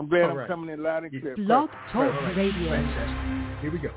I'm 0.00 0.08
glad 0.08 0.22
All 0.22 0.30
I'm 0.30 0.36
right. 0.38 0.48
coming 0.48 0.70
in 0.70 0.82
loud 0.82 1.02
and 1.02 1.10
clear. 1.10 1.36
Blog 1.36 1.68
Talk 1.92 1.94
All 1.94 2.04
right. 2.04 2.34
Radio. 2.34 2.70
Fantastic. 2.70 3.60
Here 3.60 3.70
we 3.70 3.78
go. 3.78 3.90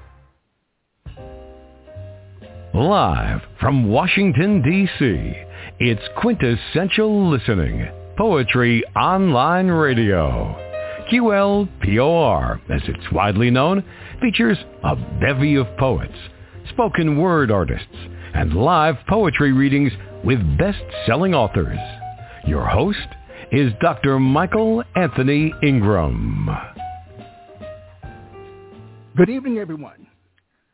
Live 2.78 3.40
from 3.62 3.90
Washington, 3.90 4.62
D.C., 4.62 5.34
it's 5.80 6.02
quintessential 6.18 7.30
listening. 7.30 7.88
Poetry 8.18 8.84
Online 8.98 9.68
Radio. 9.68 10.54
QLPOR, 11.10 12.60
as 12.70 12.82
it's 12.90 13.12
widely 13.14 13.50
known, 13.50 13.82
features 14.22 14.58
a 14.84 14.98
bevy 15.22 15.56
of 15.56 15.68
poets, 15.78 16.18
spoken 16.68 17.18
word 17.18 17.50
artists, 17.50 17.96
and 18.34 18.54
live 18.54 18.96
poetry 19.08 19.54
readings 19.54 19.94
with 20.26 20.58
best-selling 20.58 21.34
authors. 21.34 21.80
Your 22.46 22.68
host 22.68 23.08
is 23.54 23.72
Dr. 23.82 24.20
Michael 24.20 24.84
Anthony 24.96 25.54
Ingram. 25.62 26.50
Good 29.16 29.30
evening, 29.30 29.60
everyone. 29.60 30.08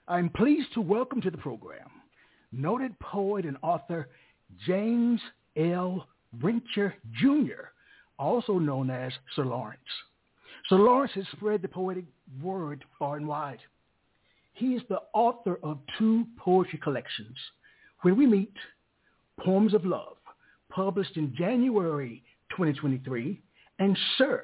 I'm 0.08 0.30
pleased 0.30 0.73
to 0.76 0.81
welcome 0.81 1.20
to 1.22 1.30
the 1.30 1.38
program 1.38 1.89
noted 2.53 2.98
poet 3.00 3.44
and 3.44 3.58
author 3.62 4.08
James 4.66 5.20
L. 5.58 6.08
Rencher 6.41 6.94
Jr., 7.20 7.67
also 8.17 8.58
known 8.58 8.89
as 8.89 9.11
Sir 9.36 9.44
Lawrence. 9.44 9.81
Sir 10.70 10.77
Lawrence 10.77 11.11
has 11.16 11.25
spread 11.34 11.61
the 11.61 11.67
poetic 11.67 12.05
word 12.41 12.86
far 12.98 13.17
and 13.17 13.27
wide. 13.27 13.59
He 14.53 14.67
is 14.67 14.81
the 14.88 15.02
author 15.14 15.59
of 15.64 15.80
two 15.98 16.25
poetry 16.38 16.80
collections, 16.81 17.36
When 18.03 18.16
We 18.16 18.25
Meet, 18.25 18.55
Poems 19.41 19.73
of 19.73 19.86
Love, 19.86 20.16
published 20.70 21.17
in 21.17 21.36
January 21.38 22.23
2023, 22.52 23.39
and 23.80 23.98
Sir, 24.17 24.44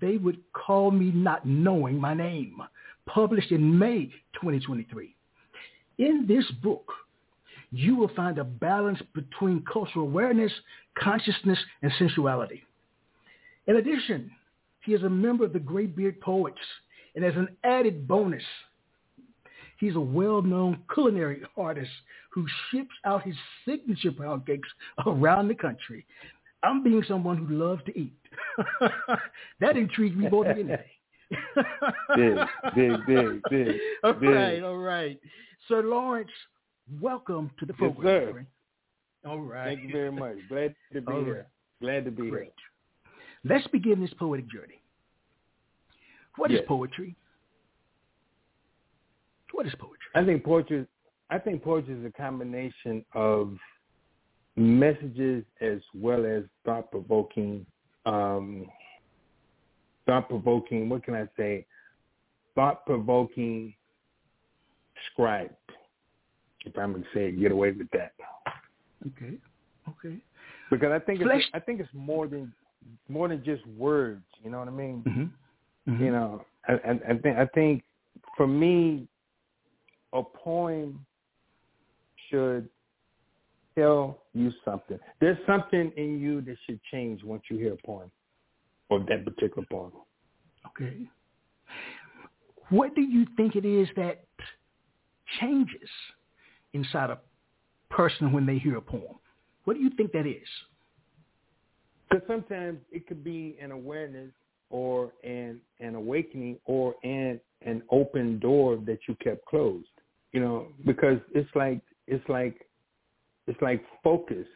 They 0.00 0.16
Would 0.16 0.38
Call 0.52 0.90
Me 0.90 1.10
Not 1.12 1.46
Knowing 1.46 2.00
My 2.00 2.14
Name, 2.14 2.62
published 3.06 3.50
in 3.50 3.78
May 3.78 4.06
2023. 4.34 5.14
In 5.98 6.26
this 6.26 6.48
book, 6.62 6.90
you 7.70 7.96
will 7.96 8.10
find 8.14 8.38
a 8.38 8.44
balance 8.44 9.00
between 9.14 9.64
cultural 9.70 10.06
awareness, 10.06 10.52
consciousness, 10.98 11.58
and 11.82 11.90
sensuality. 11.98 12.62
In 13.66 13.76
addition, 13.76 14.30
he 14.84 14.94
is 14.94 15.02
a 15.02 15.08
member 15.08 15.44
of 15.44 15.52
the 15.52 15.58
Greybeard 15.58 16.20
Poets, 16.20 16.58
and 17.14 17.24
as 17.24 17.34
an 17.34 17.48
added 17.64 18.06
bonus, 18.06 18.42
he's 19.78 19.96
a 19.96 20.00
well-known 20.00 20.82
culinary 20.92 21.42
artist 21.56 21.90
who 22.30 22.46
ships 22.70 22.94
out 23.04 23.22
his 23.22 23.36
signature 23.66 24.12
pound 24.12 24.46
cakes 24.46 24.68
around 25.06 25.48
the 25.48 25.54
country. 25.54 26.04
I'm 26.62 26.82
being 26.82 27.02
someone 27.08 27.38
who 27.38 27.54
loves 27.54 27.82
to 27.86 27.98
eat. 27.98 28.14
that 29.60 29.76
intrigued 29.76 30.16
me 30.16 30.28
more 30.28 30.44
than 30.44 30.58
anything. 30.58 30.78
Big, 32.14 32.36
big, 32.74 33.06
big, 33.06 33.40
big, 33.48 33.80
all 34.04 34.12
big. 34.12 34.28
right, 34.28 34.62
all 34.62 34.76
right. 34.76 35.18
Sir 35.66 35.82
Lawrence, 35.82 36.28
welcome 37.00 37.50
to 37.58 37.64
the 37.64 37.72
Yes, 37.72 37.78
program. 37.94 38.34
sir. 38.34 38.46
All 39.30 39.40
right. 39.40 39.64
Thank 39.78 39.88
you 39.88 39.92
very 39.92 40.12
much. 40.12 40.36
Glad 40.50 40.74
to 40.92 41.00
be 41.00 41.10
All 41.12 41.24
here. 41.24 41.34
right. 41.36 41.44
Glad 41.80 42.04
to 42.04 42.10
be 42.10 42.28
Great. 42.28 42.52
Let's 43.44 43.66
begin 43.68 43.98
this 44.00 44.12
poetic 44.18 44.46
journey. 44.50 44.82
What 46.36 46.50
is 46.50 46.58
Yes. 46.58 46.68
poetry? 46.68 47.16
What 49.52 49.66
is 49.66 49.74
poetry? 49.76 49.98
I 50.14 50.24
think 50.24 50.44
poetry. 50.44 50.86
I 51.30 51.38
think 51.38 51.62
poetry 51.62 51.94
is 51.94 52.04
a 52.04 52.10
combination 52.12 53.04
of 53.14 53.56
messages 54.56 55.44
as 55.60 55.80
well 55.94 56.26
as 56.26 56.44
thought-provoking, 56.64 57.64
um, 58.06 58.66
thought-provoking. 60.06 60.88
What 60.88 61.04
can 61.04 61.14
I 61.14 61.26
say? 61.36 61.66
Thought-provoking 62.54 63.74
scribe. 65.12 65.50
If 66.64 66.76
I'm 66.78 66.92
gonna 66.92 67.04
say 67.12 67.28
it, 67.28 67.40
get 67.40 67.50
away 67.50 67.72
with 67.72 67.90
that. 67.92 68.12
Okay. 69.06 69.36
Okay. 69.88 70.16
Because 70.70 70.92
I 70.92 70.98
think 71.00 71.20
it's, 71.20 71.46
I 71.54 71.58
think 71.58 71.80
it's 71.80 71.92
more 71.92 72.28
than 72.28 72.52
more 73.08 73.28
than 73.28 73.42
just 73.44 73.66
words. 73.66 74.22
You 74.44 74.50
know 74.50 74.58
what 74.58 74.68
I 74.68 74.72
mean? 74.72 75.04
Mm-hmm. 75.88 76.04
you 76.04 76.12
know 76.12 76.44
I, 76.68 76.72
I, 76.72 76.90
I 77.10 77.18
think 77.18 77.36
i 77.38 77.46
think 77.46 77.82
for 78.36 78.46
me 78.46 79.08
a 80.12 80.22
poem 80.22 81.04
should 82.28 82.68
tell 83.74 84.22
you 84.34 84.52
something 84.64 84.98
there's 85.20 85.38
something 85.46 85.92
in 85.96 86.20
you 86.20 86.40
that 86.42 86.56
should 86.66 86.80
change 86.90 87.22
once 87.24 87.42
you 87.50 87.56
hear 87.56 87.74
a 87.74 87.86
poem 87.86 88.10
or 88.90 89.00
that 89.00 89.24
particular 89.24 89.66
poem 89.70 89.92
Okay. 90.68 91.08
What 92.70 92.94
do 92.94 93.02
you 93.02 93.26
think 93.36 93.56
it 93.56 93.64
is 93.64 93.88
that 93.96 94.24
changes 95.40 95.90
inside 96.72 97.10
a 97.10 97.18
person 97.90 98.32
when 98.32 98.46
they 98.46 98.58
hear 98.58 98.76
a 98.76 98.80
poem? 98.80 99.18
What 99.64 99.74
do 99.74 99.82
you 99.82 99.90
think 99.96 100.12
that 100.12 100.26
is? 100.26 100.48
because 102.12 102.26
sometimes 102.26 102.78
it 102.90 103.06
could 103.06 103.24
be 103.24 103.56
an 103.60 103.70
awareness 103.70 104.30
or 104.70 105.12
an 105.24 105.60
an 105.80 105.94
awakening 105.94 106.58
or 106.64 106.94
an 107.04 107.40
an 107.64 107.82
open 107.90 108.38
door 108.38 108.76
that 108.86 108.98
you 109.08 109.16
kept 109.22 109.44
closed 109.46 109.86
you 110.32 110.40
know 110.40 110.68
because 110.84 111.18
it's 111.34 111.48
like 111.54 111.80
it's 112.06 112.26
like 112.28 112.66
it's 113.46 113.60
like 113.60 113.82
focus 114.02 114.46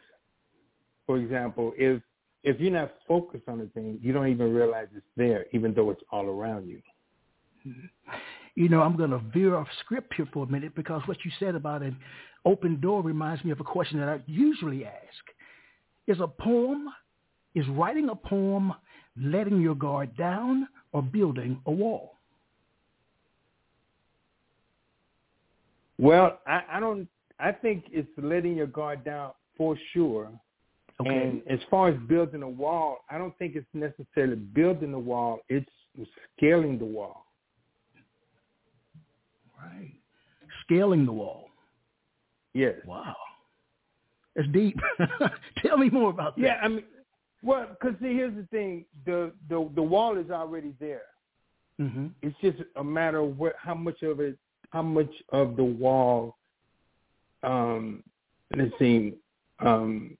for 1.05 1.17
example 1.17 1.73
if 1.77 2.01
if 2.43 2.59
you're 2.59 2.71
not 2.71 2.93
focused 3.07 3.47
on 3.47 3.61
a 3.61 3.65
thing 3.67 3.99
you 4.01 4.13
don't 4.13 4.27
even 4.27 4.53
realize 4.53 4.87
it's 4.95 5.05
there 5.15 5.45
even 5.53 5.73
though 5.73 5.89
it's 5.89 6.03
all 6.11 6.25
around 6.25 6.67
you 6.67 6.81
You 8.55 8.69
know, 8.69 8.81
I'm 8.81 8.97
going 8.97 9.11
to 9.11 9.21
veer 9.31 9.55
off 9.55 9.67
script 9.81 10.15
here 10.15 10.27
for 10.33 10.43
a 10.43 10.47
minute 10.47 10.73
because 10.73 11.03
what 11.05 11.17
you 11.23 11.29
said 11.39 11.53
about 11.53 11.83
an 11.83 11.95
open 12.43 12.79
door 12.81 13.03
reminds 13.03 13.45
me 13.45 13.51
of 13.51 13.59
a 13.59 13.63
question 13.63 13.99
that 13.99 14.09
I 14.09 14.19
usually 14.25 14.83
ask. 14.83 15.23
Is 16.07 16.19
a 16.19 16.27
poem, 16.27 16.87
is 17.53 17.67
writing 17.67 18.09
a 18.09 18.15
poem 18.15 18.73
letting 19.15 19.61
your 19.61 19.75
guard 19.75 20.17
down 20.17 20.67
or 20.91 21.03
building 21.03 21.61
a 21.67 21.71
wall? 21.71 22.13
well 25.99 26.39
i 26.45 26.61
i 26.73 26.79
don't 26.79 27.07
i 27.39 27.51
think 27.51 27.85
it's 27.91 28.09
letting 28.17 28.55
your 28.55 28.67
guard 28.67 29.03
down 29.03 29.31
for 29.57 29.77
sure 29.93 30.31
Okay. 30.99 31.15
And 31.15 31.41
as 31.47 31.59
far 31.69 31.89
as 31.89 31.95
building 32.07 32.41
a 32.41 32.49
wall, 32.49 33.05
I 33.09 33.17
don't 33.19 33.37
think 33.37 33.55
it's 33.55 33.67
necessarily 33.73 34.35
building 34.35 34.91
the 34.91 34.99
wall. 34.99 35.39
It's 35.47 35.69
scaling 36.35 36.79
the 36.79 36.85
wall. 36.85 37.25
right. 39.59 39.93
Scaling 40.63 41.05
the 41.05 41.11
wall. 41.11 41.49
Yes. 42.53 42.75
Wow. 42.85 43.15
That's 44.35 44.47
deep. 44.49 44.79
Tell 45.63 45.77
me 45.77 45.89
more 45.89 46.09
about 46.09 46.35
that. 46.37 46.41
Yeah. 46.41 46.59
I 46.61 46.67
mean, 46.67 46.83
well, 47.43 47.67
because 47.69 47.95
see, 48.01 48.13
here's 48.13 48.35
the 48.35 48.47
thing: 48.47 48.85
the 49.05 49.31
the 49.49 49.69
the 49.75 49.81
wall 49.81 50.17
is 50.17 50.31
already 50.31 50.73
there. 50.79 51.03
Mm-hmm. 51.79 52.07
It's 52.23 52.35
just 52.41 52.57
a 52.75 52.83
matter 52.83 53.19
of 53.19 53.37
what, 53.37 53.53
how 53.59 53.75
much 53.75 54.01
of 54.01 54.19
it, 54.19 54.37
how 54.71 54.81
much 54.81 55.11
of 55.29 55.55
the 55.55 55.63
wall. 55.63 56.35
Um, 57.43 58.03
let's 58.55 58.71
see. 58.79 59.13
Um, 59.59 60.17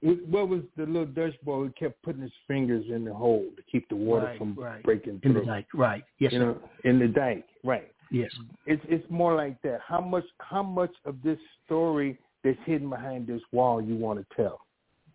what 0.00 0.48
was 0.48 0.60
the 0.76 0.86
little 0.86 1.06
Dutch 1.06 1.34
boy 1.42 1.64
who 1.64 1.70
kept 1.70 2.00
putting 2.02 2.22
his 2.22 2.32
fingers 2.46 2.84
in 2.88 3.04
the 3.04 3.12
hole 3.12 3.44
to 3.56 3.62
keep 3.70 3.88
the 3.88 3.96
water 3.96 4.26
Right, 4.26 4.38
from 4.38 4.54
right. 4.54 4.82
breaking 4.84 5.20
In 5.24 5.34
the 5.34 5.40
through? 5.40 5.46
dike. 5.46 5.66
Right. 5.74 6.04
Yes. 6.18 6.32
you 6.32 6.38
sir. 6.38 6.44
know, 6.46 6.58
in 6.84 6.98
the 7.00 7.08
dike, 7.08 7.44
right? 7.64 7.90
Yes. 8.10 8.30
It's 8.66 8.82
it's 8.88 9.04
more 9.10 9.34
like 9.34 9.60
that. 9.62 9.80
How 9.86 10.00
much 10.00 10.24
how 10.38 10.62
much 10.62 10.92
of 11.04 11.16
this 11.22 11.38
story 11.66 12.18
that's 12.44 12.56
hidden 12.64 12.88
behind 12.88 13.26
this 13.26 13.42
wall 13.52 13.82
you 13.82 13.96
want 13.96 14.20
to 14.20 14.36
tell? 14.36 14.60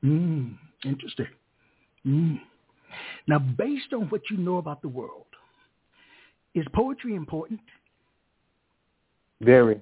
Mm, 0.03 0.57
interesting. 0.85 1.27
Mm. 2.05 2.39
Now, 3.27 3.39
based 3.39 3.93
on 3.93 4.03
what 4.09 4.21
you 4.29 4.37
know 4.37 4.57
about 4.57 4.81
the 4.81 4.89
world, 4.89 5.25
is 6.53 6.65
poetry 6.73 7.15
important? 7.15 7.61
Very, 9.41 9.79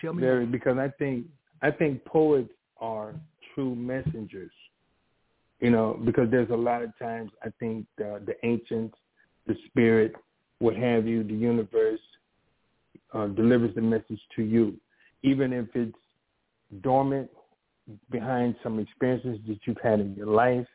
Tell 0.00 0.12
me. 0.12 0.22
very, 0.22 0.46
because 0.46 0.78
I 0.78 0.88
think 0.98 1.26
I 1.62 1.70
think 1.70 2.04
poets 2.04 2.52
are 2.78 3.14
true 3.54 3.74
messengers. 3.74 4.52
You 5.60 5.70
know, 5.70 6.00
because 6.04 6.30
there's 6.30 6.48
a 6.50 6.56
lot 6.56 6.82
of 6.82 6.98
times 6.98 7.30
I 7.42 7.48
think 7.60 7.84
the, 7.98 8.22
the 8.24 8.34
ancients, 8.46 8.96
the 9.46 9.54
spirit, 9.66 10.14
what 10.58 10.74
have 10.74 11.06
you, 11.06 11.22
the 11.22 11.34
universe 11.34 12.00
uh, 13.12 13.26
delivers 13.26 13.74
the 13.74 13.82
message 13.82 14.20
to 14.36 14.42
you, 14.42 14.74
even 15.22 15.52
if 15.52 15.66
it's 15.74 15.96
dormant 16.80 17.28
behind 18.10 18.54
some 18.62 18.78
experiences 18.78 19.38
that 19.48 19.58
you've 19.64 19.80
had 19.82 20.00
in 20.00 20.14
your 20.14 20.28
life, 20.28 20.66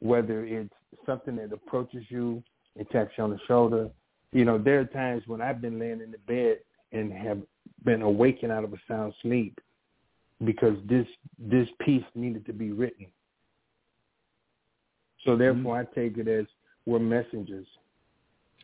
whether 0.00 0.44
it's 0.44 0.72
something 1.06 1.36
that 1.36 1.52
approaches 1.52 2.04
you 2.08 2.42
and 2.76 2.88
taps 2.90 3.12
you 3.16 3.24
on 3.24 3.30
the 3.30 3.38
shoulder. 3.46 3.90
You 4.32 4.44
know, 4.44 4.58
there 4.58 4.80
are 4.80 4.84
times 4.86 5.22
when 5.26 5.40
I've 5.40 5.60
been 5.60 5.78
laying 5.78 6.00
in 6.00 6.10
the 6.10 6.18
bed 6.26 6.58
and 6.92 7.12
have 7.12 7.38
been 7.84 8.02
awakened 8.02 8.52
out 8.52 8.64
of 8.64 8.72
a 8.72 8.78
sound 8.86 9.14
sleep 9.22 9.58
because 10.44 10.76
this 10.88 11.06
this 11.38 11.68
piece 11.80 12.04
needed 12.14 12.46
to 12.46 12.52
be 12.52 12.72
written. 12.72 13.06
So 15.24 15.30
mm-hmm. 15.30 15.40
therefore, 15.40 15.78
I 15.80 15.84
take 15.94 16.18
it 16.18 16.28
as 16.28 16.46
we're 16.86 16.98
messengers. 16.98 17.66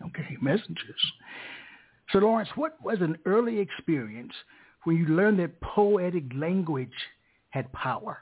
Okay, 0.03 0.37
messengers. 0.41 1.13
So 2.13 2.19
Lawrence, 2.19 2.51
what 2.55 2.77
was 2.83 2.99
an 3.01 3.17
early 3.25 3.59
experience 3.59 4.33
when 4.85 4.97
you 4.97 5.07
learned 5.07 5.39
that 5.41 5.61
poetic 5.61 6.25
language 6.35 6.93
had 7.51 7.73
power? 7.73 8.19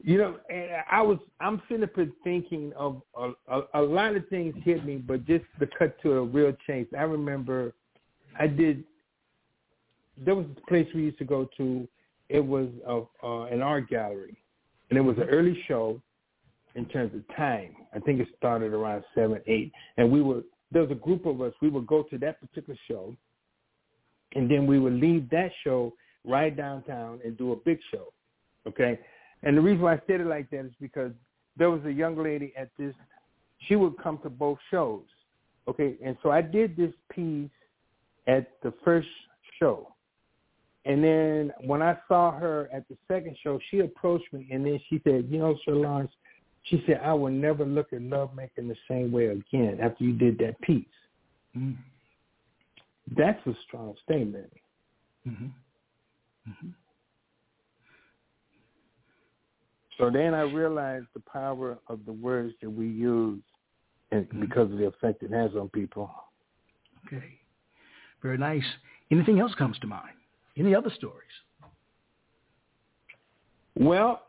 You 0.08 0.18
know, 0.18 0.38
and 0.50 0.70
I 0.90 1.02
was 1.02 1.18
I'm 1.42 1.62
sitting 1.68 1.84
up 1.84 1.90
thinking 2.24 2.72
of 2.78 3.02
a, 3.14 3.32
a, 3.50 3.62
a 3.74 3.82
lot 3.82 4.16
of 4.16 4.26
things 4.30 4.56
hit 4.64 4.86
me, 4.86 4.96
but 4.96 5.26
just 5.26 5.44
to 5.60 5.68
cut 5.78 6.02
to 6.02 6.14
a 6.14 6.22
real 6.24 6.54
chase. 6.66 6.88
I 6.98 7.02
remember 7.02 7.74
I 8.40 8.48
did. 8.48 8.86
There 10.18 10.34
was 10.34 10.46
a 10.46 10.70
place 10.70 10.88
we 10.96 11.02
used 11.02 11.18
to 11.18 11.26
go 11.26 11.50
to. 11.58 11.86
It 12.30 12.40
was 12.40 12.70
a, 12.88 13.02
uh, 13.22 13.46
an 13.48 13.62
art 13.62 13.90
gallery, 13.90 14.38
and 14.90 14.98
it 14.98 15.02
was 15.02 15.18
an 15.18 15.28
early 15.30 15.62
show 15.68 16.02
in 16.76 16.86
terms 16.86 17.14
of 17.14 17.36
time. 17.36 17.76
I 17.94 18.00
think 18.00 18.22
it 18.22 18.30
started 18.38 18.72
around 18.72 19.04
seven, 19.14 19.42
eight, 19.46 19.74
and 19.98 20.10
we 20.10 20.22
were 20.22 20.44
there 20.72 20.84
was 20.84 20.92
a 20.92 20.96
group 20.96 21.26
of 21.26 21.42
us. 21.42 21.52
We 21.62 21.68
would 21.68 21.86
go 21.86 22.04
to 22.04 22.18
that 22.20 22.40
particular 22.40 22.80
show, 22.88 23.14
and 24.36 24.50
then 24.50 24.68
we 24.68 24.80
would 24.80 24.94
leave 24.94 25.30
that 25.32 25.52
show 25.66 25.92
right 26.24 26.56
downtown 26.56 27.20
and 27.26 27.38
do 27.38 27.52
a 27.52 27.58
big 27.58 27.80
show. 27.92 28.14
Okay, 28.66 28.98
and 29.48 29.56
the 29.56 29.62
reason 29.62 29.82
why 29.82 29.94
I 29.94 30.02
said 30.08 30.20
it 30.20 30.28
like 30.28 30.50
that 30.50 30.66
is 30.66 30.74
because 30.82 31.14
there 31.56 31.70
was 31.70 31.80
a 31.86 31.92
young 31.92 32.22
lady 32.22 32.52
at 32.58 32.68
this. 32.78 32.94
She 33.68 33.78
would 33.78 33.98
come 33.98 34.20
to 34.24 34.30
both 34.30 34.58
shows. 34.70 35.04
Okay, 35.70 35.96
and 36.04 36.18
so 36.22 36.32
I 36.32 36.42
did 36.42 36.76
this 36.76 36.92
piece 37.10 37.50
at 38.28 38.52
the 38.62 38.74
first 38.84 39.08
show. 39.58 39.94
And 40.84 41.02
then 41.02 41.54
when 41.62 41.82
I 41.82 41.98
saw 42.10 42.32
her 42.38 42.70
at 42.74 42.90
the 42.90 42.98
second 43.08 43.38
show, 43.42 43.58
she 43.72 43.80
approached 43.80 44.32
me 44.34 44.50
and 44.52 44.66
then 44.66 44.82
she 44.90 45.00
said, 45.06 45.28
you 45.30 45.40
know, 45.40 45.58
Sir 45.64 45.76
Lawrence, 45.76 46.12
she 46.64 46.84
said, 46.86 47.00
I 47.02 47.14
will 47.14 47.32
never 47.32 47.64
look 47.64 47.94
at 47.94 48.02
lovemaking 48.02 48.68
the 48.68 48.76
same 48.90 49.14
way 49.14 49.28
again 49.28 49.80
after 49.82 50.04
you 50.04 50.12
did 50.12 50.38
that 50.40 50.60
piece. 50.60 50.86
Mm. 51.58 51.78
That's 53.16 53.40
a 53.48 53.54
strong 53.66 53.96
statement. 54.04 54.52
Mm-hmm. 55.26 55.46
Mm-hmm. 56.50 56.70
So 59.98 60.10
then 60.12 60.34
I 60.34 60.42
realized 60.42 61.08
the 61.14 61.22
power 61.22 61.80
of 61.88 62.06
the 62.06 62.14
words 62.14 62.54
that 62.62 62.70
we 62.70 62.88
use 62.88 63.42
and 64.12 64.26
mm-hmm. 64.26 64.42
because 64.42 64.72
of 64.72 64.78
the 64.78 64.86
effect 64.86 65.24
it 65.24 65.32
has 65.32 65.52
on 65.56 65.70
people. 65.70 66.12
Okay. 67.06 67.40
Very 68.22 68.38
nice. 68.38 68.64
Anything 69.12 69.40
else 69.40 69.54
comes 69.56 69.78
to 69.80 69.88
mind? 69.88 70.16
Any 70.58 70.76
other 70.76 70.92
stories? 70.96 71.24
Well, 73.76 74.22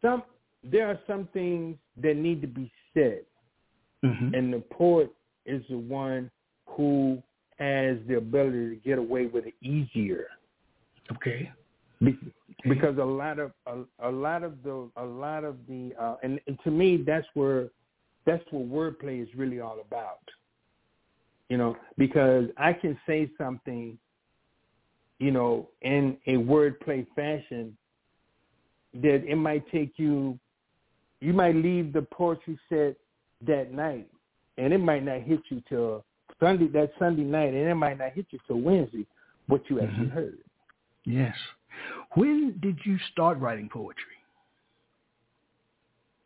some 0.00 0.22
there 0.62 0.88
are 0.88 0.98
some 1.06 1.28
things 1.34 1.76
that 2.02 2.16
need 2.16 2.40
to 2.40 2.46
be 2.46 2.72
said, 2.94 3.20
mm-hmm. 4.02 4.34
and 4.34 4.52
the 4.52 4.60
poet 4.72 5.12
is 5.44 5.62
the 5.68 5.76
one 5.76 6.30
who 6.66 7.22
has 7.58 7.98
the 8.08 8.16
ability 8.16 8.70
to 8.70 8.76
get 8.76 8.98
away 8.98 9.26
with 9.26 9.44
it 9.46 9.54
easier. 9.62 10.26
Okay. 11.12 11.52
Be- 12.02 12.18
because 12.62 12.98
a 12.98 13.04
lot 13.04 13.38
of 13.38 13.52
a, 13.66 14.08
a, 14.08 14.10
lot 14.10 14.42
of 14.42 14.62
the 14.62 14.88
a 14.96 15.04
lot 15.04 15.44
of 15.44 15.56
the 15.68 15.92
uh, 16.00 16.16
and, 16.22 16.40
and 16.46 16.58
to 16.64 16.70
me 16.70 17.02
that's 17.04 17.26
where 17.34 17.68
that's 18.26 18.44
what 18.50 18.68
wordplay 18.68 19.22
is 19.22 19.28
really 19.36 19.60
all 19.60 19.78
about. 19.86 20.20
You 21.48 21.58
know, 21.58 21.76
because 21.98 22.46
I 22.56 22.72
can 22.72 22.98
say 23.06 23.30
something, 23.36 23.98
you 25.18 25.30
know, 25.30 25.68
in 25.82 26.16
a 26.26 26.36
wordplay 26.36 27.06
fashion 27.14 27.76
that 28.94 29.24
it 29.26 29.36
might 29.36 29.70
take 29.70 29.94
you 29.96 30.38
you 31.20 31.32
might 31.32 31.54
leave 31.54 31.92
the 31.92 32.02
poetry 32.02 32.58
set 32.68 32.96
that 33.46 33.72
night 33.72 34.08
and 34.58 34.72
it 34.72 34.78
might 34.78 35.04
not 35.04 35.20
hit 35.22 35.40
you 35.48 35.62
till 35.68 36.04
Sunday 36.40 36.68
that 36.68 36.92
Sunday 36.98 37.22
night 37.22 37.54
and 37.54 37.68
it 37.68 37.74
might 37.74 37.98
not 37.98 38.12
hit 38.12 38.26
you 38.30 38.38
till 38.46 38.60
Wednesday 38.60 39.06
what 39.46 39.62
you 39.68 39.80
actually 39.80 40.06
mm-hmm. 40.06 40.14
heard. 40.14 40.38
Yes. 41.04 41.34
When 42.14 42.58
did 42.60 42.78
you 42.84 42.98
start 43.12 43.38
writing 43.38 43.68
poetry? 43.72 44.02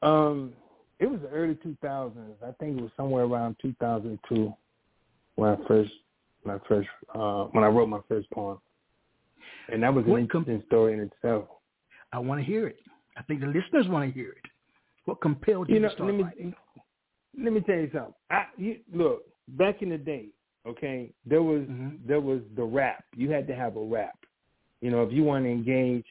Um, 0.02 0.52
it 0.98 1.06
was 1.06 1.20
the 1.20 1.28
early 1.28 1.54
2000s. 1.54 2.12
I 2.42 2.52
think 2.60 2.78
it 2.78 2.82
was 2.82 2.90
somewhere 2.96 3.24
around 3.24 3.56
2002 3.62 4.52
when 5.36 5.50
I 5.50 5.56
first, 5.66 5.90
my 6.44 6.58
first, 6.68 6.88
uh, 7.14 7.44
when 7.52 7.64
I 7.64 7.68
wrote 7.68 7.88
my 7.88 8.00
first 8.08 8.30
poem, 8.30 8.58
and 9.72 9.82
that 9.82 9.94
was 9.94 10.04
an 10.04 10.10
what 10.10 10.20
interesting 10.20 10.58
com- 10.58 10.66
story 10.66 10.94
in 10.94 11.00
itself. 11.00 11.46
I 12.12 12.18
want 12.18 12.40
to 12.40 12.44
hear 12.44 12.66
it. 12.66 12.78
I 13.16 13.22
think 13.22 13.40
the 13.40 13.46
listeners 13.46 13.88
want 13.88 14.08
to 14.08 14.14
hear 14.14 14.30
it. 14.30 14.50
What 15.04 15.20
compelled 15.20 15.68
you, 15.68 15.76
you 15.76 15.80
know, 15.80 15.88
to 15.88 15.94
start 15.94 16.10
let 16.10 16.16
me, 16.16 16.24
writing? 16.24 16.54
Let 17.42 17.52
me 17.52 17.60
tell 17.60 17.76
you 17.76 17.90
something. 17.92 18.14
I, 18.30 18.44
you, 18.56 18.78
look, 18.92 19.22
back 19.48 19.82
in 19.82 19.90
the 19.90 19.98
day, 19.98 20.26
okay, 20.66 21.10
there 21.24 21.42
was 21.42 21.62
mm-hmm. 21.62 21.96
there 22.06 22.20
was 22.20 22.40
the 22.56 22.64
rap. 22.64 23.04
You 23.16 23.30
had 23.30 23.46
to 23.48 23.54
have 23.54 23.76
a 23.76 23.82
rap. 23.82 24.18
You 24.80 24.90
know, 24.90 25.02
if 25.02 25.12
you 25.12 25.24
want 25.24 25.44
to 25.44 25.50
engage 25.50 26.04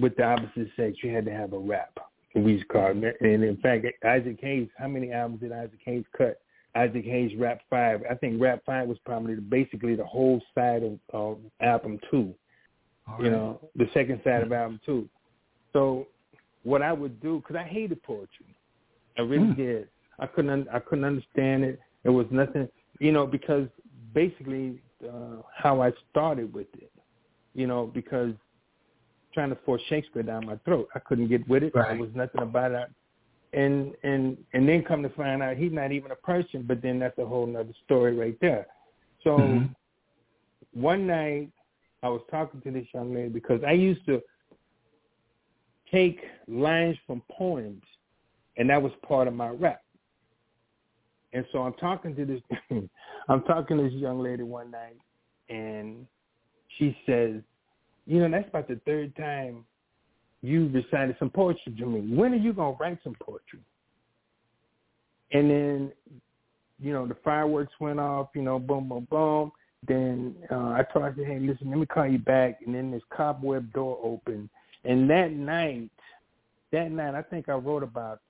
with 0.00 0.16
the 0.16 0.24
opposite 0.24 0.68
sex, 0.76 0.96
you 1.02 1.14
had 1.14 1.24
to 1.26 1.32
have 1.32 1.52
a 1.52 1.58
rap. 1.58 1.98
We 2.34 2.52
used 2.52 2.66
to 2.68 2.72
call 2.72 2.90
it. 2.90 3.16
And 3.20 3.44
in 3.44 3.56
fact, 3.58 3.86
Isaac 4.04 4.38
Hayes, 4.42 4.68
how 4.76 4.88
many 4.88 5.12
albums 5.12 5.40
did 5.40 5.52
Isaac 5.52 5.80
Hayes 5.84 6.04
cut? 6.16 6.40
Isaac 6.74 7.04
Hayes 7.04 7.32
Rap 7.38 7.60
Five. 7.70 8.02
I 8.10 8.14
think 8.14 8.40
Rap 8.40 8.62
Five 8.66 8.88
was 8.88 8.98
probably 9.06 9.36
basically 9.36 9.94
the 9.94 10.04
whole 10.04 10.42
side 10.54 10.82
of, 10.82 10.98
of 11.14 11.38
album 11.60 11.98
two. 12.10 12.34
All 13.08 13.18
you 13.18 13.30
right. 13.30 13.32
know, 13.32 13.60
the 13.76 13.88
second 13.94 14.20
side 14.22 14.42
of 14.42 14.52
album 14.52 14.80
two. 14.84 15.08
So 15.72 16.06
what 16.64 16.82
I 16.82 16.92
would 16.92 17.20
do, 17.22 17.38
because 17.38 17.56
I 17.56 17.66
hated 17.66 18.02
poetry, 18.02 18.54
I 19.18 19.22
really 19.22 19.46
mm. 19.46 19.56
did. 19.56 19.88
I 20.18 20.26
couldn't. 20.26 20.68
I 20.68 20.80
couldn't 20.80 21.04
understand 21.04 21.64
it. 21.64 21.80
It 22.04 22.10
was 22.10 22.26
nothing, 22.30 22.68
you 23.00 23.12
know, 23.12 23.26
because 23.26 23.68
basically 24.12 24.82
uh, 25.02 25.42
how 25.54 25.80
I 25.80 25.92
started 26.10 26.52
with 26.52 26.68
it 26.74 26.90
you 27.56 27.66
know, 27.66 27.90
because 27.92 28.32
trying 29.32 29.48
to 29.48 29.56
force 29.64 29.82
Shakespeare 29.88 30.22
down 30.22 30.46
my 30.46 30.56
throat, 30.64 30.88
I 30.94 30.98
couldn't 31.00 31.28
get 31.28 31.48
with 31.48 31.62
it. 31.62 31.74
Right. 31.74 31.88
There 31.88 31.98
was 31.98 32.10
nothing 32.14 32.42
about 32.42 32.72
it. 32.72 32.88
And 33.52 33.94
and 34.02 34.36
and 34.52 34.68
then 34.68 34.84
come 34.84 35.02
to 35.02 35.08
find 35.10 35.42
out 35.42 35.56
he's 35.56 35.72
not 35.72 35.90
even 35.90 36.10
a 36.10 36.16
person, 36.16 36.64
but 36.68 36.82
then 36.82 36.98
that's 36.98 37.16
a 37.18 37.24
whole 37.24 37.46
nother 37.46 37.72
story 37.84 38.14
right 38.14 38.36
there. 38.40 38.66
So 39.24 39.38
mm-hmm. 39.38 40.80
one 40.80 41.06
night 41.06 41.50
I 42.02 42.08
was 42.08 42.20
talking 42.30 42.60
to 42.60 42.70
this 42.70 42.86
young 42.92 43.14
lady 43.14 43.28
because 43.30 43.62
I 43.66 43.72
used 43.72 44.04
to 44.06 44.20
take 45.90 46.20
lines 46.46 46.96
from 47.06 47.22
poems 47.30 47.82
and 48.58 48.68
that 48.68 48.82
was 48.82 48.92
part 49.06 49.28
of 49.28 49.34
my 49.34 49.48
rap. 49.48 49.82
And 51.32 51.46
so 51.52 51.60
I'm 51.62 51.74
talking 51.74 52.14
to 52.16 52.26
this 52.26 52.40
I'm 53.28 53.42
talking 53.44 53.78
to 53.78 53.84
this 53.84 53.92
young 53.94 54.20
lady 54.20 54.42
one 54.42 54.70
night 54.70 54.96
and 55.48 56.06
she 56.78 56.96
says, 57.06 57.40
you 58.06 58.20
know, 58.20 58.30
that's 58.30 58.48
about 58.48 58.68
the 58.68 58.80
third 58.86 59.14
time 59.16 59.64
you 60.42 60.68
recited 60.68 61.16
some 61.18 61.30
poetry 61.30 61.74
to 61.78 61.86
me. 61.86 62.14
When 62.14 62.32
are 62.32 62.36
you 62.36 62.52
to 62.52 62.76
write 62.78 62.98
some 63.02 63.16
poetry? 63.20 63.60
And 65.32 65.50
then, 65.50 65.92
you 66.80 66.92
know, 66.92 67.06
the 67.06 67.16
fireworks 67.24 67.72
went 67.80 67.98
off, 67.98 68.28
you 68.34 68.42
know, 68.42 68.58
boom, 68.58 68.88
boom, 68.88 69.08
boom. 69.10 69.50
Then 69.86 70.36
uh, 70.50 70.70
I 70.70 70.84
told 70.92 71.04
her, 71.04 71.24
hey, 71.24 71.38
listen, 71.40 71.70
let 71.70 71.78
me 71.78 71.86
call 71.86 72.06
you 72.06 72.18
back. 72.18 72.60
And 72.64 72.74
then 72.74 72.90
this 72.90 73.02
cobweb 73.14 73.72
door 73.72 73.98
opened. 74.02 74.48
And 74.84 75.10
that 75.10 75.32
night, 75.32 75.90
that 76.72 76.92
night, 76.92 77.14
I 77.14 77.22
think 77.22 77.48
I 77.48 77.54
wrote 77.54 77.82
about 77.82 78.20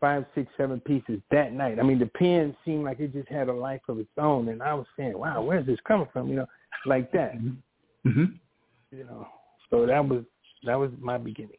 five, 0.00 0.24
six, 0.34 0.50
seven 0.56 0.80
pieces 0.80 1.20
that 1.30 1.52
night. 1.52 1.78
I 1.78 1.82
mean, 1.82 1.98
the 1.98 2.06
pen 2.06 2.56
seemed 2.64 2.84
like 2.84 3.00
it 3.00 3.12
just 3.12 3.28
had 3.28 3.48
a 3.48 3.52
life 3.52 3.80
of 3.88 3.98
its 3.98 4.10
own. 4.18 4.48
And 4.48 4.62
I 4.62 4.74
was 4.74 4.86
saying, 4.96 5.16
wow, 5.16 5.42
where's 5.42 5.66
this 5.66 5.78
coming 5.86 6.08
from? 6.12 6.28
You 6.28 6.36
know, 6.36 6.46
like 6.84 7.12
that. 7.12 7.36
Mm-hmm. 7.36 8.08
Mm-hmm. 8.08 8.24
You 8.94 9.04
know, 9.04 9.26
so 9.70 9.86
that 9.86 10.06
was 10.06 10.22
that 10.64 10.76
was 10.76 10.90
my 11.00 11.18
beginning. 11.18 11.56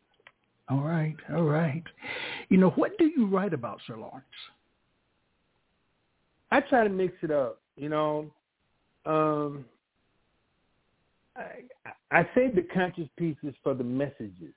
All 0.69 0.81
right, 0.81 1.15
all 1.33 1.43
right. 1.43 1.83
You 2.49 2.57
know, 2.57 2.69
what 2.71 2.97
do 2.97 3.05
you 3.05 3.27
write 3.27 3.53
about, 3.53 3.79
Sir 3.85 3.97
Lawrence? 3.97 4.25
I 6.51 6.61
try 6.61 6.83
to 6.83 6.89
mix 6.89 7.13
it 7.21 7.31
up. 7.31 7.59
You 7.75 7.89
know, 7.89 8.31
um, 9.05 9.65
I, 11.35 12.19
I 12.19 12.29
save 12.33 12.55
the 12.55 12.63
conscious 12.73 13.09
pieces 13.17 13.53
for 13.63 13.73
the 13.73 13.83
messages. 13.83 14.53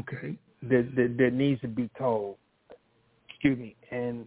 Okay. 0.00 0.36
That, 0.62 0.90
that 0.96 1.16
that 1.18 1.32
needs 1.32 1.60
to 1.60 1.68
be 1.68 1.90
told. 1.98 2.36
Excuse 3.28 3.58
me, 3.58 3.76
and 3.90 4.26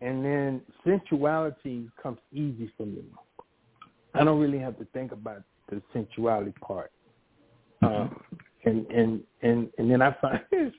and 0.00 0.24
then 0.24 0.60
sensuality 0.84 1.88
comes 2.02 2.18
easy 2.32 2.72
for 2.76 2.86
me. 2.86 3.04
I 4.14 4.24
don't 4.24 4.40
really 4.40 4.58
have 4.58 4.78
to 4.78 4.84
think 4.86 5.12
about 5.12 5.42
the 5.70 5.82
sensuality 5.92 6.54
part. 6.60 6.92
Mm-hmm. 7.82 7.94
Um, 7.94 8.20
and 8.64 8.86
and 8.90 9.20
and 9.42 9.68
and 9.78 9.90
then 9.90 10.02
I 10.02 10.14
found 10.20 10.40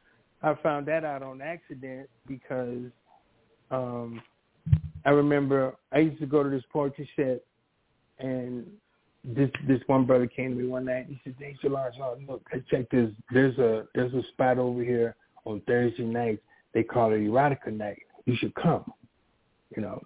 I 0.43 0.53
found 0.63 0.85
that 0.87 1.03
out 1.03 1.23
on 1.23 1.41
accident 1.41 2.09
because 2.27 2.91
um, 3.71 4.21
I 5.05 5.11
remember 5.11 5.75
I 5.91 5.99
used 5.99 6.19
to 6.19 6.25
go 6.25 6.43
to 6.43 6.49
this 6.49 6.63
poetry 6.71 7.09
set, 7.15 7.41
and 8.19 8.65
this 9.23 9.49
this 9.67 9.81
one 9.87 10.05
brother 10.05 10.27
came 10.27 10.51
to 10.51 10.61
me 10.61 10.67
one 10.67 10.85
night. 10.85 11.07
He 11.07 11.19
said, 11.23 11.35
"Hey, 11.39 11.55
Solange, 11.61 11.95
oh, 12.01 12.17
look, 12.27 12.45
check 12.69 12.89
this. 12.89 13.09
There's 13.31 13.57
a 13.57 13.85
there's 13.95 14.13
a 14.13 14.23
spot 14.29 14.57
over 14.57 14.83
here 14.83 15.15
on 15.45 15.61
Thursday 15.67 16.03
nights. 16.03 16.41
They 16.73 16.83
call 16.83 17.11
it 17.13 17.19
Erotica 17.19 17.71
Night. 17.71 18.03
You 18.25 18.35
should 18.37 18.53
come." 18.55 18.91
You 19.75 19.83
know, 19.83 20.01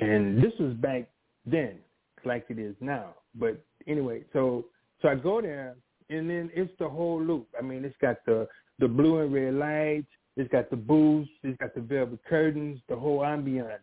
and 0.00 0.42
this 0.42 0.52
was 0.58 0.74
back 0.74 1.08
then, 1.46 1.78
like 2.24 2.46
it 2.48 2.58
is 2.58 2.74
now. 2.80 3.14
But 3.34 3.62
anyway, 3.86 4.24
so 4.32 4.66
so 5.02 5.08
I 5.08 5.14
go 5.14 5.40
there, 5.40 5.76
and 6.10 6.28
then 6.28 6.50
it's 6.54 6.72
the 6.78 6.88
whole 6.88 7.22
loop. 7.22 7.48
I 7.58 7.62
mean, 7.62 7.84
it's 7.84 7.96
got 8.00 8.16
the 8.26 8.48
the 8.78 8.88
blue 8.88 9.18
and 9.20 9.32
red 9.32 9.54
lights. 9.54 10.08
It's 10.36 10.50
got 10.50 10.70
the 10.70 10.76
booths. 10.76 11.30
It's 11.42 11.58
got 11.58 11.74
the 11.74 11.80
velvet 11.80 12.20
curtains. 12.28 12.80
The 12.88 12.96
whole 12.96 13.20
ambiance. 13.20 13.78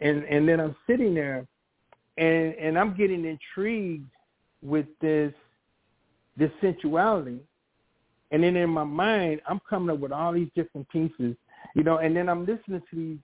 And 0.00 0.24
and 0.24 0.48
then 0.48 0.60
I'm 0.60 0.76
sitting 0.86 1.14
there, 1.14 1.46
and 2.16 2.54
and 2.54 2.78
I'm 2.78 2.96
getting 2.96 3.24
intrigued 3.24 4.10
with 4.62 4.86
this 5.00 5.32
this 6.36 6.50
sensuality. 6.60 7.40
And 8.30 8.42
then 8.42 8.56
in 8.56 8.70
my 8.70 8.84
mind, 8.84 9.40
I'm 9.46 9.60
coming 9.68 9.94
up 9.94 10.00
with 10.00 10.10
all 10.10 10.32
these 10.32 10.48
different 10.56 10.88
pieces, 10.88 11.36
you 11.76 11.84
know, 11.84 11.98
and 11.98 12.16
then 12.16 12.28
I'm 12.28 12.40
listening 12.44 12.82
to 12.90 12.96
these 12.96 13.18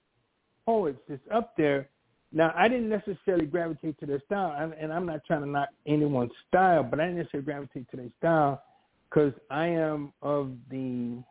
poets 0.65 1.01
that's 1.09 1.21
up 1.33 1.57
there. 1.57 1.89
Now, 2.33 2.53
I 2.57 2.69
didn't 2.69 2.89
necessarily 2.89 3.47
gravitate 3.47 3.99
to 4.01 4.07
their 4.07 4.23
style, 4.27 4.73
and 4.79 4.93
I'm 4.93 5.05
not 5.05 5.21
trying 5.27 5.41
to 5.43 5.49
knock 5.49 5.71
anyone's 5.87 6.31
style, 6.49 6.85
but 6.85 7.01
I 7.01 7.07
didn't 7.07 7.19
necessarily 7.19 7.45
gravitate 7.45 7.91
to 7.91 7.97
their 7.97 8.11
style 8.19 8.63
because 9.09 9.33
I 9.51 9.67
am 9.67 10.13
of 10.23 10.53
the 10.71 11.23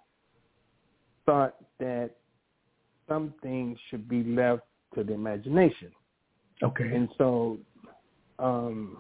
thought 1.26 1.56
that 1.80 2.12
some 3.08 3.34
things 3.42 3.78
should 3.90 4.10
be 4.10 4.24
left 4.24 4.64
to 4.96 5.04
the 5.04 5.14
imagination. 5.14 5.92
Okay. 6.62 6.84
And 6.84 7.08
so, 7.18 7.58
um, 8.38 8.98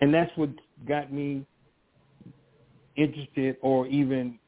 and 0.00 0.12
that's 0.12 0.30
what 0.36 0.50
got 0.88 1.12
me 1.12 1.44
interested 2.96 3.56
or 3.60 3.86
even 3.88 4.38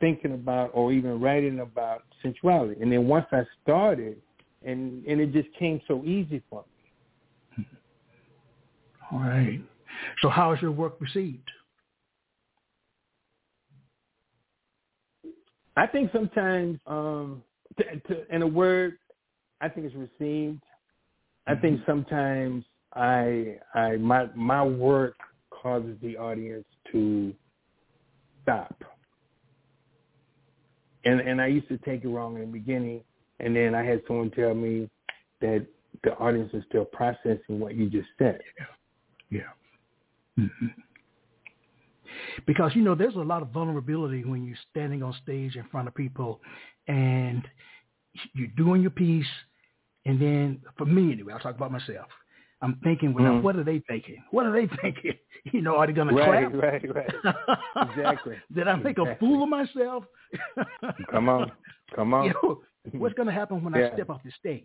thinking 0.00 0.32
about 0.32 0.70
or 0.72 0.92
even 0.92 1.20
writing 1.20 1.60
about 1.60 2.04
sensuality. 2.22 2.80
And 2.80 2.90
then 2.90 3.06
once 3.06 3.26
I 3.32 3.42
started, 3.62 4.20
and 4.66 5.04
and 5.06 5.20
it 5.20 5.32
just 5.32 5.48
came 5.58 5.80
so 5.88 6.04
easy 6.04 6.42
for 6.50 6.64
me. 7.56 7.66
All 9.10 9.20
right. 9.20 9.60
So 10.20 10.28
how 10.28 10.52
is 10.52 10.60
your 10.60 10.72
work 10.72 10.96
received? 11.00 11.50
I 15.76 15.86
think 15.86 16.10
sometimes, 16.12 16.78
um, 16.86 17.42
to, 17.78 18.00
to, 18.08 18.34
in 18.34 18.42
a 18.42 18.46
word, 18.46 18.96
I 19.60 19.68
think 19.68 19.86
it's 19.86 19.94
received. 19.94 20.62
I 21.46 21.54
think 21.54 21.80
mm-hmm. 21.80 21.90
sometimes 21.90 22.64
I, 22.94 23.58
I, 23.74 23.96
my, 23.96 24.28
my 24.34 24.64
work 24.64 25.16
causes 25.50 25.96
the 26.02 26.16
audience 26.16 26.64
to 26.92 27.34
stop. 28.42 28.82
And 31.04 31.20
and 31.20 31.40
I 31.40 31.46
used 31.46 31.68
to 31.68 31.78
take 31.78 32.02
it 32.04 32.08
wrong 32.08 32.34
in 32.34 32.40
the 32.40 32.46
beginning, 32.46 33.00
and 33.40 33.54
then 33.54 33.74
I 33.74 33.84
had 33.84 34.02
someone 34.06 34.30
tell 34.30 34.54
me 34.54 34.88
that 35.40 35.66
the 36.04 36.12
audience 36.18 36.50
is 36.52 36.62
still 36.68 36.84
processing 36.84 37.60
what 37.60 37.74
you 37.74 37.90
just 37.90 38.08
said. 38.18 38.40
Yeah. 39.30 39.38
yeah. 40.38 40.44
Mm-hmm. 40.44 40.66
Because 42.46 42.72
you 42.74 42.82
know 42.82 42.94
there's 42.94 43.14
a 43.14 43.18
lot 43.18 43.42
of 43.42 43.48
vulnerability 43.48 44.24
when 44.24 44.44
you're 44.44 44.56
standing 44.70 45.02
on 45.02 45.14
stage 45.22 45.56
in 45.56 45.64
front 45.70 45.88
of 45.88 45.94
people 45.94 46.40
and 46.88 47.46
you're 48.34 48.48
doing 48.56 48.82
your 48.82 48.90
piece. 48.90 49.26
And 50.04 50.20
then 50.20 50.60
for 50.78 50.84
me 50.84 51.12
anyway 51.12 51.32
i'll 51.32 51.40
talk 51.40 51.56
about 51.56 51.72
myself. 51.72 52.06
I'm 52.62 52.78
thinking 52.82 53.12
well 53.12 53.24
mm-hmm. 53.24 53.42
what 53.42 53.56
are 53.56 53.64
they 53.64 53.82
thinking? 53.88 54.22
What 54.30 54.46
are 54.46 54.52
they 54.52 54.68
thinking? 54.82 55.14
You 55.52 55.62
know 55.62 55.76
are 55.76 55.86
they 55.86 55.92
going 55.92 56.08
to 56.08 56.14
right, 56.14 56.50
clap? 56.50 56.62
right 56.62 56.94
right. 56.94 57.90
Exactly. 57.90 58.36
Did 58.54 58.68
i 58.68 58.76
make 58.76 58.98
exactly. 58.98 59.12
a 59.12 59.16
fool 59.16 59.42
of 59.42 59.48
myself? 59.48 60.04
Come 61.10 61.28
on. 61.28 61.52
Come 61.94 62.14
on. 62.14 62.26
You 62.26 62.34
know, 62.42 62.60
what's 62.92 63.14
going 63.14 63.26
to 63.26 63.32
happen 63.32 63.62
when 63.62 63.74
yeah. 63.74 63.88
i 63.90 63.94
step 63.94 64.10
off 64.10 64.20
the 64.24 64.30
stage 64.38 64.62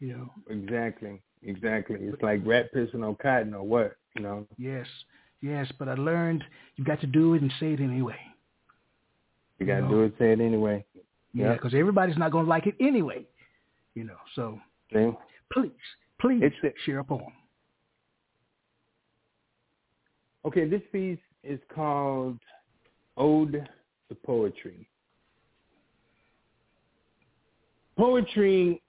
you 0.00 0.08
know 0.08 0.30
exactly 0.48 1.20
exactly 1.42 1.98
it's 2.00 2.22
like 2.22 2.40
rat 2.44 2.72
pissing 2.74 3.06
on 3.06 3.14
cotton 3.16 3.54
or 3.54 3.62
what 3.62 3.96
you 4.16 4.22
know 4.22 4.46
yes 4.58 4.86
Yes, 5.44 5.70
but 5.78 5.90
I 5.90 5.94
learned 5.94 6.42
you 6.76 6.84
got 6.84 7.02
to 7.02 7.06
do 7.06 7.34
it 7.34 7.42
and 7.42 7.52
say 7.60 7.74
it 7.74 7.80
anyway. 7.80 8.16
You 9.58 9.66
got 9.66 9.80
to 9.80 9.88
do 9.88 10.00
it, 10.00 10.04
and 10.04 10.12
say 10.18 10.32
it 10.32 10.40
anyway. 10.40 10.86
Yeah, 11.34 11.52
because 11.52 11.74
everybody's 11.74 12.16
not 12.16 12.32
going 12.32 12.46
to 12.46 12.48
like 12.48 12.66
it 12.66 12.74
anyway. 12.80 13.26
You 13.94 14.04
know, 14.04 14.16
so 14.34 14.58
See? 14.90 15.10
please, 15.52 15.70
please 16.18 16.40
it's 16.42 16.78
share 16.86 17.00
a 17.00 17.04
poem. 17.04 17.30
Okay, 20.46 20.66
this 20.66 20.80
piece 20.90 21.18
is 21.42 21.60
called 21.74 22.38
Ode 23.18 23.68
to 24.08 24.14
Poetry. 24.14 24.88
Poetry 27.96 28.82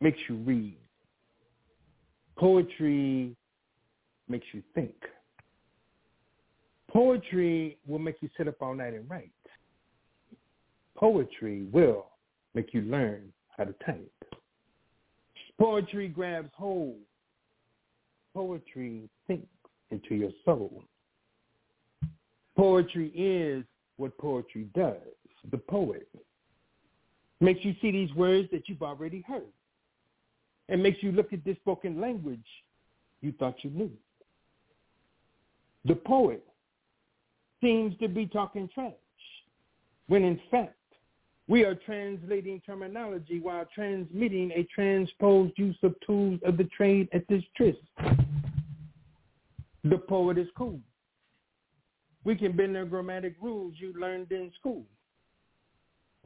makes 0.00 0.18
you 0.28 0.36
read. 0.36 0.76
Poetry 2.36 3.34
makes 4.28 4.46
you 4.52 4.62
think. 4.74 4.94
Poetry 6.90 7.78
will 7.86 7.98
make 7.98 8.16
you 8.20 8.28
sit 8.36 8.48
up 8.48 8.56
all 8.60 8.74
night 8.74 8.94
and 8.94 9.08
write. 9.08 9.30
Poetry 10.96 11.66
will 11.72 12.06
make 12.54 12.72
you 12.72 12.82
learn 12.82 13.32
how 13.56 13.64
to 13.64 13.74
type. 13.84 14.12
Poetry 15.58 16.08
grabs 16.08 16.50
hold. 16.54 16.96
Poetry 18.34 19.08
sinks 19.26 19.46
into 19.90 20.14
your 20.14 20.30
soul. 20.44 20.82
Poetry 22.56 23.08
is 23.14 23.64
what 23.96 24.16
poetry 24.18 24.68
does. 24.74 24.96
The 25.50 25.58
poet 25.58 26.08
makes 27.40 27.64
you 27.64 27.74
see 27.80 27.90
these 27.90 28.12
words 28.14 28.48
that 28.52 28.68
you've 28.68 28.82
already 28.82 29.22
heard 29.26 29.52
and 30.68 30.82
makes 30.82 31.02
you 31.02 31.12
look 31.12 31.32
at 31.32 31.44
this 31.44 31.56
spoken 31.56 32.00
language 32.00 32.44
you 33.20 33.32
thought 33.32 33.56
you 33.62 33.70
knew. 33.70 33.90
The 35.84 35.94
poet 35.94 36.44
seems 37.60 37.96
to 37.98 38.08
be 38.08 38.26
talking 38.26 38.68
trash, 38.74 38.92
when 40.08 40.24
in 40.24 40.40
fact 40.50 40.74
we 41.48 41.64
are 41.64 41.74
translating 41.74 42.60
terminology 42.66 43.38
while 43.40 43.66
transmitting 43.72 44.50
a 44.52 44.64
transposed 44.74 45.52
use 45.56 45.76
of 45.82 45.94
tools 46.04 46.40
of 46.44 46.56
the 46.56 46.64
trade 46.64 47.08
at 47.12 47.26
this 47.28 47.42
tryst. 47.56 47.78
The 49.84 49.98
poet 49.98 50.38
is 50.38 50.48
cool. 50.56 50.80
We 52.24 52.34
can 52.34 52.56
bend 52.56 52.74
the 52.74 52.84
grammatic 52.84 53.36
rules 53.40 53.74
you 53.76 53.94
learned 53.98 54.32
in 54.32 54.50
school. 54.58 54.82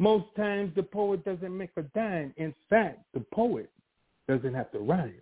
Most 0.01 0.35
times 0.35 0.73
the 0.75 0.83
poet 0.83 1.23
doesn't 1.27 1.55
make 1.55 1.73
a 1.77 1.83
dime. 1.83 2.33
In 2.39 2.55
fact, 2.71 3.01
the 3.13 3.21
poet 3.35 3.71
doesn't 4.27 4.55
have 4.55 4.73
to 4.73 4.79
rhyme. 4.79 5.13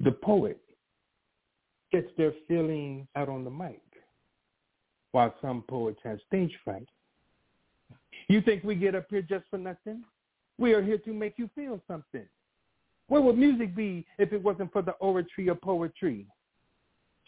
The 0.00 0.10
poet 0.10 0.58
gets 1.92 2.08
their 2.18 2.32
feelings 2.48 3.06
out 3.14 3.28
on 3.28 3.44
the 3.44 3.50
mic, 3.50 3.80
while 5.12 5.32
some 5.40 5.62
poets 5.68 6.00
have 6.02 6.18
stage 6.26 6.52
fright. 6.64 6.88
You 8.26 8.40
think 8.40 8.64
we 8.64 8.74
get 8.74 8.96
up 8.96 9.06
here 9.10 9.22
just 9.22 9.44
for 9.48 9.58
nothing? 9.58 10.02
We 10.58 10.72
are 10.72 10.82
here 10.82 10.98
to 10.98 11.12
make 11.12 11.34
you 11.36 11.48
feel 11.54 11.80
something. 11.86 12.26
Where 13.06 13.20
would 13.20 13.38
music 13.38 13.76
be 13.76 14.04
if 14.18 14.32
it 14.32 14.42
wasn't 14.42 14.72
for 14.72 14.82
the 14.82 14.92
oratory 14.92 15.46
of 15.46 15.60
poetry? 15.60 16.26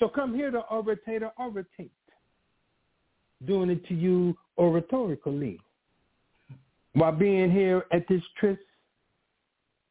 So 0.00 0.08
come 0.08 0.34
here 0.34 0.50
to 0.50 0.62
orator 0.62 1.30
oratate, 1.38 1.90
doing 3.46 3.70
it 3.70 3.86
to 3.88 3.94
you 3.94 4.36
oratorically. 4.58 5.58
While 6.94 7.12
being 7.12 7.50
here 7.50 7.86
at 7.92 8.06
this 8.08 8.22
tryst, 8.38 8.60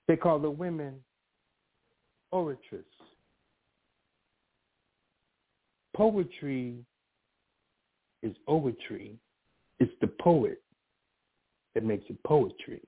they 0.07 0.15
call 0.15 0.39
the 0.39 0.49
women 0.49 0.95
oratress 2.33 2.83
poetry 6.01 6.83
is 8.23 8.35
poetry. 8.47 9.17
It's 9.79 9.91
the 10.01 10.07
poet 10.07 10.61
that 11.73 11.83
makes 11.83 12.05
it 12.09 12.21
poetry. 12.23 12.81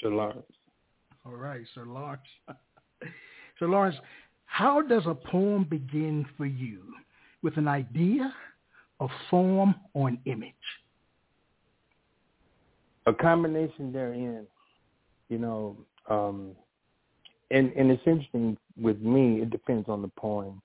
Sir 0.00 0.10
Lawrence. 0.10 0.42
All 1.24 1.36
right, 1.36 1.62
Sir 1.74 1.84
Lawrence. 1.84 2.22
Sir 3.58 3.68
Lawrence, 3.68 3.96
how 4.46 4.82
does 4.82 5.04
a 5.06 5.14
poem 5.14 5.64
begin 5.68 6.26
for 6.36 6.46
you? 6.46 6.82
With 7.42 7.56
an 7.56 7.68
idea, 7.68 8.32
a 9.02 9.08
form, 9.28 9.74
or 9.94 10.08
an 10.08 10.18
image? 10.26 10.54
A 13.06 13.12
combination 13.12 13.92
therein. 13.92 14.46
You 15.28 15.38
know, 15.38 15.76
um, 16.08 16.52
and, 17.50 17.72
and 17.72 17.90
it's 17.90 18.02
interesting 18.06 18.56
with 18.80 19.00
me, 19.00 19.40
it 19.42 19.50
depends 19.50 19.88
on 19.88 20.02
the 20.02 20.08
poem 20.08 20.62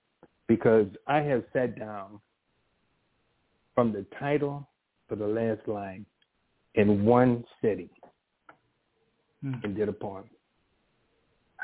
because 0.48 0.88
I 1.08 1.17
have 1.22 1.44
sat 1.51 1.77
down 1.77 2.20
from 3.75 3.91
the 3.91 4.06
title 4.20 4.67
to 5.10 5.15
the 5.15 5.27
last 5.27 5.67
line 5.67 6.06
in 6.75 7.06
one 7.06 7.44
sitting 7.62 7.89
mm. 9.44 9.63
and 9.63 9.75
did 9.75 9.89
a 9.89 9.94
poem. 9.94 10.25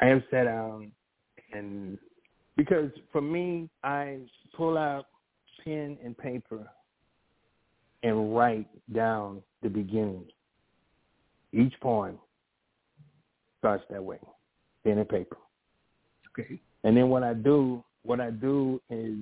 I 0.02 0.08
have 0.08 0.24
sat 0.32 0.46
down 0.46 0.92
and 1.54 1.98
because 2.56 2.92
for 3.12 3.22
me, 3.22 3.70
I 3.84 4.20
pull 4.56 4.78
out 4.78 5.06
pen 5.64 5.98
and 6.04 6.18
paper 6.18 6.68
and 8.04 8.36
write 8.36 8.68
down 8.94 9.42
the 9.62 9.70
beginning. 9.70 10.26
Each 11.52 11.74
poem 11.82 12.18
starts 13.60 13.84
that 13.90 14.04
way, 14.04 14.20
pen 14.84 14.98
and 14.98 15.08
paper. 15.08 15.38
Okay. 16.38 16.60
And 16.84 16.98
then 16.98 17.10
what 17.10 17.24
I 17.24 17.34
do, 17.34 17.84
what 18.04 18.20
I 18.20 18.30
do 18.32 18.82
is 18.90 19.18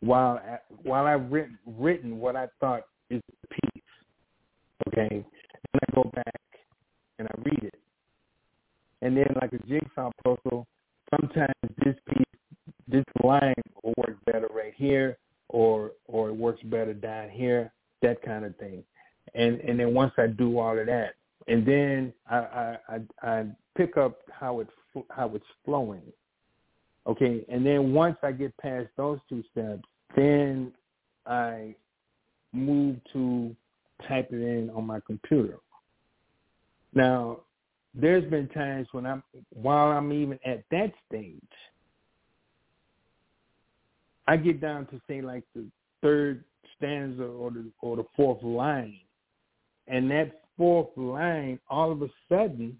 while 0.00 0.40
I, 0.44 0.58
while 0.82 1.06
I've 1.06 1.30
written, 1.30 1.58
written 1.64 2.18
what 2.18 2.36
I 2.36 2.48
thought 2.60 2.82
is 3.08 3.22
the 3.40 3.48
piece, 3.48 3.82
okay, 4.88 5.08
then 5.10 5.80
I 5.88 5.94
go 5.94 6.10
back 6.14 6.40
and 7.18 7.28
I 7.28 7.40
read 7.42 7.64
it. 7.64 7.78
And 9.00 9.16
then 9.16 9.26
like 9.40 9.52
a 9.52 9.58
jigsaw 9.66 10.10
puzzle, 10.24 10.66
sometimes 11.10 11.54
this 11.84 11.94
piece, 12.08 12.31
this 12.88 13.04
line 13.22 13.54
will 13.82 13.94
work 13.96 14.16
better 14.26 14.48
right 14.54 14.74
here, 14.76 15.18
or 15.48 15.92
or 16.06 16.28
it 16.28 16.36
works 16.36 16.62
better 16.64 16.94
down 16.94 17.30
here, 17.30 17.72
that 18.02 18.22
kind 18.22 18.44
of 18.44 18.56
thing. 18.56 18.84
And 19.34 19.60
and 19.60 19.78
then 19.78 19.94
once 19.94 20.12
I 20.18 20.26
do 20.26 20.58
all 20.58 20.78
of 20.78 20.86
that, 20.86 21.14
and 21.48 21.66
then 21.66 22.12
I 22.30 22.36
I 22.36 22.78
I, 22.88 23.00
I 23.22 23.46
pick 23.76 23.96
up 23.96 24.18
how 24.30 24.60
it 24.60 24.68
how 25.10 25.34
it's 25.34 25.44
flowing. 25.64 26.02
Okay, 27.06 27.44
and 27.48 27.66
then 27.66 27.92
once 27.92 28.16
I 28.22 28.30
get 28.32 28.56
past 28.58 28.88
those 28.96 29.18
two 29.28 29.42
steps, 29.50 29.82
then 30.14 30.72
I 31.26 31.74
move 32.52 32.96
to 33.12 33.56
type 34.08 34.28
it 34.32 34.40
in 34.40 34.70
on 34.70 34.86
my 34.86 35.00
computer. 35.06 35.58
Now, 36.94 37.40
there's 37.94 38.28
been 38.30 38.48
times 38.48 38.86
when 38.92 39.06
I'm 39.06 39.22
while 39.50 39.88
I'm 39.96 40.12
even 40.12 40.38
at 40.44 40.64
that 40.70 40.92
stage, 41.08 41.40
I 44.26 44.36
get 44.36 44.60
down 44.60 44.86
to 44.86 45.00
say 45.08 45.20
like 45.20 45.44
the 45.54 45.64
third 46.00 46.44
stanza 46.76 47.24
or 47.24 47.50
the 47.50 47.70
or 47.80 47.96
the 47.96 48.04
fourth 48.16 48.42
line, 48.42 48.98
and 49.88 50.10
that 50.10 50.42
fourth 50.56 50.88
line 50.96 51.58
all 51.68 51.90
of 51.90 52.02
a 52.02 52.08
sudden 52.28 52.78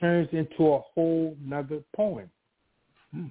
turns 0.00 0.28
into 0.32 0.72
a 0.72 0.80
whole 0.94 1.36
nother 1.40 1.80
poem. 1.94 2.30
Hmm. 3.12 3.26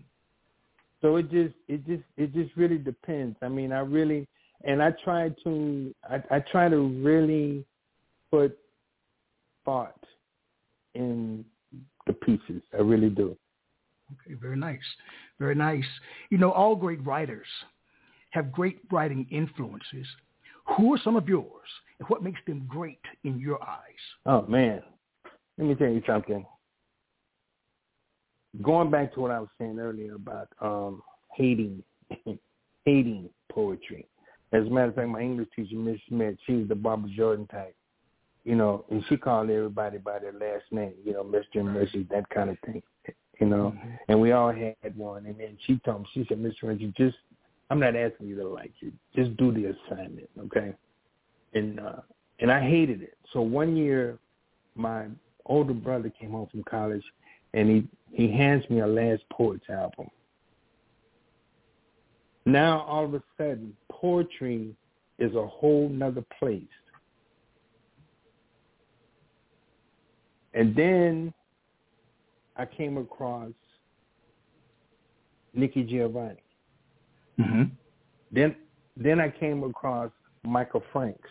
So 1.01 1.17
it 1.17 1.29
just 1.31 1.55
it 1.67 1.85
just 1.85 2.03
it 2.17 2.33
just 2.33 2.55
really 2.55 2.77
depends. 2.77 3.37
I 3.41 3.49
mean, 3.49 3.71
I 3.71 3.79
really 3.79 4.27
and 4.63 4.81
I 4.81 4.91
try 5.03 5.29
to 5.43 5.93
I, 6.09 6.23
I 6.31 6.39
try 6.51 6.69
to 6.69 6.77
really 7.03 7.65
put 8.31 8.57
thought 9.65 9.99
in 10.95 11.45
the 12.07 12.13
pieces. 12.13 12.61
I 12.73 12.81
really 12.81 13.09
do. 13.09 13.37
Okay, 14.13 14.35
very 14.35 14.57
nice. 14.57 14.79
Very 15.39 15.55
nice. 15.55 15.85
You 16.29 16.37
know, 16.37 16.51
all 16.51 16.75
great 16.75 17.03
writers 17.05 17.47
have 18.31 18.51
great 18.51 18.79
writing 18.91 19.27
influences. 19.31 20.07
Who 20.77 20.93
are 20.93 20.99
some 21.03 21.15
of 21.15 21.27
yours 21.27 21.67
and 21.99 22.07
what 22.09 22.23
makes 22.23 22.39
them 22.47 22.65
great 22.67 23.01
in 23.23 23.39
your 23.39 23.61
eyes? 23.63 24.03
Oh 24.25 24.43
man. 24.47 24.81
Let 25.57 25.67
me 25.67 25.75
tell 25.75 25.89
you 25.89 26.01
something 26.07 26.45
going 28.61 28.91
back 28.91 29.13
to 29.13 29.19
what 29.19 29.31
I 29.31 29.39
was 29.39 29.49
saying 29.57 29.79
earlier 29.79 30.15
about 30.15 30.49
um, 30.61 31.01
hating, 31.33 31.83
hating 32.85 33.29
poetry. 33.51 34.05
As 34.51 34.67
a 34.67 34.69
matter 34.69 34.89
of 34.89 34.95
fact, 34.95 35.09
my 35.09 35.21
English 35.21 35.47
teacher, 35.55 35.75
Miss 35.75 35.99
Smith, 36.07 36.35
she 36.45 36.53
was 36.53 36.67
the 36.67 36.75
Barbara 36.75 37.09
Jordan 37.15 37.47
type, 37.47 37.75
you 38.43 38.55
know, 38.55 38.85
and 38.91 39.03
she 39.09 39.17
called 39.17 39.49
everybody 39.49 39.97
by 39.97 40.19
their 40.19 40.33
last 40.33 40.65
name, 40.71 40.93
you 41.03 41.13
know, 41.13 41.23
Mr. 41.23 41.55
and 41.55 41.69
Mrs., 41.69 42.07
that 42.09 42.29
kind 42.29 42.51
of 42.51 42.57
thing, 42.65 42.83
you 43.39 43.47
know. 43.47 43.73
Mm-hmm. 43.75 43.89
And 44.09 44.21
we 44.21 44.31
all 44.31 44.51
had 44.51 44.95
one. 44.95 45.25
And 45.25 45.39
then 45.39 45.57
she 45.65 45.79
told 45.85 46.01
me, 46.01 46.07
she 46.13 46.25
said, 46.27 46.39
Mr. 46.39 46.63
Reggie, 46.63 46.93
just, 46.97 47.17
I'm 47.69 47.79
not 47.79 47.95
asking 47.95 48.27
you 48.27 48.35
to 48.37 48.47
like 48.47 48.73
it. 48.81 48.93
Just 49.15 49.35
do 49.37 49.51
the 49.51 49.75
assignment, 49.75 50.29
okay? 50.39 50.73
And 51.53 51.79
uh, 51.79 52.01
and 52.39 52.51
I 52.51 52.61
hated 52.61 53.01
it. 53.01 53.17
So 53.31 53.41
one 53.41 53.75
year, 53.75 54.17
my 54.75 55.05
older 55.45 55.73
brother 55.73 56.09
came 56.09 56.31
home 56.31 56.47
from 56.51 56.63
college, 56.63 57.03
and 57.53 57.69
he 57.69 57.87
he 58.11 58.31
hands 58.31 58.63
me 58.69 58.81
a 58.81 58.87
Last 58.87 59.23
Poets 59.31 59.65
album. 59.69 60.07
Now 62.45 62.81
all 62.81 63.05
of 63.05 63.13
a 63.13 63.23
sudden, 63.37 63.75
poetry 63.89 64.75
is 65.19 65.35
a 65.35 65.47
whole 65.47 65.89
nother 65.89 66.23
place. 66.39 66.63
And 70.53 70.75
then 70.75 71.33
I 72.55 72.65
came 72.65 72.97
across 72.97 73.51
Nikki 75.53 75.83
Giovanni. 75.83 76.43
Mm-hmm. 77.39 77.63
Then 78.31 78.55
then 78.95 79.19
I 79.19 79.29
came 79.29 79.63
across 79.63 80.11
Michael 80.43 80.83
Franks. 80.91 81.29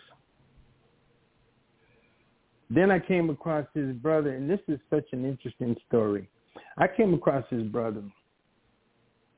Then 2.69 2.91
I 2.91 2.99
came 2.99 3.29
across 3.29 3.65
his 3.73 3.93
brother, 3.93 4.31
and 4.31 4.49
this 4.49 4.59
is 4.67 4.79
such 4.89 5.05
an 5.11 5.25
interesting 5.25 5.75
story. 5.87 6.27
I 6.77 6.87
came 6.87 7.13
across 7.13 7.45
his 7.49 7.63
brother. 7.63 8.03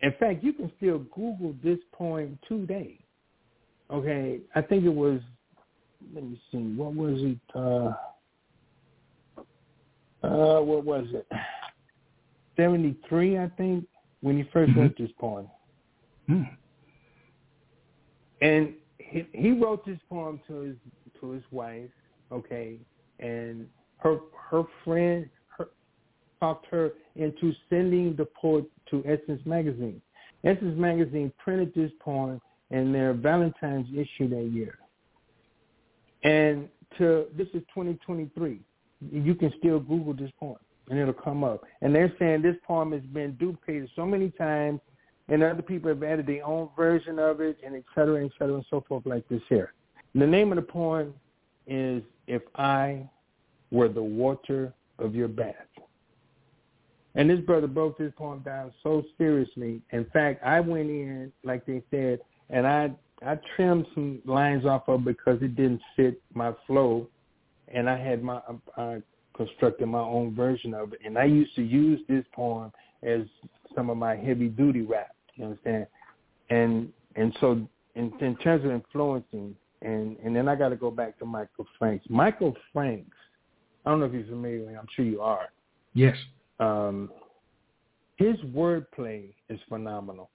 In 0.02 0.14
fact, 0.20 0.44
you 0.44 0.54
can 0.54 0.72
still 0.78 1.00
Google 1.00 1.56
this 1.64 1.80
poem 1.92 2.40
today. 2.48 3.00
Okay, 3.92 4.40
I 4.56 4.62
think 4.62 4.86
it 4.86 4.94
was. 4.94 5.20
Let 6.14 6.24
me 6.24 6.40
see. 6.52 6.58
What 6.76 6.96
was 6.96 7.20
it? 7.22 7.40
Uh, 7.54 7.94
uh, 10.26 10.62
what 10.62 10.86
was 10.86 11.08
it? 11.12 11.28
Seventy 12.58 12.96
three, 13.10 13.38
I 13.38 13.50
think, 13.58 13.86
when 14.22 14.38
he 14.38 14.44
1st 14.44 14.70
mm-hmm. 14.70 14.80
wrote 14.80 14.98
this 14.98 15.12
poem. 15.20 15.48
Mm. 16.30 16.50
And 18.42 18.74
he, 18.98 19.28
he 19.34 19.52
wrote 19.52 19.86
this 19.86 20.00
poem 20.10 20.40
to 20.48 20.62
his 20.62 20.76
to 21.22 21.32
his 21.32 21.44
wife. 21.52 21.90
Okay, 22.32 22.78
and 23.20 23.68
her 23.98 24.18
her 24.50 24.64
friend 24.84 25.30
her, 25.58 25.68
talked 26.40 26.66
her 26.68 26.92
into 27.16 27.54
sending 27.70 28.16
the 28.16 28.26
poet 28.40 28.66
to 28.90 29.04
Essence 29.06 29.42
magazine. 29.46 30.02
Essence 30.44 30.78
magazine 30.78 31.32
printed 31.38 31.74
this 31.76 31.92
poem 32.00 32.42
in 32.72 32.92
their 32.92 33.14
Valentine's 33.14 33.88
issue 33.94 34.28
that 34.30 34.50
year. 34.52 34.78
And 36.24 36.68
to 36.98 37.28
this 37.38 37.48
is 37.50 37.62
2023. 37.74 38.60
You 39.12 39.36
can 39.36 39.54
still 39.60 39.80
Google 39.80 40.14
this 40.14 40.32
poem 40.40 40.58
and 40.90 41.00
it'll 41.00 41.14
come 41.14 41.44
up. 41.44 41.64
And 41.82 41.94
they're 41.94 42.14
saying 42.20 42.42
this 42.42 42.56
poem 42.66 42.92
has 42.92 43.02
been 43.02 43.34
duplicated 43.34 43.90
so 43.96 44.06
many 44.06 44.30
times 44.32 44.80
and 45.28 45.42
other 45.42 45.62
people 45.62 45.90
have 45.90 46.04
added 46.04 46.28
their 46.28 46.46
own 46.46 46.70
version 46.76 47.18
of 47.18 47.42
it 47.42 47.58
and 47.66 47.76
et 47.76 47.84
cetera, 47.96 48.24
et 48.24 48.32
cetera, 48.38 48.56
and 48.56 48.66
so 48.70 48.84
forth 48.88 49.06
like 49.06 49.28
this 49.28 49.42
here. 49.50 49.74
And 50.14 50.22
The 50.22 50.28
name 50.28 50.52
of 50.52 50.58
the 50.58 50.62
poem 50.62 51.14
is 51.66 52.04
If 52.28 52.44
I 52.56 53.10
Were 53.72 53.90
the 53.90 54.04
Water 54.04 54.74
of 55.00 55.16
Your 55.16 55.28
Bath. 55.28 55.56
And 57.16 57.30
this 57.30 57.40
brother 57.40 57.68
broke 57.68 57.98
this 57.98 58.14
poem 58.18 58.40
down 58.40 58.74
so 58.84 59.04
seriously. 59.18 59.82
In 59.92 60.06
fact, 60.14 60.44
I 60.44 60.60
went 60.60 60.90
in, 60.90 61.32
like 61.44 61.66
they 61.66 61.82
said, 61.90 62.20
and 62.50 62.68
I 62.68 62.92
I 63.26 63.40
trimmed 63.56 63.88
some 63.94 64.22
lines 64.26 64.66
off 64.66 64.90
of 64.90 65.06
because 65.06 65.42
it 65.42 65.56
didn't 65.56 65.82
fit 65.96 66.22
my 66.34 66.54
flow, 66.68 67.08
and 67.70 67.90
I 67.90 67.98
had 67.98 68.22
my 68.22 68.42
I 68.76 69.02
constructed 69.36 69.88
my 69.88 70.00
own 70.00 70.34
version 70.36 70.74
of 70.74 70.94
it. 70.94 71.00
And 71.06 71.18
I 71.18 71.26
used 71.26 71.56
to 71.56 71.64
use 71.64 72.00
this 72.08 72.26
poem 72.34 72.72
as 73.04 73.22
some 73.76 73.90
of 73.90 73.98
my 73.98 74.16
heavy 74.16 74.48
duty 74.48 74.82
rap. 74.82 75.16
You 75.36 75.46
understand? 75.46 75.88
And 76.50 76.92
and 77.16 77.36
so 77.40 77.68
in, 77.96 78.12
in 78.20 78.36
terms 78.38 78.66
of 78.66 78.72
influencing, 78.72 79.56
and 79.82 80.18
and 80.24 80.36
then 80.36 80.48
I 80.48 80.56
got 80.56 80.70
to 80.70 80.76
go 80.76 80.92
back 80.92 81.18
to 81.20 81.26
Michael 81.26 81.68
Franks. 81.78 82.06
Michael 82.10 82.56
Franks, 82.72 83.18
I 83.86 83.90
don't 83.90 84.00
know 84.00 84.06
if 84.06 84.14
you're 84.14 84.26
familiar 84.26 84.62
with 84.62 84.70
him. 84.70 84.80
I'm 84.80 84.88
sure 84.96 85.06
you 85.06 85.22
are. 85.22 85.50
Yes. 85.94 86.16
Um, 86.60 87.12
his 88.18 88.36
wordplay 88.54 89.34
is 89.50 89.60
phenomenal. 89.68 90.30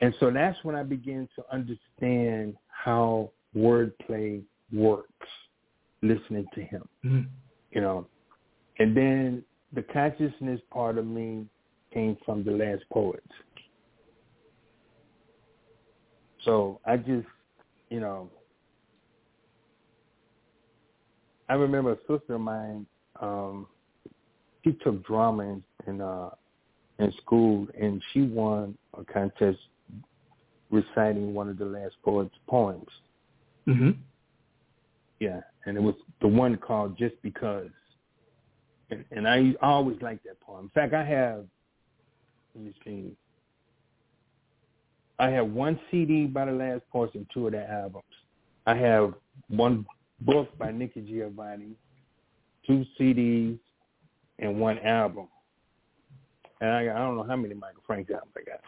And 0.00 0.14
so 0.20 0.30
that's 0.30 0.58
when 0.62 0.74
I 0.74 0.82
began 0.82 1.28
to 1.36 1.44
understand 1.50 2.56
how 2.68 3.30
wordplay 3.56 4.42
works, 4.72 5.26
listening 6.08 6.46
to 6.54 6.60
him. 6.62 6.88
Mm-hmm. 7.04 7.28
You 7.72 7.80
know, 7.80 8.06
and 8.78 8.96
then 8.96 9.42
the 9.72 9.82
consciousness 9.82 10.60
part 10.70 10.98
of 10.98 11.06
me 11.06 11.46
came 11.92 12.16
from 12.24 12.44
the 12.44 12.50
last 12.50 12.82
poets. 12.92 13.26
So 16.44 16.80
I 16.86 16.96
just, 16.96 17.26
you 17.90 18.00
know, 18.00 18.30
I 21.48 21.54
remember 21.54 21.92
a 21.92 21.98
sister 22.08 22.34
of 22.34 22.40
mine, 22.40 22.86
um, 23.20 23.66
she 24.64 24.72
took 24.84 25.04
drama 25.06 25.42
in 25.44 25.62
in, 25.86 26.00
uh, 26.00 26.30
in 26.98 27.12
school, 27.22 27.66
and 27.80 28.02
she 28.12 28.22
won 28.22 28.76
a 28.98 29.04
contest 29.04 29.58
reciting 30.70 31.34
one 31.34 31.48
of 31.48 31.58
the 31.58 31.64
last 31.64 31.94
poet's 32.04 32.34
poems. 32.48 32.88
hmm 33.64 33.90
Yeah, 35.20 35.40
and 35.64 35.76
it 35.76 35.82
was 35.82 35.94
the 36.20 36.28
one 36.28 36.56
called 36.56 36.96
"Just 36.98 37.14
Because." 37.22 37.70
and, 38.90 39.04
and 39.10 39.28
I 39.28 39.54
always 39.62 39.96
like 40.00 40.22
that 40.24 40.40
poem. 40.40 40.64
In 40.64 40.70
fact, 40.70 40.94
I 40.94 41.04
have. 41.04 41.44
Let 42.54 42.64
me 42.64 42.74
see. 42.84 43.12
I 45.18 45.28
have 45.30 45.48
one 45.48 45.78
CD 45.90 46.26
by 46.26 46.44
the 46.44 46.52
Last 46.52 46.82
Poets 46.90 47.14
and 47.14 47.26
two 47.32 47.46
of 47.46 47.52
their 47.52 47.70
albums. 47.70 48.04
I 48.66 48.74
have 48.76 49.14
one 49.48 49.86
book 50.20 50.56
by 50.58 50.70
Nikki 50.72 51.00
Giovanni, 51.02 51.72
two 52.66 52.84
CDs, 52.98 53.58
and 54.38 54.60
one 54.60 54.78
album. 54.80 55.28
And 56.60 56.70
I, 56.70 56.80
I 56.82 56.98
don't 56.98 57.16
know 57.16 57.24
how 57.24 57.36
many 57.36 57.54
Michael 57.54 57.82
Franks 57.86 58.10
albums 58.10 58.32
I 58.36 58.50
got. 58.50 58.60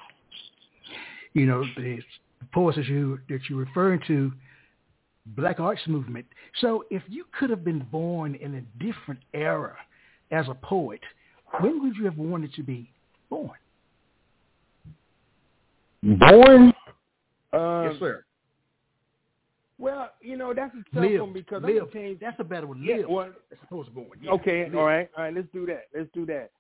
You 1.34 1.46
know, 1.46 1.64
the 1.76 2.00
poets 2.52 2.76
that 2.76 2.87
you 2.87 3.18
that 3.28 3.40
you're 3.48 3.58
referring 3.58 4.00
to, 4.08 4.32
Black 5.36 5.60
Arts 5.60 5.82
Movement. 5.86 6.26
So, 6.60 6.84
if 6.90 7.02
you 7.08 7.24
could 7.38 7.50
have 7.50 7.64
been 7.64 7.86
born 7.90 8.34
in 8.34 8.54
a 8.54 8.60
different 8.82 9.20
era 9.34 9.76
as 10.30 10.46
a 10.48 10.54
poet, 10.54 11.00
when 11.60 11.82
would 11.82 11.96
you 11.96 12.04
have 12.04 12.18
wanted 12.18 12.52
to 12.54 12.62
be 12.62 12.90
born? 13.30 13.50
Born? 16.02 16.72
Uh, 17.52 17.90
yes, 17.90 17.98
sir. 17.98 18.24
Well, 19.78 20.10
you 20.20 20.36
know 20.36 20.52
that's 20.52 20.74
a 20.74 20.94
tough 20.94 21.04
live, 21.04 21.20
one 21.20 21.32
because 21.32 21.62
live. 21.62 21.92
Change. 21.92 22.18
That's 22.20 22.38
a 22.40 22.44
better 22.44 22.66
one. 22.66 22.82
Yeah, 22.82 22.96
live. 22.96 23.08
well, 23.08 23.32
as 23.52 23.58
opposed 23.62 23.88
to 23.88 23.94
born. 23.94 24.18
Yeah, 24.20 24.32
okay, 24.32 24.64
live. 24.64 24.74
all 24.74 24.84
right, 24.84 25.08
all 25.16 25.24
right. 25.24 25.34
Let's 25.34 25.46
do 25.52 25.66
that. 25.66 25.84
Let's 25.94 26.10
do 26.12 26.26
that. 26.26 26.50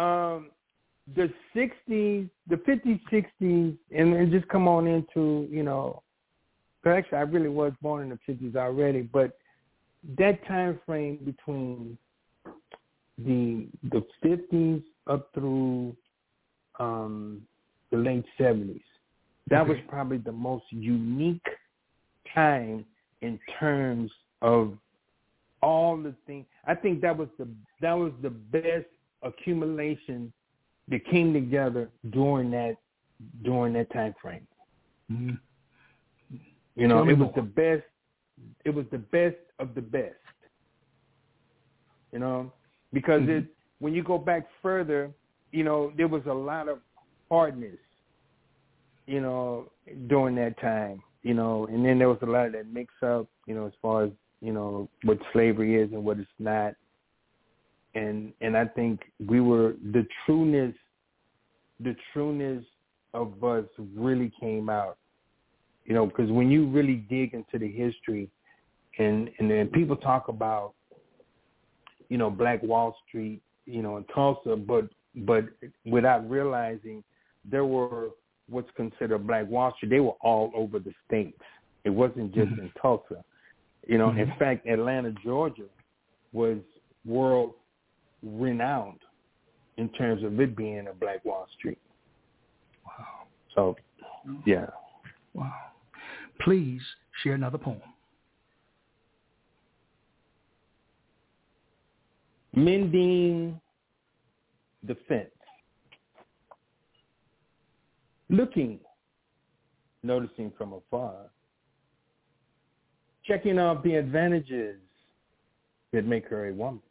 Um, 0.00 0.50
the 1.16 1.32
'60s, 1.56 2.28
the 2.46 2.56
'50s, 2.56 3.00
'60s, 3.10 3.76
and, 3.90 4.14
and 4.14 4.30
just 4.30 4.46
come 4.48 4.68
on 4.68 4.86
into 4.86 5.48
you 5.50 5.62
know. 5.62 6.02
Actually, 6.92 7.18
I 7.18 7.22
really 7.22 7.48
was 7.48 7.72
born 7.80 8.02
in 8.02 8.08
the 8.10 8.32
'50s 8.32 8.56
already, 8.56 9.02
but 9.02 9.38
that 10.16 10.46
time 10.46 10.78
frame 10.86 11.18
between 11.24 11.98
the 13.18 13.66
the 13.90 14.04
'50s 14.24 14.82
up 15.06 15.30
through 15.34 15.96
um, 16.78 17.42
the 17.90 17.96
late 17.96 18.24
'70s, 18.38 18.82
that 19.48 19.62
okay. 19.62 19.70
was 19.70 19.78
probably 19.88 20.18
the 20.18 20.32
most 20.32 20.64
unique 20.70 21.46
time 22.34 22.84
in 23.22 23.38
terms 23.58 24.10
of 24.42 24.76
all 25.62 25.96
the 25.96 26.14
things. 26.26 26.46
I 26.66 26.74
think 26.74 27.00
that 27.02 27.16
was 27.16 27.28
the 27.38 27.48
that 27.80 27.92
was 27.92 28.12
the 28.22 28.30
best 28.30 28.86
accumulation 29.22 30.32
that 30.88 31.04
came 31.06 31.32
together 31.32 31.90
during 32.10 32.50
that 32.52 32.76
during 33.42 33.72
that 33.74 33.92
time 33.92 34.14
frame. 34.20 34.46
Mm-hmm. 35.10 35.34
You 36.78 36.88
know, 36.88 37.08
it 37.08 37.18
was 37.18 37.30
the 37.34 37.42
best. 37.42 37.84
It 38.64 38.70
was 38.70 38.86
the 38.92 38.98
best 38.98 39.36
of 39.58 39.74
the 39.74 39.82
best. 39.82 40.14
You 42.12 42.20
know, 42.20 42.52
because 42.92 43.22
mm-hmm. 43.22 43.30
it 43.30 43.44
when 43.80 43.94
you 43.94 44.02
go 44.02 44.18
back 44.18 44.46
further, 44.62 45.10
you 45.52 45.64
know, 45.64 45.92
there 45.96 46.08
was 46.08 46.22
a 46.26 46.32
lot 46.32 46.68
of 46.68 46.78
hardness. 47.30 47.78
You 49.06 49.20
know, 49.20 49.70
during 50.08 50.34
that 50.36 50.60
time 50.60 51.02
you 51.22 51.34
know, 51.34 51.66
and 51.66 51.84
then 51.84 51.98
there 51.98 52.08
was 52.08 52.18
a 52.22 52.26
lot 52.26 52.46
of 52.46 52.52
that 52.52 52.72
mix 52.72 52.92
up, 53.02 53.26
you 53.46 53.54
know, 53.54 53.66
as 53.66 53.72
far 53.82 54.04
as, 54.04 54.10
you 54.40 54.52
know, 54.52 54.88
what 55.02 55.18
slavery 55.32 55.80
is 55.80 55.92
and 55.92 56.04
what 56.04 56.18
it's 56.18 56.28
not. 56.38 56.74
And 57.94 58.32
and 58.40 58.56
I 58.56 58.66
think 58.66 59.00
we 59.26 59.40
were 59.40 59.74
the 59.92 60.06
trueness 60.24 60.74
the 61.80 61.94
trueness 62.12 62.64
of 63.14 63.42
us 63.42 63.64
really 63.94 64.32
came 64.40 64.68
out. 64.68 64.98
You 65.88 65.94
know, 65.94 66.06
because 66.06 66.30
when 66.30 66.50
you 66.50 66.68
really 66.68 66.96
dig 66.96 67.32
into 67.32 67.58
the 67.58 67.66
history 67.66 68.30
and 68.98 69.30
and 69.38 69.50
then 69.50 69.68
people 69.68 69.96
talk 69.96 70.28
about, 70.28 70.74
you 72.10 72.18
know, 72.18 72.28
Black 72.30 72.62
Wall 72.62 72.94
Street, 73.08 73.40
you 73.64 73.80
know, 73.82 73.96
in 73.96 74.04
Tulsa, 74.14 74.54
but 74.54 74.88
but 75.16 75.46
without 75.86 76.28
realizing 76.28 77.02
there 77.50 77.64
were 77.64 78.10
what's 78.50 78.68
considered 78.76 79.26
Black 79.26 79.48
Wall 79.48 79.72
Street, 79.76 79.88
they 79.88 80.00
were 80.00 80.16
all 80.20 80.52
over 80.54 80.78
the 80.78 80.92
states. 81.06 81.40
It 81.84 81.90
wasn't 81.90 82.34
just 82.34 82.50
mm-hmm. 82.50 82.66
in 82.66 82.72
Tulsa. 82.80 83.24
You 83.86 83.96
know, 83.96 84.08
mm-hmm. 84.08 84.30
in 84.30 84.32
fact, 84.38 84.66
Atlanta, 84.66 85.14
Georgia 85.24 85.64
was 86.32 86.58
world 87.06 87.54
renowned 88.22 89.00
in 89.78 89.88
terms 89.90 90.22
of 90.22 90.38
it 90.38 90.54
being 90.54 90.86
a 90.88 90.92
Black 90.92 91.24
Wall 91.24 91.46
Street. 91.58 91.78
Wow. 92.84 93.26
So, 93.54 93.76
yeah. 94.44 94.66
Wow. 95.32 95.54
Please 96.40 96.82
share 97.22 97.34
another 97.34 97.58
poem. 97.58 97.80
Mending 102.54 103.60
the 104.82 104.96
fence. 105.08 105.30
looking, 108.30 108.78
noticing 110.02 110.52
from 110.56 110.72
afar, 110.72 111.14
checking 113.24 113.58
out 113.58 113.82
the 113.82 113.94
advantages 113.94 114.76
that 115.92 116.04
make 116.04 116.26
her 116.28 116.48
a 116.48 116.52
woman. 116.52 116.82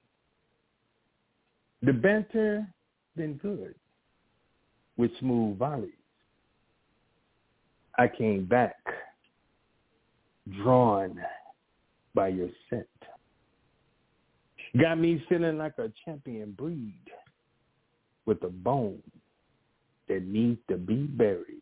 The 1.83 1.93
banter 1.93 2.67
been 3.15 3.35
good 3.35 3.75
with 4.97 5.11
smooth 5.19 5.57
volleys. 5.57 5.91
I 7.99 8.07
came 8.07 8.45
back 8.45 8.75
drawn 10.61 11.19
by 12.13 12.29
your 12.29 12.49
scent. 12.69 12.87
Got 14.79 14.99
me 14.99 15.23
feeling 15.29 15.57
like 15.57 15.77
a 15.77 15.91
champion 16.05 16.51
breed 16.51 16.99
with 18.25 18.43
a 18.43 18.49
bone 18.49 19.01
that 20.07 20.23
needs 20.23 20.59
to 20.69 20.77
be 20.77 20.95
buried. 20.95 21.61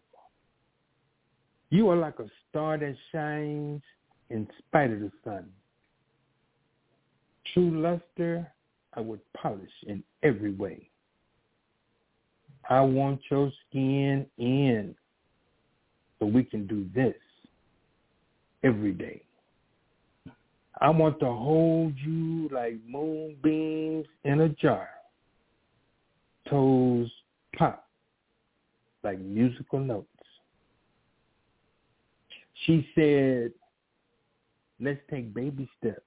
You 1.69 1.89
are 1.89 1.95
like 1.95 2.19
a 2.19 2.29
star 2.49 2.77
that 2.77 2.95
shines 3.11 3.81
in 4.29 4.47
spite 4.59 4.91
of 4.91 4.99
the 4.99 5.11
sun. 5.23 5.49
True 7.53 7.81
luster 7.81 8.51
I 8.93 9.01
would 9.01 9.19
polish 9.33 9.69
in 9.87 10.03
every 10.23 10.53
way. 10.53 10.89
I 12.69 12.81
want 12.81 13.19
your 13.29 13.51
skin 13.69 14.25
in 14.37 14.95
so 16.19 16.25
we 16.25 16.43
can 16.43 16.65
do 16.65 16.87
this 16.95 17.15
every 18.65 18.91
day. 18.91 19.21
I 20.81 20.89
want 20.89 21.19
to 21.19 21.27
hold 21.27 21.93
you 21.97 22.49
like 22.51 22.75
moonbeams 22.85 24.07
in 24.25 24.41
a 24.41 24.49
jar. 24.49 24.89
Toes 26.49 27.09
pop 27.55 27.87
like 29.03 29.19
musical 29.19 29.79
notes. 29.79 30.07
She 32.65 32.87
said, 32.95 33.51
let's 34.81 34.99
take 35.09 35.33
baby 35.33 35.69
steps. 35.79 36.01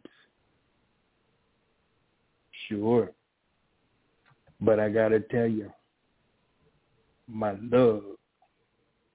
Sure. 2.69 3.13
But 4.61 4.81
I 4.81 4.89
got 4.89 5.09
to 5.09 5.21
tell 5.21 5.47
you, 5.47 5.73
my 7.29 7.53
love 7.71 8.03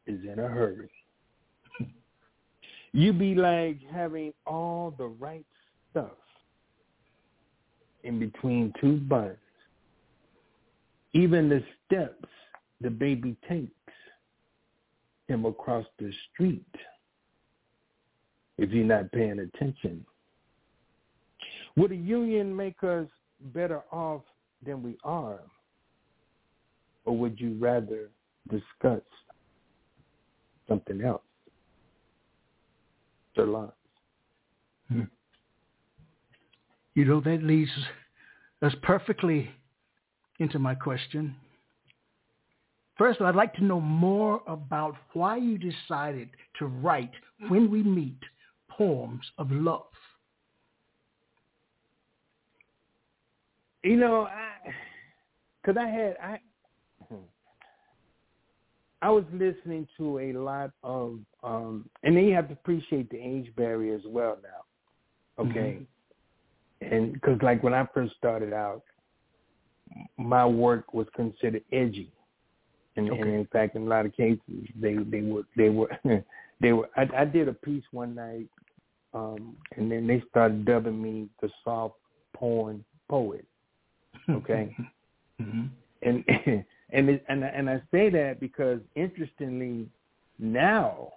is 0.07 0.19
in 0.23 0.39
a 0.39 0.47
hurry. 0.47 0.89
You 2.93 3.11
be 3.11 3.33
like 3.35 3.79
having 3.91 4.33
all 4.45 4.93
the 4.97 5.07
right 5.07 5.45
stuff 5.91 6.11
in 8.03 8.19
between 8.19 8.73
two 8.79 8.97
buns. 8.97 9.37
Even 11.13 11.49
the 11.49 11.63
steps 11.85 12.27
the 12.81 12.89
baby 12.89 13.35
takes 13.47 13.71
him 15.27 15.45
across 15.45 15.85
the 15.99 16.11
street 16.31 16.65
if 18.57 18.71
you're 18.71 18.85
not 18.85 19.11
paying 19.11 19.39
attention. 19.39 20.05
Would 21.75 21.91
a 21.91 21.95
union 21.95 22.55
make 22.55 22.83
us 22.83 23.07
better 23.53 23.81
off 23.91 24.21
than 24.63 24.83
we 24.83 24.97
are? 25.03 25.39
Or 27.05 27.17
would 27.17 27.39
you 27.39 27.57
rather 27.59 28.09
discuss 28.49 29.01
something 30.67 31.01
else? 31.01 31.21
Sir 33.35 33.71
hmm. 34.89 35.01
You 36.95 37.05
know, 37.05 37.21
that 37.21 37.43
leads 37.43 37.71
us 38.61 38.73
perfectly 38.83 39.49
into 40.39 40.59
my 40.59 40.75
question. 40.75 41.35
First, 42.97 43.21
I'd 43.21 43.35
like 43.35 43.55
to 43.55 43.63
know 43.63 43.81
more 43.81 44.41
about 44.45 44.95
why 45.13 45.37
you 45.37 45.57
decided 45.57 46.29
to 46.59 46.67
write 46.67 47.11
When 47.47 47.71
We 47.71 47.81
Meet 47.81 48.19
poems 48.69 49.25
of 49.37 49.51
love. 49.51 49.81
You 53.83 53.97
know, 53.97 54.21
I, 54.23 54.71
cause 55.65 55.75
I 55.77 55.87
had 55.87 56.15
I, 56.23 56.39
I 59.03 59.09
was 59.09 59.25
listening 59.33 59.85
to 59.97 60.19
a 60.19 60.31
lot 60.31 60.71
of, 60.81 61.19
um, 61.43 61.89
and 62.03 62.15
then 62.15 62.23
you 62.23 62.33
have 62.35 62.47
to 62.47 62.53
appreciate 62.53 63.09
the 63.09 63.19
age 63.19 63.53
barrier 63.57 63.95
as 63.95 64.01
well 64.05 64.37
now. 64.41 65.43
Okay, 65.43 65.79
mm-hmm. 66.81 66.93
and 66.93 67.11
because 67.11 67.37
like 67.41 67.61
when 67.63 67.73
I 67.73 67.85
first 67.93 68.15
started 68.17 68.53
out, 68.53 68.83
my 70.17 70.45
work 70.45 70.93
was 70.93 71.05
considered 71.15 71.63
edgy, 71.73 72.13
and, 72.95 73.11
Okay. 73.11 73.19
and 73.19 73.29
in 73.31 73.45
fact, 73.47 73.75
in 73.75 73.81
a 73.81 73.85
lot 73.85 74.05
of 74.05 74.15
cases, 74.15 74.39
they 74.79 74.95
they 74.95 75.21
were 75.21 75.43
they 75.57 75.69
were 75.69 75.89
they 76.61 76.71
were. 76.71 76.89
I, 76.95 77.09
I 77.17 77.25
did 77.25 77.49
a 77.49 77.53
piece 77.53 77.83
one 77.91 78.15
night, 78.15 78.47
um, 79.13 79.57
and 79.75 79.91
then 79.91 80.07
they 80.07 80.23
started 80.29 80.63
dubbing 80.63 81.01
me 81.01 81.27
the 81.41 81.49
soft 81.65 81.95
porn 82.33 82.85
poet. 83.09 83.45
Okay. 84.29 84.73
hmm 85.41 85.65
and 86.03 86.23
and 86.93 87.09
it, 87.09 87.25
and 87.27 87.43
I- 87.43 87.49
and 87.49 87.69
I 87.69 87.81
say 87.91 88.09
that 88.09 88.39
because 88.39 88.79
interestingly, 88.95 89.89
now, 90.39 91.11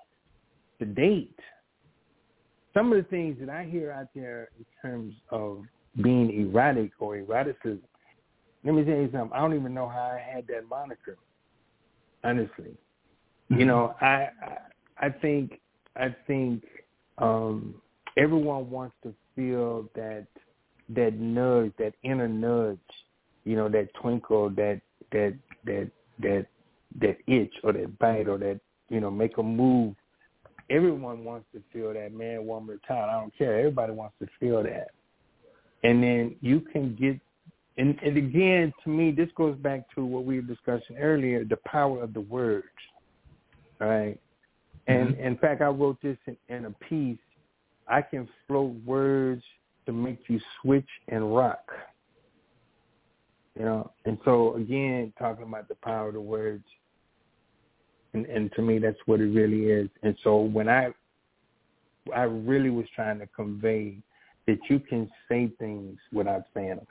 to 0.78 0.84
date, 0.84 1.38
some 2.74 2.92
of 2.92 2.98
the 2.98 3.08
things 3.08 3.38
that 3.40 3.48
I 3.48 3.64
hear 3.64 3.92
out 3.92 4.08
there 4.14 4.48
in 4.58 4.66
terms 4.82 5.14
of 5.30 5.64
being 6.02 6.30
erotic 6.30 6.92
or 6.98 7.16
eroticism, 7.16 7.82
let 8.64 8.74
me 8.74 8.84
tell 8.84 8.96
you 8.96 9.10
something. 9.12 9.32
I 9.32 9.40
don't 9.40 9.54
even 9.54 9.72
know 9.72 9.88
how 9.88 10.02
I 10.02 10.18
had 10.18 10.46
that 10.48 10.68
moniker. 10.68 11.16
Honestly, 12.24 12.76
you 13.48 13.64
know, 13.64 13.94
I 14.00 14.28
I, 14.42 14.58
I 15.06 15.10
think 15.10 15.60
I 15.94 16.14
think 16.26 16.64
um, 17.18 17.80
everyone 18.16 18.68
wants 18.70 18.96
to 19.04 19.14
feel 19.34 19.88
that 19.94 20.26
that 20.90 21.14
nudge, 21.14 21.72
that 21.78 21.94
inner 22.02 22.28
nudge, 22.28 22.78
you 23.44 23.56
know, 23.56 23.68
that 23.68 23.92
twinkle, 23.94 24.50
that 24.50 24.80
that 25.12 25.34
that 25.66 25.90
that 26.20 26.46
that 27.00 27.18
itch 27.26 27.52
or 27.62 27.72
that 27.72 27.98
bite 27.98 28.28
or 28.28 28.38
that 28.38 28.60
you 28.88 29.00
know 29.00 29.10
make 29.10 29.38
a 29.38 29.42
move. 29.42 29.94
Everyone 30.68 31.24
wants 31.24 31.46
to 31.54 31.62
feel 31.72 31.92
that 31.94 32.12
man, 32.12 32.46
woman, 32.46 32.80
child. 32.86 33.10
I 33.10 33.20
don't 33.20 33.36
care. 33.36 33.58
Everybody 33.58 33.92
wants 33.92 34.14
to 34.20 34.26
feel 34.40 34.62
that, 34.62 34.88
and 35.84 36.02
then 36.02 36.36
you 36.40 36.60
can 36.60 36.94
get. 36.96 37.20
And, 37.78 37.98
and 38.02 38.16
again, 38.16 38.72
to 38.84 38.88
me, 38.88 39.10
this 39.10 39.28
goes 39.36 39.54
back 39.58 39.94
to 39.94 40.04
what 40.04 40.24
we 40.24 40.36
were 40.36 40.46
discussing 40.46 40.96
earlier: 40.96 41.44
the 41.44 41.58
power 41.66 42.02
of 42.02 42.14
the 42.14 42.22
words. 42.22 42.66
Right. 43.78 44.18
And 44.86 45.10
mm-hmm. 45.10 45.22
in 45.22 45.36
fact, 45.36 45.60
I 45.60 45.66
wrote 45.66 46.00
this 46.02 46.16
in, 46.26 46.36
in 46.48 46.64
a 46.64 46.70
piece. 46.88 47.18
I 47.88 48.02
can 48.02 48.28
float 48.46 48.74
words 48.84 49.42
to 49.86 49.92
make 49.92 50.20
you 50.28 50.40
switch 50.60 50.88
and 51.08 51.34
rock. 51.34 51.70
You 53.58 53.64
know, 53.64 53.90
and 54.04 54.18
so 54.24 54.54
again, 54.56 55.12
talking 55.18 55.44
about 55.44 55.68
the 55.68 55.76
power 55.76 56.08
of 56.08 56.14
the 56.14 56.20
words, 56.20 56.64
and, 58.12 58.26
and 58.26 58.52
to 58.54 58.62
me, 58.62 58.78
that's 58.78 58.98
what 59.06 59.20
it 59.20 59.26
really 59.26 59.70
is. 59.70 59.88
And 60.02 60.16
so 60.22 60.40
when 60.40 60.68
I, 60.68 60.88
I 62.14 62.22
really 62.22 62.70
was 62.70 62.86
trying 62.94 63.18
to 63.20 63.26
convey 63.28 63.96
that 64.46 64.58
you 64.68 64.78
can 64.78 65.10
say 65.28 65.50
things 65.58 65.98
without 66.12 66.44
saying 66.54 66.76
them. 66.76 66.86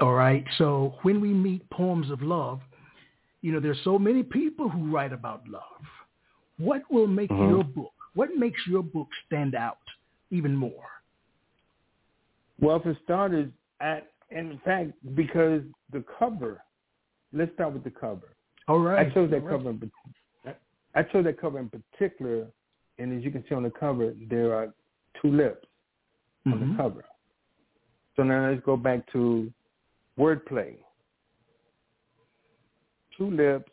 All 0.00 0.12
right. 0.12 0.44
So 0.58 0.94
when 1.02 1.20
we 1.20 1.32
meet 1.32 1.68
poems 1.70 2.10
of 2.10 2.22
love, 2.22 2.60
you 3.40 3.52
know, 3.52 3.60
there's 3.60 3.78
so 3.84 3.98
many 3.98 4.22
people 4.22 4.68
who 4.68 4.90
write 4.90 5.12
about 5.12 5.46
love. 5.48 5.62
What 6.58 6.82
will 6.90 7.06
make 7.06 7.30
Mhm. 7.30 7.48
your 7.48 7.64
book? 7.64 7.92
What 8.14 8.36
makes 8.36 8.60
your 8.66 8.82
book 8.82 9.08
stand 9.26 9.54
out 9.54 9.78
even 10.30 10.54
more? 10.54 10.88
Well, 12.60 12.80
for 12.80 12.94
starters, 13.02 13.50
I, 13.80 14.02
in 14.38 14.60
fact, 14.64 14.92
because 15.14 15.62
the 15.92 16.04
cover. 16.18 16.62
Let's 17.32 17.52
start 17.54 17.72
with 17.72 17.84
the 17.84 17.90
cover. 17.90 18.36
All 18.68 18.78
right. 18.80 19.06
I 19.06 19.10
chose 19.10 19.30
that 19.30 19.42
right. 19.42 19.56
cover. 19.58 19.70
In, 19.70 19.90
I 20.94 21.02
chose 21.02 21.24
that 21.24 21.40
cover 21.40 21.58
in 21.58 21.70
particular, 21.70 22.46
and 22.98 23.16
as 23.16 23.24
you 23.24 23.30
can 23.30 23.44
see 23.48 23.54
on 23.54 23.62
the 23.62 23.70
cover, 23.70 24.14
there 24.28 24.54
are 24.54 24.72
two 25.20 25.28
lips 25.28 25.66
on 26.46 26.52
Mhm. 26.52 26.70
the 26.70 26.76
cover. 26.76 27.04
So 28.16 28.22
now 28.22 28.50
let's 28.50 28.62
go 28.64 28.76
back 28.76 29.10
to 29.12 29.50
wordplay. 30.18 30.76
Two 33.16 33.30
lips, 33.30 33.72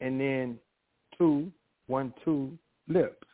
and 0.00 0.18
then 0.20 0.58
two, 1.16 1.52
one, 1.86 2.14
two 2.24 2.56
lips. 2.86 3.27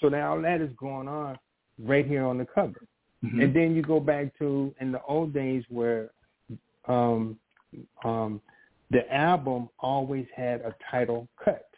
So 0.00 0.08
now 0.08 0.32
all 0.32 0.42
that 0.42 0.60
is 0.60 0.70
going 0.76 1.08
on 1.08 1.38
right 1.78 2.06
here 2.06 2.24
on 2.24 2.38
the 2.38 2.46
cover. 2.46 2.86
Mhm. 3.24 3.42
And 3.42 3.54
then 3.54 3.74
you 3.74 3.82
go 3.82 4.00
back 4.00 4.36
to 4.38 4.74
in 4.80 4.92
the 4.92 5.02
old 5.02 5.32
days 5.32 5.64
where 5.68 6.10
um, 6.86 7.38
um, 8.04 8.40
the 8.90 9.12
album 9.12 9.68
always 9.80 10.26
had 10.34 10.60
a 10.62 10.74
title 10.90 11.28
cut. 11.42 11.68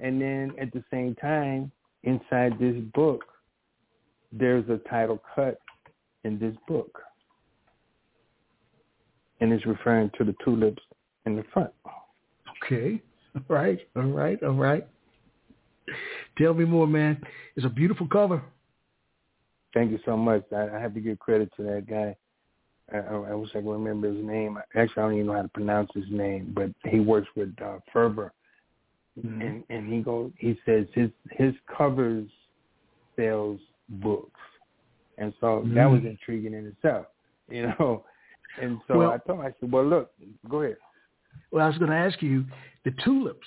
And 0.00 0.20
then 0.20 0.52
at 0.60 0.72
the 0.72 0.84
same 0.90 1.14
time, 1.14 1.72
inside 2.02 2.58
this 2.58 2.76
book, 2.92 3.24
there's 4.32 4.68
a 4.68 4.78
title 4.88 5.22
cut 5.34 5.60
in 6.24 6.38
this 6.38 6.54
book. 6.66 7.02
And 9.40 9.52
it's 9.52 9.64
referring 9.64 10.10
to 10.18 10.24
the 10.24 10.34
tulips 10.44 10.82
in 11.24 11.36
the 11.36 11.44
front. 11.44 11.72
Okay. 12.62 13.00
All 13.34 13.42
right. 13.48 13.78
All 13.96 14.02
right. 14.02 14.42
All 14.42 14.52
right. 14.52 14.86
Tell 16.38 16.54
me 16.54 16.64
more, 16.64 16.86
man. 16.86 17.20
It's 17.56 17.66
a 17.66 17.70
beautiful 17.70 18.06
cover. 18.08 18.42
Thank 19.74 19.90
you 19.90 19.98
so 20.04 20.16
much. 20.16 20.44
I, 20.52 20.68
I 20.76 20.80
have 20.80 20.94
to 20.94 21.00
give 21.00 21.18
credit 21.18 21.50
to 21.56 21.62
that 21.64 21.86
guy. 21.88 22.16
I, 22.92 22.98
I, 22.98 23.34
wish 23.34 23.50
I 23.54 23.60
could 23.60 23.70
remember 23.70 24.12
his 24.12 24.22
name. 24.24 24.58
Actually, 24.74 25.02
I 25.02 25.06
don't 25.06 25.14
even 25.14 25.26
know 25.28 25.32
how 25.34 25.42
to 25.42 25.48
pronounce 25.48 25.90
his 25.94 26.04
name, 26.10 26.52
but 26.54 26.70
he 26.90 27.00
works 27.00 27.28
with 27.36 27.54
uh, 27.62 27.78
Fiverr, 27.94 28.30
Mhm. 29.18 29.40
and 29.46 29.64
and 29.70 29.92
he 29.92 30.00
goes. 30.00 30.30
He 30.38 30.58
says 30.66 30.86
his 30.94 31.10
his 31.30 31.54
covers 31.74 32.28
sells 33.16 33.60
books, 33.88 34.40
and 35.18 35.32
so 35.40 35.62
that 35.74 35.86
was 35.86 36.00
Mm. 36.00 36.10
intriguing 36.10 36.54
in 36.54 36.66
itself, 36.66 37.06
you 37.50 37.62
know. 37.78 38.04
And 38.60 38.78
so 38.88 38.98
Well- 38.98 39.10
I 39.12 39.18
told 39.18 39.40
him, 39.40 39.46
I 39.46 39.54
said, 39.60 39.70
"Well, 39.72 39.84
look, 39.86 40.12
go 40.48 40.62
ahead." 40.62 40.76
Well, 41.50 41.64
I 41.64 41.68
was 41.68 41.78
going 41.78 41.90
to 41.90 41.96
ask 41.96 42.20
you, 42.22 42.44
the 42.84 42.90
tulips, 43.04 43.46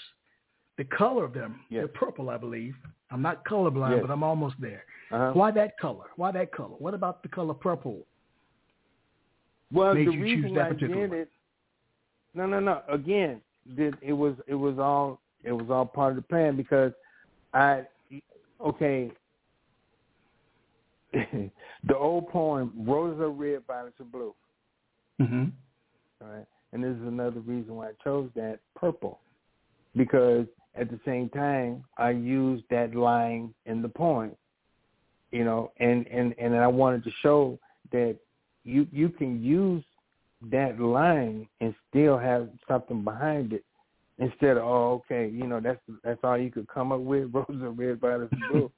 the 0.77 0.83
color 0.85 1.23
of 1.23 1.33
them, 1.33 1.61
Yes. 1.69 1.81
they're 1.81 1.87
purple, 1.87 2.29
I 2.29 2.37
believe. 2.37 2.75
I'm 3.11 3.21
not 3.21 3.45
colorblind, 3.45 3.91
Yes. 3.91 4.01
but 4.01 4.11
I'm 4.11 4.23
almost 4.23 4.55
there. 4.59 4.83
Uh-huh. 5.11 5.31
Why 5.33 5.51
that 5.51 5.77
color? 5.79 6.05
Why 6.15 6.31
that 6.31 6.51
color? 6.51 6.75
What 6.79 6.93
about 6.93 7.21
the 7.23 7.29
color 7.29 7.53
purple? 7.53 7.99
Well, 9.71 9.93
made 9.93 10.07
the 10.07 10.11
you 10.13 10.21
reason 10.23 10.41
choose 10.49 10.55
that 10.55 10.65
I 10.65 10.69
particular 10.69 11.01
did 11.01 11.09
one? 11.11 11.19
it, 11.19 11.29
no, 12.33 12.45
no, 12.45 12.59
no. 12.59 12.81
Again, 12.89 13.41
did 13.75 13.95
it 14.01 14.13
was 14.13 14.35
it 14.47 14.55
was 14.55 14.77
all 14.79 15.19
it 15.43 15.51
was 15.51 15.69
all 15.69 15.85
part 15.85 16.11
of 16.11 16.15
the 16.17 16.21
plan 16.23 16.55
because 16.55 16.91
I, 17.53 17.83
okay, 18.63 19.11
the 21.13 21.95
old 21.97 22.29
poem 22.29 22.73
"Roses 22.85 23.21
are 23.21 23.29
red, 23.29 23.61
violets 23.67 23.99
are 23.99 24.05
blue." 24.05 24.33
Mm-hmm. 25.21 25.45
All 26.21 26.27
right, 26.27 26.45
and 26.73 26.83
this 26.83 26.91
is 26.95 27.07
another 27.07 27.39
reason 27.39 27.75
why 27.75 27.89
I 27.89 27.91
chose 28.03 28.29
that 28.35 28.59
purple 28.75 29.19
because 29.95 30.45
at 30.75 30.89
the 30.89 30.99
same 31.05 31.29
time 31.29 31.83
I 31.97 32.11
used 32.11 32.63
that 32.69 32.95
line 32.95 33.53
in 33.65 33.81
the 33.81 33.89
poem, 33.89 34.31
you 35.31 35.43
know, 35.43 35.71
and 35.79 36.07
and 36.07 36.35
and 36.37 36.55
I 36.55 36.67
wanted 36.67 37.03
to 37.05 37.11
show 37.21 37.59
that 37.91 38.17
you 38.63 38.87
you 38.91 39.09
can 39.09 39.43
use 39.43 39.83
that 40.51 40.79
line 40.79 41.47
and 41.61 41.73
still 41.89 42.17
have 42.17 42.49
something 42.67 43.03
behind 43.03 43.53
it 43.53 43.63
instead 44.19 44.57
of 44.57 44.63
oh 44.63 45.03
okay 45.05 45.27
you 45.27 45.47
know 45.47 45.59
that's 45.59 45.79
that's 46.03 46.19
all 46.23 46.37
you 46.37 46.51
could 46.51 46.67
come 46.67 46.91
up 46.91 46.99
with 46.99 47.29
roses 47.33 47.61
are 47.61 47.71
red 47.71 47.99
violets 47.99 48.33
blue 48.49 48.71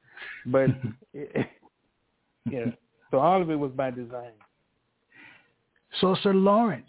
but 0.47 0.69
yeah 1.13 2.65
so 3.11 3.19
all 3.19 3.41
of 3.41 3.49
it 3.49 3.55
was 3.55 3.71
by 3.71 3.91
design 3.91 4.31
So, 6.01 6.15
Sir 6.21 6.33
Lawrence 6.33 6.85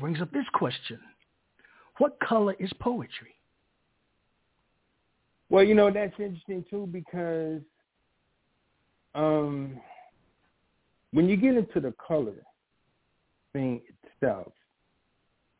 brings 0.00 0.20
up 0.20 0.30
this 0.32 0.46
question. 0.52 1.00
What 1.98 2.18
color 2.20 2.54
is 2.60 2.70
poetry? 2.78 3.34
Well, 5.50 5.64
you 5.64 5.74
know 5.74 5.90
that's 5.90 6.14
interesting 6.18 6.64
too 6.68 6.88
because 6.90 7.62
um, 9.14 9.80
when 11.12 11.28
you 11.28 11.36
get 11.36 11.56
into 11.56 11.80
the 11.80 11.94
color 12.06 12.44
thing 13.52 13.80
itself, 14.04 14.52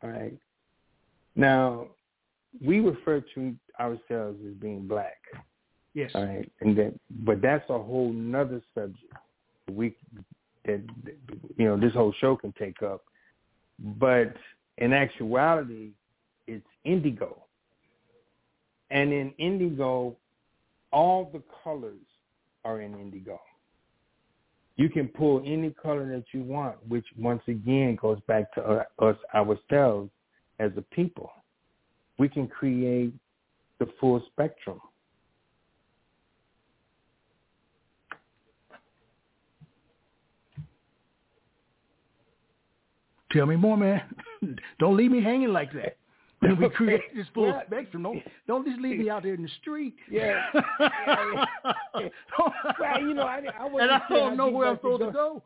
all 0.03 0.11
right. 0.11 0.37
Now 1.35 1.87
we 2.65 2.81
refer 2.81 3.25
to 3.35 3.55
ourselves 3.81 4.39
as 4.47 4.55
being 4.61 4.87
black, 4.87 5.19
Yes. 5.95 6.11
all 6.15 6.27
right, 6.27 6.51
and 6.61 6.77
that 6.77 6.95
but 7.25 7.41
that's 7.41 7.69
a 7.71 7.79
whole 7.79 8.13
nother 8.13 8.61
subject 8.75 9.13
we 9.71 9.95
that 10.65 10.83
you 11.57 11.65
know 11.65 11.79
this 11.79 11.93
whole 11.93 12.13
show 12.21 12.37
can 12.37 12.53
take 12.59 12.83
up. 12.83 13.03
But 13.79 14.35
in 14.79 14.93
actuality, 14.93 15.91
it's 16.47 16.67
indigo. 16.85 17.45
And 18.91 19.13
in 19.13 19.33
indigo, 19.39 20.17
all 20.93 21.31
the 21.33 21.43
colors 21.63 22.01
are 22.65 22.81
in 22.81 22.95
indigo. 22.95 23.41
You 24.77 24.89
can 24.89 25.09
pull 25.09 25.43
any 25.45 25.71
color 25.71 26.09
that 26.11 26.25
you 26.33 26.43
want, 26.43 26.77
which 26.87 27.05
once 27.19 27.43
again 27.49 27.99
goes 28.01 28.21
back 28.29 28.53
to 28.55 28.63
uh, 28.63 29.05
us 29.05 29.17
ourselves 29.35 30.11
as 30.61 30.71
a 30.77 30.83
people. 30.83 31.33
We 32.19 32.29
can 32.29 32.47
create 32.47 33.13
the 33.81 33.89
full 34.01 34.23
spectrum. 34.33 34.81
Tell 43.33 43.47
me 43.47 43.57
more, 43.57 43.77
man. 43.77 44.03
Don't 44.79 44.97
leave 44.97 45.11
me 45.11 45.23
hanging 45.23 45.53
like 45.53 45.73
that. 45.75 45.97
When 46.41 46.59
we 46.59 46.69
create 46.77 47.01
this 47.15 47.27
full 47.35 47.47
well, 47.47 47.63
spectrum, 47.67 48.03
don't 48.03 48.23
don't 48.47 48.67
just 48.67 48.81
leave 48.81 48.99
me 48.99 49.11
out 49.11 49.23
there 49.25 49.35
in 49.35 49.43
the 49.43 49.49
street. 49.61 49.95
Yeah. 50.11 50.43
yeah. 50.55 51.45
well, 52.79 53.01
you 53.01 53.15
know, 53.15 53.23
I, 53.23 53.43
I 53.59 53.65
wasn't 53.65 53.83
and 53.83 53.91
I 53.93 54.01
don't 54.09 54.37
know 54.37 54.49
where 54.49 54.69
I'm 54.69 54.77
supposed 54.77 55.03
to 55.03 55.11
go. 55.11 55.43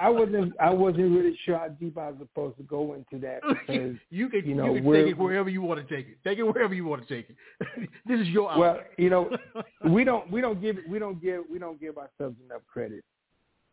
I 0.00 0.08
wasn't 0.08 0.54
I 0.60 0.70
wasn't 0.70 1.12
really 1.12 1.38
sure 1.44 1.56
how 1.56 1.68
deep 1.68 1.96
I 1.96 2.08
was 2.08 2.16
supposed 2.20 2.56
to 2.56 2.62
go 2.64 2.94
into 2.94 3.24
that 3.24 3.40
because 3.42 3.96
you 4.10 4.28
can 4.28 4.44
you, 4.44 4.54
know, 4.54 4.74
you 4.74 4.82
can 4.82 4.92
take 4.92 5.06
it 5.08 5.18
wherever 5.18 5.48
you 5.48 5.62
want 5.62 5.86
to 5.86 5.94
take 5.94 6.08
it. 6.08 6.18
Take 6.24 6.38
it 6.38 6.42
wherever 6.42 6.74
you 6.74 6.84
want 6.84 7.06
to 7.06 7.14
take 7.14 7.28
it. 7.30 7.88
this 8.06 8.20
is 8.20 8.28
your 8.28 8.56
well, 8.58 8.80
you 8.98 9.10
know, 9.10 9.30
we 9.88 10.04
don't 10.04 10.30
we 10.30 10.40
don't 10.40 10.60
give 10.60 10.78
we 10.88 10.98
don't 10.98 11.22
give 11.22 11.44
we 11.50 11.58
don't 11.58 11.80
give 11.80 11.96
ourselves 11.96 12.36
enough 12.44 12.62
credit. 12.72 13.04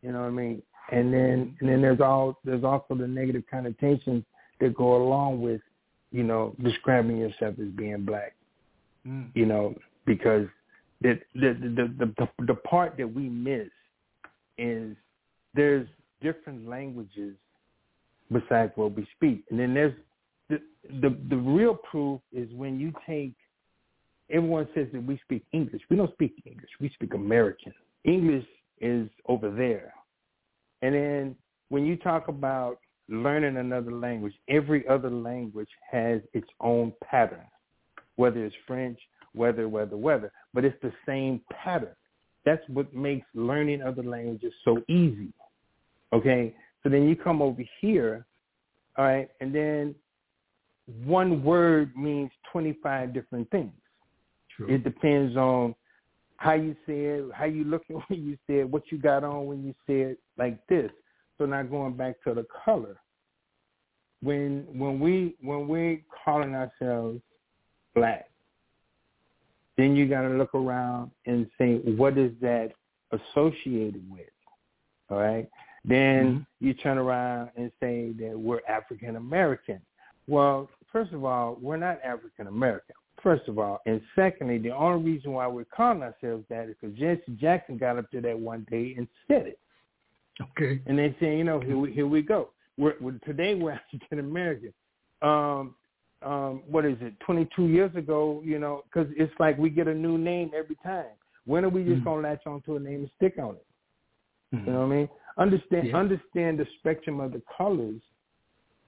You 0.02 0.12
know 0.12 0.20
what 0.20 0.28
I 0.28 0.30
mean? 0.30 0.62
And 0.92 1.12
then 1.12 1.56
and 1.60 1.68
then 1.68 1.82
there's 1.82 2.00
all 2.00 2.38
there's 2.44 2.64
also 2.64 2.94
the 2.94 3.08
negative 3.08 3.42
connotations 3.50 4.24
that 4.60 4.74
go 4.74 4.96
along 4.96 5.40
with 5.40 5.60
you 6.12 6.22
know 6.22 6.54
describing 6.62 7.18
yourself 7.18 7.54
as 7.60 7.68
being 7.76 8.04
black. 8.04 8.34
Mm. 9.06 9.30
You 9.34 9.46
know 9.46 9.74
because 10.06 10.46
the 11.00 11.18
the, 11.34 11.54
the 11.60 11.94
the 11.98 12.14
the 12.18 12.44
the 12.46 12.54
part 12.54 12.96
that 12.98 13.12
we 13.12 13.28
miss 13.28 13.68
is 14.58 14.96
there's 15.54 15.86
different 16.22 16.68
languages 16.68 17.34
besides 18.32 18.72
what 18.76 18.94
we 18.94 19.06
speak, 19.16 19.44
and 19.50 19.58
then 19.58 19.74
there's 19.74 19.94
the 20.48 20.60
the 21.00 21.16
the 21.28 21.36
real 21.36 21.74
proof 21.74 22.20
is 22.32 22.48
when 22.54 22.78
you 22.78 22.92
take. 23.06 23.34
Everyone 24.32 24.68
says 24.76 24.86
that 24.92 25.04
we 25.04 25.18
speak 25.24 25.44
English. 25.52 25.82
We 25.90 25.96
don't 25.96 26.12
speak 26.12 26.40
English. 26.46 26.70
We 26.80 26.88
speak 26.90 27.14
American. 27.14 27.72
English 28.04 28.46
is 28.80 29.08
over 29.26 29.50
there. 29.50 29.92
And 30.82 30.94
then 30.94 31.36
when 31.68 31.84
you 31.84 31.96
talk 31.96 32.28
about 32.28 32.78
learning 33.10 33.56
another 33.56 33.92
language, 33.92 34.34
every 34.48 34.86
other 34.88 35.10
language 35.10 35.68
has 35.90 36.20
its 36.32 36.48
own 36.60 36.92
pattern, 37.02 37.44
whether 38.16 38.44
it's 38.44 38.54
French, 38.66 38.98
whether, 39.32 39.68
whether, 39.68 39.96
whether, 39.96 40.32
but 40.54 40.64
it's 40.64 40.80
the 40.82 40.92
same 41.06 41.40
pattern. 41.52 41.94
That's 42.44 42.62
what 42.68 42.92
makes 42.94 43.26
learning 43.34 43.82
other 43.82 44.02
languages 44.02 44.52
so 44.64 44.82
easy. 44.88 45.32
Okay? 46.12 46.54
So 46.82 46.88
then 46.88 47.08
you 47.08 47.16
come 47.16 47.42
over 47.42 47.62
here, 47.80 48.26
all 48.96 49.04
right, 49.04 49.28
and 49.40 49.54
then 49.54 49.94
one 51.04 51.44
word 51.44 51.94
means 51.96 52.30
25 52.50 53.12
different 53.12 53.50
things. 53.50 53.72
True. 54.56 54.74
It 54.74 54.82
depends 54.82 55.36
on 55.36 55.74
how 56.36 56.54
you 56.54 56.74
say 56.86 57.04
it, 57.04 57.24
how 57.34 57.44
you 57.44 57.64
looking 57.64 57.96
when 58.08 58.24
you 58.24 58.36
say 58.46 58.60
it, 58.60 58.68
what 58.68 58.84
you 58.90 58.98
got 58.98 59.24
on 59.24 59.46
when 59.46 59.62
you 59.62 59.74
say 59.86 60.00
it 60.00 60.18
like 60.38 60.66
this. 60.68 60.90
So 61.40 61.46
now 61.46 61.62
going 61.62 61.94
back 61.94 62.22
to 62.24 62.34
the 62.34 62.46
color. 62.66 63.00
When 64.22 64.66
when 64.74 65.00
we 65.00 65.36
when 65.40 65.66
we 65.66 66.04
calling 66.22 66.54
ourselves 66.54 67.22
black, 67.94 68.28
then 69.78 69.96
you 69.96 70.06
got 70.06 70.20
to 70.20 70.28
look 70.28 70.54
around 70.54 71.10
and 71.24 71.48
say 71.56 71.76
what 71.76 72.18
is 72.18 72.32
that 72.42 72.72
associated 73.12 74.04
with. 74.10 74.28
All 75.08 75.16
right. 75.16 75.48
Then 75.82 76.26
mm-hmm. 76.26 76.66
you 76.66 76.74
turn 76.74 76.98
around 76.98 77.52
and 77.56 77.72
say 77.80 78.12
that 78.20 78.38
we're 78.38 78.60
African 78.68 79.16
American. 79.16 79.80
Well, 80.28 80.68
first 80.92 81.14
of 81.14 81.24
all, 81.24 81.56
we're 81.62 81.78
not 81.78 82.00
African 82.04 82.48
American 82.48 82.94
first 83.22 83.48
of 83.48 83.58
all. 83.58 83.80
And 83.86 84.02
secondly, 84.14 84.58
the 84.58 84.70
only 84.74 85.12
reason 85.12 85.32
why 85.32 85.46
we're 85.46 85.64
calling 85.64 86.02
ourselves 86.02 86.44
that 86.50 86.68
is 86.68 86.76
because 86.80 86.96
Jesse 86.98 87.36
Jackson 87.38 87.78
got 87.78 87.98
up 87.98 88.10
to 88.10 88.20
that 88.20 88.38
one 88.38 88.66
day 88.70 88.94
and 88.96 89.08
said 89.26 89.46
it. 89.46 89.58
Okay. 90.40 90.80
And 90.86 90.98
they 90.98 91.14
say, 91.20 91.36
you 91.36 91.44
know, 91.44 91.60
here 91.60 91.76
we, 91.76 91.92
here 91.92 92.06
we 92.06 92.22
go. 92.22 92.50
We're, 92.78 92.94
we're 93.00 93.18
today 93.26 93.54
we're 93.54 93.72
African 93.92 94.18
American. 94.18 94.72
Um, 95.22 95.74
um, 96.22 96.62
what 96.68 96.84
is 96.84 96.96
it? 97.00 97.18
22 97.20 97.68
years 97.68 97.94
ago, 97.96 98.42
you 98.44 98.58
know, 98.58 98.84
because 98.84 99.10
it's 99.16 99.32
like 99.38 99.56
we 99.56 99.70
get 99.70 99.88
a 99.88 99.94
new 99.94 100.18
name 100.18 100.50
every 100.56 100.76
time. 100.82 101.06
When 101.46 101.64
are 101.64 101.68
we 101.68 101.82
just 101.82 101.96
mm-hmm. 101.96 102.04
gonna 102.04 102.28
latch 102.28 102.46
onto 102.46 102.76
a 102.76 102.80
name 102.80 103.00
and 103.00 103.10
stick 103.16 103.34
on 103.38 103.56
it? 103.56 103.66
Mm-hmm. 104.54 104.66
You 104.66 104.72
know 104.72 104.80
what 104.80 104.86
I 104.86 104.96
mean? 104.96 105.08
Understand 105.38 105.88
yeah. 105.88 105.96
understand 105.96 106.58
the 106.58 106.66
spectrum 106.78 107.20
of 107.20 107.32
the 107.32 107.42
colors 107.56 108.00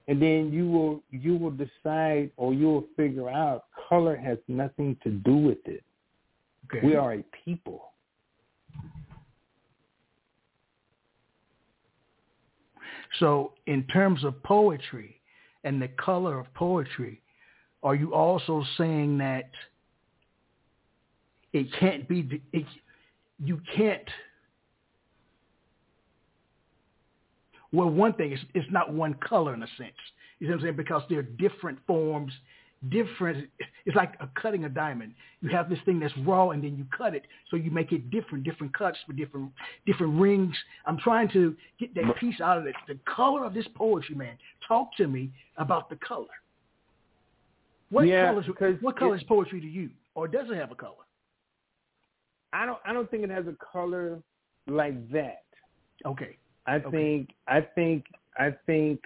and 0.07 0.21
then 0.21 0.51
you 0.51 0.69
will 0.69 1.03
you 1.11 1.35
will 1.35 1.51
decide 1.51 2.31
or 2.37 2.53
you 2.53 2.65
will 2.67 2.85
figure 2.95 3.29
out 3.29 3.65
color 3.89 4.15
has 4.15 4.37
nothing 4.47 4.97
to 5.03 5.09
do 5.09 5.35
with 5.35 5.65
it. 5.65 5.83
Okay. 6.65 6.85
We 6.85 6.95
are 6.95 7.13
a 7.13 7.23
people. 7.45 7.92
So, 13.19 13.53
in 13.67 13.83
terms 13.83 14.23
of 14.23 14.41
poetry 14.43 15.21
and 15.63 15.81
the 15.81 15.87
color 15.89 16.39
of 16.39 16.51
poetry, 16.53 17.21
are 17.83 17.95
you 17.95 18.13
also 18.13 18.63
saying 18.77 19.17
that 19.19 19.49
it 21.51 21.67
can't 21.79 22.07
be 22.07 22.41
it, 22.51 22.65
you 23.39 23.61
can't 23.75 24.09
Well, 27.73 27.89
one 27.89 28.13
thing, 28.13 28.31
is 28.31 28.39
it's 28.53 28.71
not 28.71 28.93
one 28.93 29.15
color 29.15 29.53
in 29.55 29.63
a 29.63 29.67
sense. 29.77 29.91
You 30.39 30.47
know 30.47 30.53
what 30.53 30.59
I'm 30.59 30.65
saying? 30.65 30.75
Because 30.75 31.01
there 31.09 31.19
are 31.19 31.23
different 31.23 31.79
forms, 31.87 32.31
different. 32.89 33.49
It's 33.85 33.95
like 33.95 34.13
a 34.19 34.29
cutting 34.39 34.65
a 34.65 34.69
diamond. 34.69 35.13
You 35.41 35.49
have 35.49 35.69
this 35.69 35.79
thing 35.85 35.99
that's 35.99 36.13
raw, 36.19 36.51
and 36.51 36.63
then 36.63 36.77
you 36.77 36.85
cut 36.95 37.13
it, 37.13 37.23
so 37.49 37.57
you 37.57 37.71
make 37.71 37.91
it 37.91 38.09
different, 38.09 38.43
different 38.43 38.77
cuts 38.77 38.97
for 39.05 39.13
different 39.13 39.51
different 39.85 40.19
rings. 40.19 40.55
I'm 40.85 40.97
trying 40.97 41.29
to 41.29 41.55
get 41.79 41.93
that 41.95 42.15
piece 42.19 42.39
out 42.41 42.57
of 42.57 42.65
it. 42.65 42.75
The 42.87 42.97
color 43.05 43.45
of 43.45 43.53
this 43.53 43.67
poetry, 43.75 44.15
man. 44.15 44.37
Talk 44.67 44.95
to 44.97 45.07
me 45.07 45.31
about 45.57 45.89
the 45.89 45.97
color. 45.97 46.27
What 47.89 48.07
yeah, 48.07 48.27
colors? 48.27 48.77
What 48.81 48.97
color 48.97 49.15
is 49.15 49.23
poetry 49.23 49.61
to 49.61 49.67
you, 49.67 49.89
or 50.15 50.27
does 50.27 50.47
it 50.49 50.55
have 50.55 50.71
a 50.71 50.75
color? 50.75 50.95
I 52.53 52.65
don't. 52.65 52.79
I 52.85 52.93
don't 52.93 53.09
think 53.09 53.23
it 53.23 53.29
has 53.29 53.45
a 53.47 53.55
color 53.71 54.19
like 54.67 55.11
that. 55.11 55.43
Okay. 56.05 56.37
I 56.65 56.75
okay. 56.75 56.91
think 56.91 57.29
I 57.47 57.61
think 57.61 58.05
I 58.37 58.53
think 58.65 59.01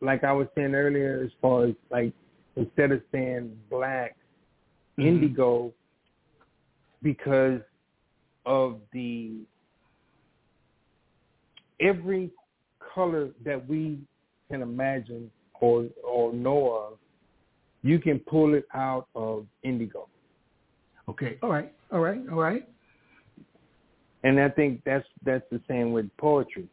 like 0.00 0.24
I 0.24 0.32
was 0.32 0.46
saying 0.54 0.74
earlier 0.74 1.22
as 1.24 1.30
far 1.40 1.66
as 1.66 1.74
like 1.90 2.12
instead 2.56 2.92
of 2.92 3.02
saying 3.12 3.56
black, 3.70 4.16
mm-hmm. 4.98 5.08
indigo 5.08 5.72
because 7.02 7.60
of 8.44 8.80
the 8.92 9.32
every 11.80 12.30
color 12.94 13.30
that 13.44 13.68
we 13.68 13.98
can 14.50 14.62
imagine 14.62 15.30
or 15.60 15.86
or 16.02 16.32
know 16.32 16.72
of, 16.72 16.98
you 17.82 17.98
can 17.98 18.18
pull 18.20 18.54
it 18.54 18.66
out 18.74 19.08
of 19.14 19.46
indigo. 19.62 20.08
Okay. 21.08 21.38
All 21.42 21.50
right. 21.50 21.72
All 21.92 22.00
right. 22.00 22.20
All 22.30 22.38
right. 22.38 22.68
And 24.24 24.40
I 24.40 24.48
think 24.48 24.82
that's 24.84 25.06
that's 25.24 25.44
the 25.50 25.60
same 25.68 25.92
with 25.92 26.08
poetry. 26.16 26.66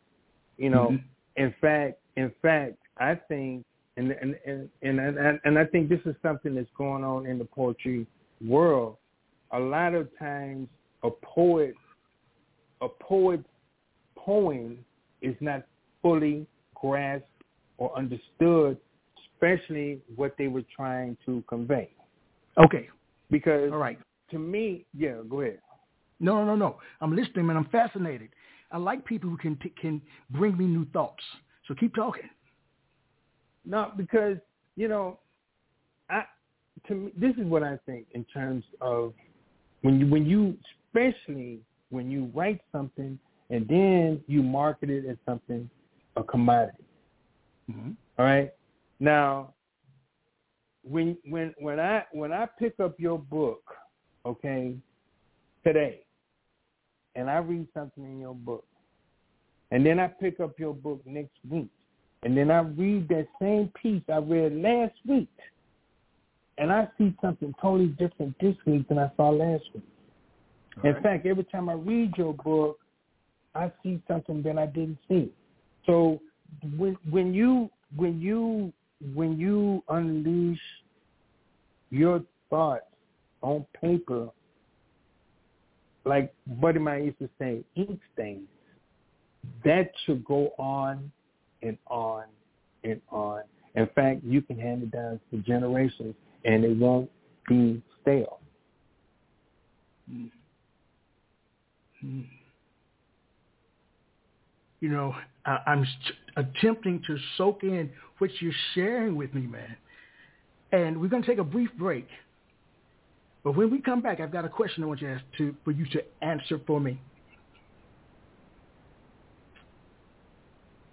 You 0.57 0.69
know, 0.69 0.89
mm-hmm. 0.91 1.43
in 1.43 1.53
fact, 1.61 1.99
in 2.15 2.31
fact, 2.41 2.77
I 2.97 3.15
think, 3.27 3.65
and 3.97 4.11
and 4.11 4.35
and 4.45 4.99
and 4.99 5.39
and 5.43 5.59
I 5.59 5.65
think 5.65 5.89
this 5.89 5.99
is 6.05 6.15
something 6.21 6.55
that's 6.55 6.69
going 6.77 7.03
on 7.03 7.25
in 7.25 7.37
the 7.37 7.45
poetry 7.45 8.07
world. 8.45 8.97
A 9.51 9.59
lot 9.59 9.93
of 9.93 10.07
times, 10.17 10.67
a 11.03 11.09
poet, 11.11 11.75
a 12.81 12.87
poet's 12.89 13.47
poem 14.15 14.79
is 15.21 15.35
not 15.41 15.63
fully 16.01 16.47
grasped 16.75 17.27
or 17.77 17.95
understood, 17.97 18.77
especially 19.25 20.01
what 20.15 20.35
they 20.37 20.47
were 20.47 20.63
trying 20.75 21.17
to 21.25 21.43
convey. 21.47 21.89
Okay. 22.57 22.89
Because 23.29 23.71
all 23.71 23.77
right. 23.77 23.99
To 24.31 24.39
me, 24.39 24.85
yeah, 24.97 25.17
go 25.29 25.41
ahead. 25.41 25.59
No, 26.19 26.37
no, 26.37 26.45
no, 26.45 26.55
no. 26.55 26.77
I'm 27.01 27.15
listening, 27.15 27.49
and 27.49 27.57
I'm 27.57 27.65
fascinated. 27.65 28.29
I 28.71 28.77
like 28.77 29.05
people 29.05 29.29
who 29.29 29.37
can 29.37 29.59
can 29.79 30.01
bring 30.31 30.57
me 30.57 30.65
new 30.65 30.85
thoughts. 30.85 31.23
So 31.67 31.75
keep 31.75 31.93
talking. 31.93 32.29
No, 33.65 33.91
because 33.95 34.37
you 34.75 34.87
know, 34.87 35.19
I 36.09 36.23
to 36.87 36.95
me 36.95 37.11
this 37.15 37.35
is 37.37 37.45
what 37.45 37.63
I 37.63 37.77
think 37.85 38.07
in 38.13 38.23
terms 38.25 38.63
of 38.81 39.13
when 39.81 39.99
you 39.99 40.07
when 40.07 40.25
you 40.25 40.57
especially 40.87 41.59
when 41.89 42.09
you 42.09 42.31
write 42.33 42.61
something 42.71 43.17
and 43.49 43.67
then 43.67 44.21
you 44.27 44.41
market 44.41 44.89
it 44.89 45.05
as 45.05 45.17
something 45.25 45.69
a 46.15 46.23
commodity. 46.23 46.83
Mm-hmm. 47.69 47.91
All 48.17 48.25
right. 48.25 48.51
Now, 48.99 49.53
when 50.83 51.17
when 51.27 51.53
when 51.59 51.79
I 51.79 52.03
when 52.11 52.31
I 52.31 52.47
pick 52.59 52.79
up 52.79 52.99
your 52.99 53.19
book, 53.19 53.63
okay, 54.25 54.75
today, 55.65 56.01
and 57.15 57.29
I 57.29 57.37
read 57.37 57.67
something 57.73 58.03
in 58.03 58.19
your 58.19 58.35
book, 58.35 58.65
and 59.71 59.85
then 59.85 59.99
I 59.99 60.07
pick 60.07 60.39
up 60.39 60.59
your 60.59 60.73
book 60.73 61.01
next 61.05 61.37
week, 61.49 61.69
and 62.23 62.37
then 62.37 62.49
I 62.51 62.59
read 62.59 63.07
that 63.09 63.27
same 63.41 63.71
piece 63.81 64.03
I 64.07 64.17
read 64.17 64.53
last 64.53 64.95
week, 65.07 65.29
and 66.57 66.71
I 66.71 66.87
see 66.97 67.15
something 67.21 67.53
totally 67.61 67.87
different 67.87 68.35
this 68.39 68.55
week 68.65 68.87
than 68.87 68.99
I 68.99 69.11
saw 69.17 69.29
last 69.29 69.63
week. 69.73 69.83
All 70.77 70.89
in 70.89 70.93
right. 70.93 71.03
fact, 71.03 71.25
every 71.25 71.43
time 71.45 71.69
I 71.69 71.73
read 71.73 72.13
your 72.17 72.33
book, 72.33 72.79
I 73.55 73.71
see 73.83 74.01
something 74.07 74.41
that 74.43 74.57
I 74.57 74.65
didn't 74.65 74.97
see. 75.07 75.31
So 75.85 76.21
when 76.77 76.97
when 77.09 77.33
you 77.33 77.69
when 77.95 78.19
you 78.19 78.71
when 79.13 79.37
you 79.37 79.83
unleash 79.89 80.59
your 81.89 82.23
thoughts 82.49 82.85
on 83.41 83.65
paper, 83.79 84.29
like 86.05 86.33
Buddy 86.61 86.79
Mine 86.79 87.03
used 87.05 87.19
to 87.19 87.29
say, 87.37 87.63
ink 87.75 87.99
stains, 88.13 88.47
that 89.65 89.91
should 90.05 90.23
go 90.23 90.53
on 90.57 91.11
and 91.63 91.77
on 91.87 92.25
and 92.83 93.01
on. 93.09 93.43
In 93.75 93.87
fact, 93.95 94.23
you 94.23 94.41
can 94.41 94.59
hand 94.59 94.83
it 94.83 94.91
down 94.91 95.19
to 95.31 95.37
generations 95.39 96.15
and 96.45 96.63
it 96.63 96.77
won't 96.77 97.09
be 97.47 97.81
stale. 98.01 98.39
Mm-hmm. 100.11 100.27
You 104.81 104.89
know, 104.89 105.15
I, 105.45 105.59
I'm 105.65 105.87
attempting 106.35 107.01
to 107.07 107.17
soak 107.37 107.63
in 107.63 107.89
what 108.17 108.29
you're 108.41 108.51
sharing 108.75 109.15
with 109.15 109.33
me, 109.33 109.47
man. 109.47 109.77
And 110.71 110.99
we're 110.99 111.07
going 111.07 111.23
to 111.23 111.27
take 111.27 111.39
a 111.39 111.43
brief 111.43 111.69
break. 111.77 112.07
But 113.43 113.55
when 113.55 113.71
we 113.71 113.79
come 113.79 114.01
back, 114.01 114.19
I've 114.19 114.31
got 114.31 114.45
a 114.45 114.49
question 114.49 114.83
I 114.83 114.87
want 114.87 115.01
you 115.01 115.07
to 115.07 115.13
ask 115.13 115.23
to, 115.37 115.55
for 115.63 115.71
you 115.71 115.85
to 115.91 116.03
answer 116.21 116.59
for 116.65 116.79
me. 116.79 116.99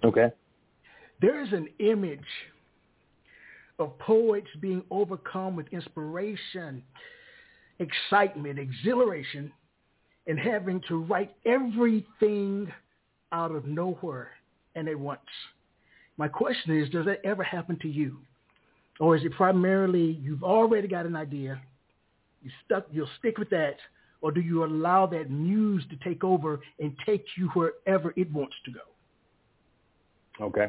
Okay. 0.05 0.31
There 1.21 1.43
is 1.43 1.53
an 1.53 1.69
image 1.79 2.21
of 3.79 3.99
poets 3.99 4.49
being 4.61 4.83
overcome 4.91 5.57
with 5.57 5.67
inspiration, 5.73 6.83
excitement, 7.79 8.59
exhilaration, 8.59 9.53
and 10.27 10.39
having 10.39 10.81
to 10.89 11.03
write 11.03 11.35
everything 11.45 12.71
out 13.33 13.51
of 13.53 13.67
nowhere 13.67 14.31
and 14.75 14.89
at 14.89 14.99
once. 14.99 15.21
My 16.17 16.29
question 16.29 16.79
is, 16.79 16.91
does 16.91 17.07
that 17.07 17.25
ever 17.25 17.43
happen 17.43 17.79
to 17.81 17.89
you? 17.89 18.19
Or 18.99 19.17
is 19.17 19.25
it 19.25 19.33
primarily 19.33 20.19
you've 20.23 20.45
already 20.45 20.87
got 20.87 21.07
an 21.07 21.17
idea, 21.17 21.61
you 22.43 22.51
stuck, 22.65 22.87
you'll 22.93 23.09
stick 23.19 23.39
with 23.39 23.49
that, 23.51 23.77
or 24.21 24.31
do 24.31 24.41
you 24.41 24.65
allow 24.65 25.07
that 25.07 25.31
muse 25.31 25.83
to 25.89 25.97
take 26.09 26.23
over 26.23 26.61
and 26.79 26.95
take 27.07 27.25
you 27.37 27.49
wherever 27.55 28.13
it 28.17 28.31
wants 28.31 28.55
to 28.67 28.71
go? 28.71 28.81
Okay. 30.45 30.69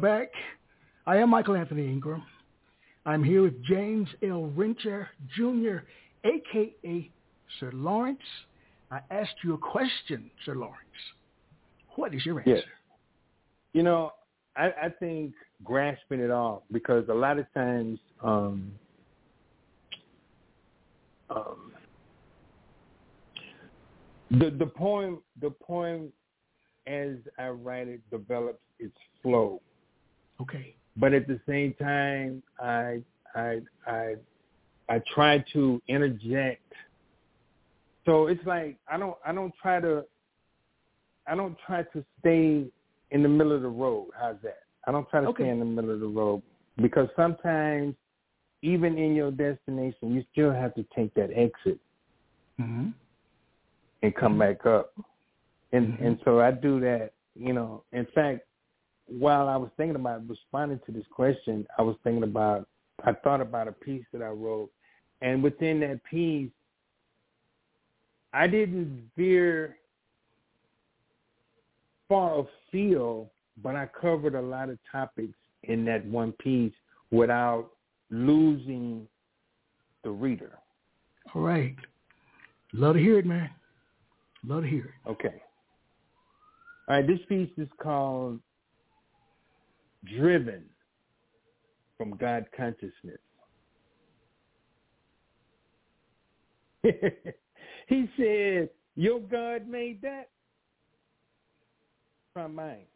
Back. 0.00 0.30
I 1.06 1.16
am 1.18 1.30
Michael 1.30 1.56
Anthony 1.56 1.86
Ingram. 1.86 2.22
I'm 3.06 3.22
here 3.22 3.42
with 3.42 3.62
James 3.64 4.08
L. 4.22 4.52
Rencher 4.56 5.06
Jr., 5.36 5.78
a.k.a. 6.24 7.10
Sir 7.58 7.70
Lawrence. 7.72 8.18
I 8.90 9.00
asked 9.10 9.34
you 9.44 9.54
a 9.54 9.58
question, 9.58 10.30
Sir 10.44 10.54
Lawrence. 10.54 10.78
What 11.96 12.14
is 12.14 12.24
your 12.24 12.38
answer? 12.40 12.50
Yes. 12.50 12.64
You 13.72 13.82
know, 13.82 14.12
I, 14.56 14.66
I 14.82 14.88
think 14.98 15.32
grasping 15.64 16.20
it 16.20 16.30
all 16.30 16.64
because 16.72 17.08
a 17.08 17.14
lot 17.14 17.38
of 17.38 17.46
times 17.54 17.98
um, 18.22 18.72
um, 21.28 21.72
the 24.30 24.50
the 24.50 24.66
poem 24.66 25.18
the 25.40 25.50
poem 25.50 26.12
as 26.86 27.16
I 27.38 27.48
write 27.48 27.88
it 27.88 28.00
develops 28.10 28.60
its 28.78 28.96
flow. 29.22 29.60
Okay. 30.40 30.74
But 30.96 31.12
at 31.12 31.26
the 31.26 31.40
same 31.48 31.74
time, 31.74 32.42
I 32.60 33.00
I 33.34 33.60
I 33.86 34.16
I 34.88 35.00
try 35.14 35.44
to 35.52 35.80
interject. 35.88 36.62
So 38.04 38.26
it's 38.26 38.44
like 38.46 38.76
I 38.90 38.98
don't 38.98 39.16
I 39.24 39.32
don't 39.32 39.52
try 39.60 39.80
to 39.80 40.04
I 41.26 41.34
don't 41.34 41.56
try 41.66 41.82
to 41.82 42.04
stay 42.20 42.66
in 43.10 43.22
the 43.22 43.28
middle 43.28 43.52
of 43.52 43.62
the 43.62 43.68
road. 43.68 44.08
How's 44.18 44.36
that? 44.42 44.60
I 44.86 44.92
don't 44.92 45.08
try 45.10 45.20
to 45.20 45.28
okay. 45.28 45.44
stay 45.44 45.50
in 45.50 45.58
the 45.58 45.64
middle 45.64 45.92
of 45.92 46.00
the 46.00 46.06
road 46.06 46.42
because 46.80 47.08
sometimes 47.14 47.94
even 48.62 48.98
in 48.98 49.14
your 49.14 49.30
destination, 49.30 50.14
you 50.14 50.24
still 50.32 50.52
have 50.52 50.74
to 50.74 50.84
take 50.94 51.14
that 51.14 51.30
exit 51.30 51.78
mm-hmm. 52.60 52.88
and 54.02 54.14
come 54.16 54.32
mm-hmm. 54.32 54.40
back 54.40 54.66
up. 54.66 54.92
And 55.72 55.88
mm-hmm. 55.88 56.04
and 56.04 56.18
so 56.24 56.40
I 56.40 56.50
do 56.50 56.80
that. 56.80 57.12
You 57.36 57.52
know, 57.52 57.84
in 57.92 58.06
fact, 58.14 58.40
while 59.10 59.48
I 59.48 59.56
was 59.56 59.70
thinking 59.76 59.96
about 59.96 60.28
responding 60.28 60.80
to 60.86 60.92
this 60.92 61.04
question, 61.10 61.66
I 61.78 61.82
was 61.82 61.96
thinking 62.04 62.22
about, 62.22 62.68
I 63.04 63.12
thought 63.12 63.40
about 63.40 63.68
a 63.68 63.72
piece 63.72 64.04
that 64.12 64.22
I 64.22 64.28
wrote. 64.28 64.70
And 65.20 65.42
within 65.42 65.80
that 65.80 66.00
piece, 66.08 66.50
I 68.32 68.46
didn't 68.46 69.10
veer 69.16 69.76
far 72.08 72.46
afield, 72.68 73.28
but 73.62 73.76
I 73.76 73.88
covered 74.00 74.34
a 74.34 74.40
lot 74.40 74.68
of 74.68 74.78
topics 74.90 75.34
in 75.64 75.84
that 75.86 76.04
one 76.06 76.32
piece 76.32 76.72
without 77.10 77.70
losing 78.10 79.06
the 80.04 80.10
reader. 80.10 80.58
All 81.34 81.42
right. 81.42 81.76
Love 82.72 82.94
to 82.94 83.00
hear 83.00 83.18
it, 83.18 83.26
man. 83.26 83.50
Love 84.44 84.62
to 84.62 84.68
hear 84.68 84.94
it. 85.06 85.10
Okay. 85.10 85.42
All 86.88 86.96
right, 86.96 87.06
this 87.06 87.18
piece 87.28 87.50
is 87.56 87.68
called 87.80 88.40
driven 90.04 90.64
from 91.96 92.16
God 92.16 92.46
consciousness. 92.56 93.20
he 96.82 98.08
said, 98.16 98.70
Your 98.96 99.20
God 99.20 99.68
made 99.68 100.00
that? 100.02 100.28
from 102.32 102.54
mine. 102.54 102.86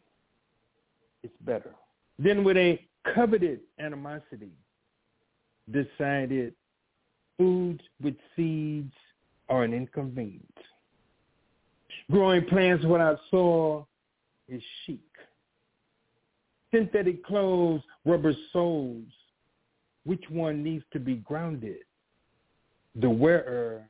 It's 1.22 1.34
better. 1.40 1.74
Then 2.18 2.44
with 2.44 2.56
a 2.56 2.80
coveted 3.14 3.60
animosity, 3.78 4.52
decided 5.70 6.54
foods 7.38 7.80
with 8.02 8.14
seeds 8.36 8.92
are 9.48 9.64
an 9.64 9.74
inconvenience. 9.74 10.46
Growing 12.10 12.44
plants 12.44 12.84
without 12.84 13.18
soil 13.30 13.88
is 14.48 14.62
chic 14.84 15.00
synthetic 16.74 17.24
clothes, 17.24 17.80
rubber 18.04 18.34
soles. 18.52 19.04
Which 20.04 20.24
one 20.28 20.62
needs 20.62 20.84
to 20.92 21.00
be 21.00 21.16
grounded? 21.16 21.78
The 22.96 23.08
wearer 23.08 23.88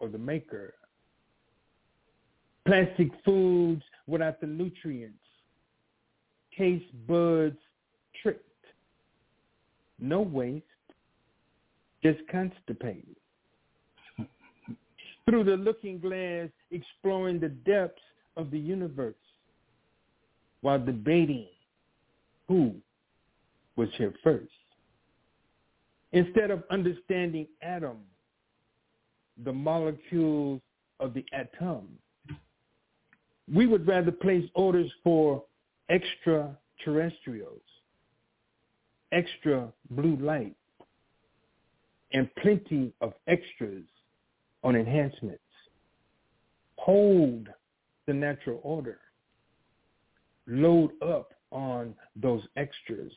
or 0.00 0.08
the 0.08 0.18
maker? 0.18 0.74
Plastic 2.66 3.08
foods 3.24 3.82
without 4.06 4.40
the 4.40 4.46
nutrients. 4.46 5.18
Taste 6.58 6.84
buds 7.06 7.56
tricked. 8.22 8.42
No 9.98 10.20
waste. 10.20 10.64
Just 12.02 12.20
constipated. 12.30 13.16
Through 15.26 15.44
the 15.44 15.56
looking 15.56 15.98
glass, 15.98 16.48
exploring 16.70 17.40
the 17.40 17.48
depths 17.48 18.02
of 18.36 18.50
the 18.50 18.58
universe 18.58 19.14
while 20.60 20.78
debating 20.78 21.46
who 22.48 22.74
was 23.76 23.88
here 23.96 24.14
first. 24.22 24.48
Instead 26.12 26.50
of 26.50 26.62
understanding 26.70 27.46
atom, 27.62 27.98
the 29.44 29.52
molecules 29.52 30.60
of 31.00 31.12
the 31.12 31.24
atom, 31.32 31.88
we 33.52 33.66
would 33.66 33.86
rather 33.86 34.12
place 34.12 34.48
orders 34.54 34.90
for 35.02 35.42
extraterrestrials, 35.90 37.60
extra 39.12 39.72
blue 39.90 40.16
light, 40.16 40.56
and 42.12 42.32
plenty 42.36 42.92
of 43.00 43.12
extras 43.26 43.82
on 44.62 44.76
enhancements. 44.76 45.40
Hold 46.76 47.48
the 48.06 48.14
natural 48.14 48.60
order. 48.62 48.98
Load 50.46 50.92
up 51.02 51.32
on 51.54 51.94
those 52.20 52.42
extras. 52.56 53.12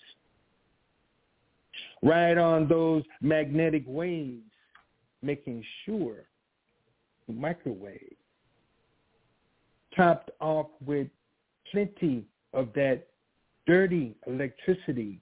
Ride 2.02 2.38
on 2.38 2.68
those 2.68 3.04
magnetic 3.22 3.84
waves, 3.86 4.44
making 5.22 5.64
sure 5.86 6.28
the 7.28 7.34
microwave 7.34 8.16
topped 9.96 10.30
off 10.40 10.68
with 10.86 11.08
plenty 11.72 12.24
of 12.54 12.70
that 12.76 13.08
dirty 13.66 14.16
electricity 14.28 15.20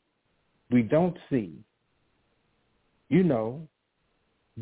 we 0.70 0.82
don't 0.82 1.18
see. 1.30 1.54
You 3.10 3.24
know, 3.24 3.68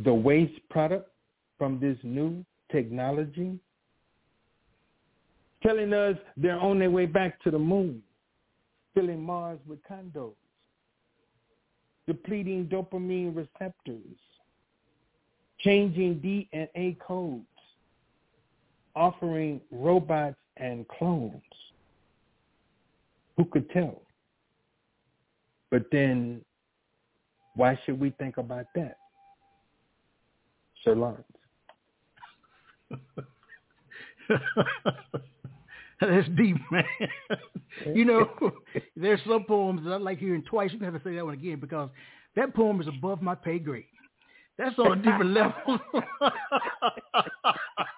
the 0.03 0.13
waste 0.13 0.59
product 0.69 1.09
from 1.57 1.79
this 1.79 1.97
new 2.03 2.45
technology 2.71 3.59
telling 5.61 5.93
us 5.93 6.17
they're 6.35 6.59
on 6.59 6.79
their 6.79 6.91
way 6.91 7.05
back 7.05 7.41
to 7.43 7.51
the 7.51 7.59
moon, 7.59 8.01
filling 8.93 9.21
Mars 9.21 9.59
with 9.67 9.79
condos, 9.89 10.33
depleting 12.07 12.65
dopamine 12.65 13.35
receptors, 13.35 14.17
changing 15.59 16.15
DNA 16.19 16.97
codes, 16.99 17.45
offering 18.95 19.61
robots 19.71 20.37
and 20.57 20.87
clones. 20.87 21.41
Who 23.37 23.45
could 23.45 23.69
tell? 23.71 24.01
But 25.71 25.85
then 25.91 26.41
why 27.55 27.79
should 27.85 27.99
we 27.99 28.11
think 28.11 28.37
about 28.37 28.67
that? 28.75 28.97
Sir 30.83 30.95
Lawrence. 30.95 31.23
That's 36.09 36.27
deep, 36.37 36.57
man. 36.71 36.83
you 37.95 38.05
know, 38.05 38.29
there's 38.95 39.19
some 39.27 39.45
poems 39.45 39.83
that 39.83 39.93
I 39.93 39.97
like 39.97 40.19
hearing 40.19 40.43
twice. 40.43 40.71
You 40.73 40.79
have 40.79 40.93
to 40.93 41.01
say 41.03 41.15
that 41.15 41.25
one 41.25 41.33
again 41.33 41.59
because 41.59 41.89
that 42.35 42.53
poem 42.53 42.81
is 42.81 42.87
above 42.87 43.21
my 43.21 43.35
pay 43.35 43.59
grade. 43.59 43.85
That's 44.57 44.77
on 44.79 44.99
a 44.99 45.01
different 45.01 45.31
level. 45.33 45.79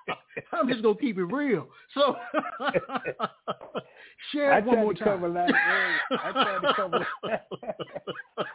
I'm 0.51 0.67
just 0.67 0.81
gonna 0.83 0.95
keep 0.97 1.17
it 1.17 1.25
real. 1.25 1.67
So 1.93 2.15
share 4.31 4.53
I 4.53 4.57
it 4.59 4.65
one 4.65 4.77
more 4.79 4.93
to 4.93 4.99
time. 4.99 5.07
cover 5.07 5.27
a 5.27 5.29
lot 5.29 5.49
of 5.49 5.55
areas. 5.55 5.99
I 6.11 6.31
tried 6.31 6.59
to 6.61 6.73
cover. 6.75 7.07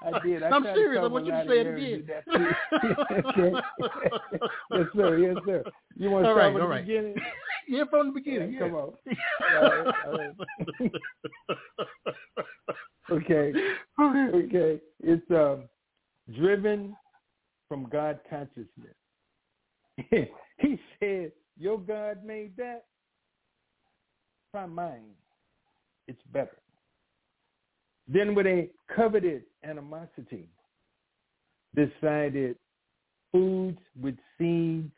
I 0.02 0.20
did. 0.24 0.42
I 0.42 0.48
I'm 0.48 0.62
serious. 0.64 1.02
I 1.02 1.06
want 1.06 1.26
you 1.26 1.32
to 1.32 1.44
say 1.48 1.58
it 1.60 1.66
again. 1.66 1.96
with 1.98 2.06
that 2.08 2.24
too. 2.32 3.60
yes, 4.72 4.86
sir. 4.96 5.18
Yes, 5.18 5.36
sir. 5.46 5.62
You 5.96 6.10
want 6.10 6.24
to 6.24 6.28
All 6.30 6.34
start 6.36 6.54
right, 6.54 6.60
all 6.60 6.60
the 6.60 6.66
right. 6.66 6.86
beginning? 6.86 7.14
yeah, 7.68 7.84
from 7.90 8.12
the 8.14 8.20
Yeah, 8.24 8.38
beginning. 8.46 8.58
Come 8.58 8.74
on. 8.74 8.80
All 8.80 9.62
right, 9.62 9.94
all 10.06 10.12
right. 10.18 10.92
okay. 13.10 13.52
Yeah. 13.98 14.30
Okay. 14.34 14.80
It's 15.02 15.30
um, 15.30 15.64
driven 16.36 16.96
from 17.68 17.88
God 17.90 18.20
consciousness. 18.28 18.94
he 20.58 20.78
said, 20.98 21.32
"Your 21.60 21.78
God 21.78 22.24
made 22.24 22.56
that. 22.56 22.86
Try 24.50 24.64
mine. 24.64 25.14
It's 26.08 26.22
better." 26.32 26.58
Then, 28.08 28.34
with 28.34 28.46
a 28.46 28.70
coveted 28.88 29.44
animosity, 29.62 30.48
decided 31.74 32.58
foods 33.30 33.78
with 34.00 34.18
seeds 34.38 34.90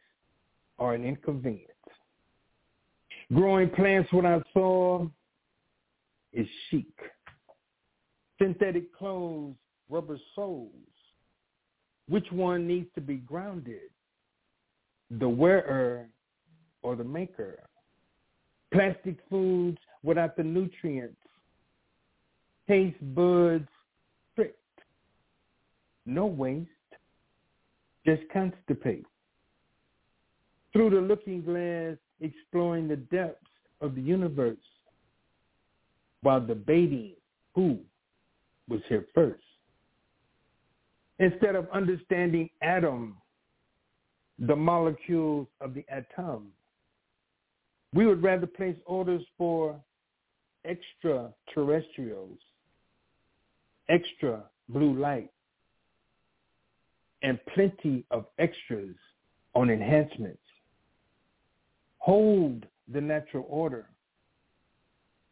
are 0.78 0.94
an 0.94 1.04
inconvenience. 1.04 1.68
Growing 3.32 3.68
plants 3.70 4.10
without 4.12 4.46
soil 4.54 5.10
is 6.32 6.46
chic. 6.70 7.12
Synthetic 8.40 8.94
clothes, 8.94 9.56
rubber 9.88 10.18
soles. 10.34 10.70
Which 12.08 12.30
one 12.30 12.66
needs 12.66 12.88
to 12.94 13.00
be 13.00 13.16
grounded? 13.16 13.90
The 15.10 15.28
wearer 15.28 16.08
or 16.82 16.96
the 16.96 17.04
maker? 17.04 17.58
Plastic 18.72 19.16
foods 19.28 19.78
without 20.02 20.36
the 20.36 20.42
nutrients. 20.42 21.16
Taste 22.68 22.96
buds 23.14 23.68
tricked. 24.34 24.58
No 26.06 26.26
waste. 26.26 26.68
Just 28.06 28.22
constipate. 28.34 29.04
Through 30.72 30.90
the 30.90 31.00
looking 31.00 31.42
glass, 31.42 31.96
exploring 32.20 32.88
the 32.88 32.96
depths 32.96 33.46
of 33.80 33.94
the 33.94 34.00
universe 34.00 34.56
while 36.22 36.40
debating 36.40 37.12
who 37.54 37.78
was 38.68 38.80
here 38.88 39.06
first. 39.14 39.42
Instead 41.18 41.54
of 41.54 41.68
understanding 41.72 42.48
atom, 42.62 43.16
the 44.38 44.56
molecules 44.56 45.46
of 45.60 45.74
the 45.74 45.84
atom, 45.88 46.48
we 47.94 48.06
would 48.06 48.22
rather 48.22 48.46
place 48.46 48.76
orders 48.86 49.22
for 49.36 49.78
extraterrestrials, 50.64 52.38
extra 53.88 54.44
blue 54.68 54.94
light, 54.94 55.30
and 57.22 57.38
plenty 57.54 58.04
of 58.10 58.26
extras 58.38 58.94
on 59.54 59.70
enhancements. 59.70 60.38
Hold 61.98 62.66
the 62.92 63.00
natural 63.00 63.46
order. 63.48 63.86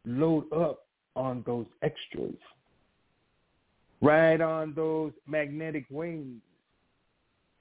Load 0.05 0.51
up 0.53 0.85
on 1.15 1.43
those 1.45 1.65
extras. 1.81 2.37
Ride 4.01 4.41
on 4.41 4.73
those 4.73 5.11
magnetic 5.27 5.85
waves, 5.89 6.41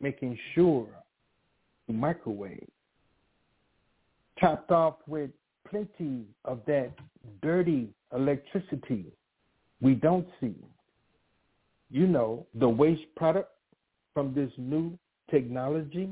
making 0.01 0.39
sure 0.55 0.87
the 1.87 1.93
microwave 1.93 2.69
topped 4.41 4.71
off 4.71 4.97
with 5.07 5.31
plenty 5.69 6.25
of 6.45 6.61
that 6.67 6.93
dirty 7.43 7.91
electricity 8.15 9.07
we 9.81 9.95
don't 9.95 10.27
see. 10.41 10.55
You 11.91 12.07
know, 12.07 12.47
the 12.55 12.69
waste 12.69 13.03
product 13.17 13.51
from 14.15 14.35
this 14.35 14.51
new 14.57 14.99
technology 15.31 16.11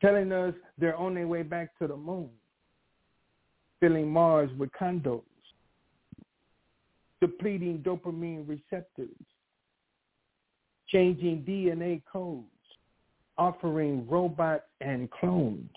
telling 0.00 0.30
us 0.32 0.54
they're 0.78 0.96
on 0.96 1.14
their 1.14 1.26
way 1.26 1.42
back 1.42 1.76
to 1.78 1.86
the 1.86 1.96
moon, 1.96 2.28
filling 3.80 4.08
Mars 4.08 4.50
with 4.56 4.70
condos, 4.78 5.22
depleting 7.20 7.78
dopamine 7.78 8.46
receptors, 8.46 9.08
changing 10.88 11.42
DNA 11.42 12.02
codes, 12.10 12.46
offering 13.36 14.06
robots 14.08 14.64
and 14.80 15.10
clones. 15.10 15.70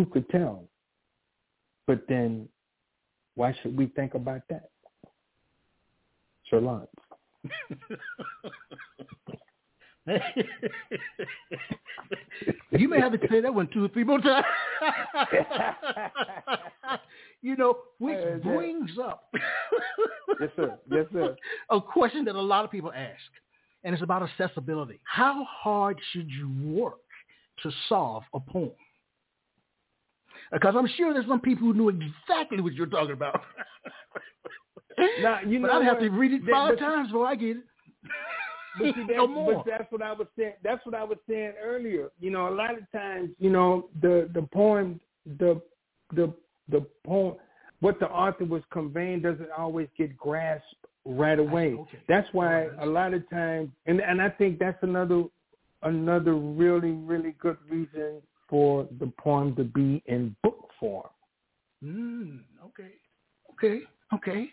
Who 0.00 0.06
could 0.06 0.30
tell? 0.30 0.64
But 1.86 2.06
then 2.08 2.48
why 3.34 3.54
should 3.60 3.76
we 3.76 3.88
think 3.88 4.14
about 4.14 4.40
that? 4.48 4.70
Lawrence. 6.52 6.88
you 12.70 12.88
may 12.88 12.98
have 12.98 13.12
to 13.12 13.18
say 13.30 13.42
that 13.42 13.52
one 13.54 13.68
two 13.74 13.84
or 13.84 13.88
three 13.88 14.04
more 14.04 14.20
times. 14.20 14.46
you 17.42 17.56
know, 17.56 17.76
which 17.98 18.16
that- 18.16 18.42
brings 18.42 18.92
up 18.98 19.30
yes, 20.40 20.50
sir. 20.56 20.78
Yes, 20.90 21.04
sir. 21.12 21.36
a 21.70 21.78
question 21.78 22.24
that 22.24 22.36
a 22.36 22.40
lot 22.40 22.64
of 22.64 22.70
people 22.70 22.90
ask, 22.96 23.20
and 23.84 23.92
it's 23.92 24.02
about 24.02 24.22
accessibility. 24.22 24.98
How 25.04 25.44
hard 25.44 26.00
should 26.12 26.30
you 26.30 26.50
work 26.72 27.00
to 27.62 27.70
solve 27.90 28.22
a 28.32 28.40
poem? 28.40 28.70
Because 30.52 30.74
I'm 30.76 30.88
sure 30.96 31.12
there's 31.12 31.26
some 31.28 31.40
people 31.40 31.68
who 31.68 31.74
knew 31.74 31.88
exactly 31.88 32.60
what 32.60 32.72
you're 32.74 32.86
talking 32.86 33.12
about. 33.12 33.40
now, 35.22 35.40
you 35.46 35.60
but 35.60 35.68
know 35.68 35.80
I'd 35.80 35.84
have 35.84 36.00
to 36.00 36.08
read 36.10 36.32
it 36.32 36.42
five 36.50 36.76
but- 36.76 36.84
times 36.84 37.08
before 37.08 37.26
I 37.26 37.34
get 37.36 37.56
it. 37.58 37.62
But, 38.78 38.94
see, 38.94 39.00
no 39.08 39.26
that's, 39.26 39.34
more. 39.34 39.54
but 39.54 39.64
that's 39.66 39.92
what 39.92 40.02
I 40.02 40.12
was 40.12 40.26
saying. 40.38 40.54
That's 40.62 40.84
what 40.86 40.94
I 40.94 41.04
was 41.04 41.18
saying 41.28 41.52
earlier. 41.62 42.10
You 42.20 42.30
know, 42.30 42.48
a 42.48 42.54
lot 42.54 42.72
of 42.76 42.90
times, 42.92 43.30
you 43.38 43.50
know, 43.50 43.88
the 44.00 44.30
the 44.34 44.42
poem, 44.52 45.00
the 45.38 45.60
the 46.14 46.32
the 46.68 46.86
poem, 47.06 47.36
what 47.80 47.98
the 48.00 48.06
author 48.06 48.44
was 48.44 48.62
conveying 48.72 49.22
doesn't 49.22 49.50
always 49.56 49.88
get 49.98 50.16
grasped 50.16 50.66
right 51.04 51.38
away. 51.38 51.74
okay. 51.74 51.98
That's 52.08 52.28
why 52.32 52.68
a 52.80 52.86
lot 52.86 53.14
of 53.14 53.28
times, 53.30 53.70
and 53.86 54.00
and 54.00 54.20
I 54.22 54.30
think 54.30 54.58
that's 54.58 54.82
another 54.82 55.24
another 55.82 56.34
really 56.34 56.90
really 56.92 57.34
good 57.40 57.56
reason 57.68 58.20
for 58.50 58.86
the 58.98 59.06
poem 59.18 59.54
to 59.56 59.64
be 59.64 60.02
in 60.06 60.36
book 60.42 60.68
form. 60.78 61.08
Mm, 61.82 62.40
okay. 62.66 62.92
Okay. 63.52 63.82
Okay. 64.12 64.50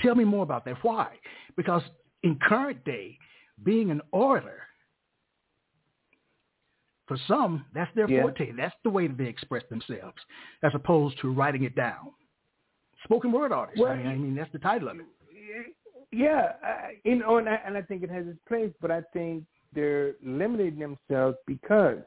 Tell 0.00 0.14
me 0.14 0.24
more 0.24 0.42
about 0.42 0.64
that. 0.66 0.76
Why? 0.82 1.16
Because 1.56 1.82
in 2.22 2.38
current 2.46 2.84
day, 2.84 3.18
being 3.64 3.90
an 3.90 4.02
orator, 4.12 4.62
for 7.06 7.16
some, 7.26 7.64
that's 7.74 7.92
their 7.94 8.08
Yeah. 8.08 8.22
forte. 8.22 8.52
That's 8.52 8.74
the 8.84 8.90
way 8.90 9.06
that 9.06 9.16
they 9.16 9.26
express 9.26 9.64
themselves, 9.70 10.18
as 10.62 10.74
opposed 10.74 11.18
to 11.20 11.32
writing 11.32 11.64
it 11.64 11.74
down. 11.74 12.12
Spoken 13.04 13.32
word 13.32 13.50
artist. 13.50 13.78
Well, 13.80 13.92
I, 13.92 13.96
mean, 13.96 14.06
I 14.06 14.14
mean, 14.16 14.34
that's 14.34 14.52
the 14.52 14.58
title 14.58 14.88
of 14.88 15.00
it. 15.00 15.06
Yeah, 16.10 16.52
I, 16.62 16.96
you 17.04 17.16
know, 17.16 17.38
and 17.38 17.48
I, 17.48 17.54
and 17.66 17.76
I 17.76 17.82
think 17.82 18.02
it 18.02 18.10
has 18.10 18.26
its 18.26 18.38
place, 18.46 18.72
but 18.80 18.90
I 18.90 19.02
think 19.12 19.44
they're 19.74 20.14
limiting 20.22 20.78
themselves 20.78 21.36
because, 21.46 21.98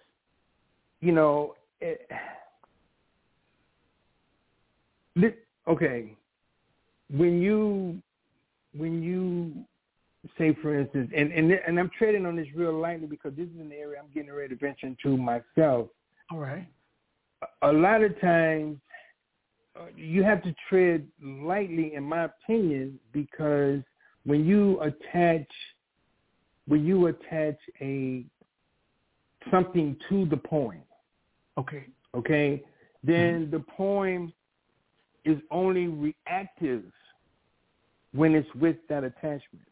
you 1.01 1.11
know, 1.11 1.55
it, 1.79 2.07
okay, 5.67 6.15
when 7.09 7.41
you 7.41 8.01
when 8.77 9.03
you 9.03 9.65
say, 10.37 10.55
for 10.61 10.79
instance, 10.79 11.11
and 11.15 11.31
and 11.31 11.51
and 11.51 11.79
I'm 11.79 11.89
treading 11.97 12.25
on 12.25 12.35
this 12.35 12.47
real 12.55 12.79
lightly 12.79 13.07
because 13.07 13.33
this 13.35 13.47
is 13.47 13.59
an 13.59 13.71
area 13.71 13.99
I'm 13.99 14.11
getting 14.13 14.31
ready 14.31 14.49
to 14.49 14.55
venture 14.55 14.87
into 14.87 15.17
myself 15.17 15.87
All 16.31 16.37
right. 16.37 16.67
a 17.63 17.71
lot 17.71 18.03
of 18.03 18.19
times 18.21 18.77
uh, 19.75 19.85
you 19.95 20.23
have 20.23 20.43
to 20.43 20.53
tread 20.69 21.07
lightly, 21.23 21.95
in 21.95 22.03
my 22.03 22.25
opinion, 22.25 22.99
because 23.13 23.79
when 24.25 24.45
you 24.45 24.79
attach 24.81 25.47
when 26.67 26.85
you 26.85 27.07
attach 27.07 27.57
a 27.81 28.23
something 29.49 29.97
to 30.09 30.25
the 30.25 30.37
poem, 30.37 30.81
Okay. 31.57 31.85
okay, 32.15 32.63
then 33.03 33.49
the 33.51 33.59
poem 33.59 34.31
is 35.25 35.37
only 35.51 35.87
reactive 35.87 36.83
when 38.13 38.35
it's 38.35 38.47
with 38.55 38.77
that 38.89 39.03
attachment. 39.03 39.65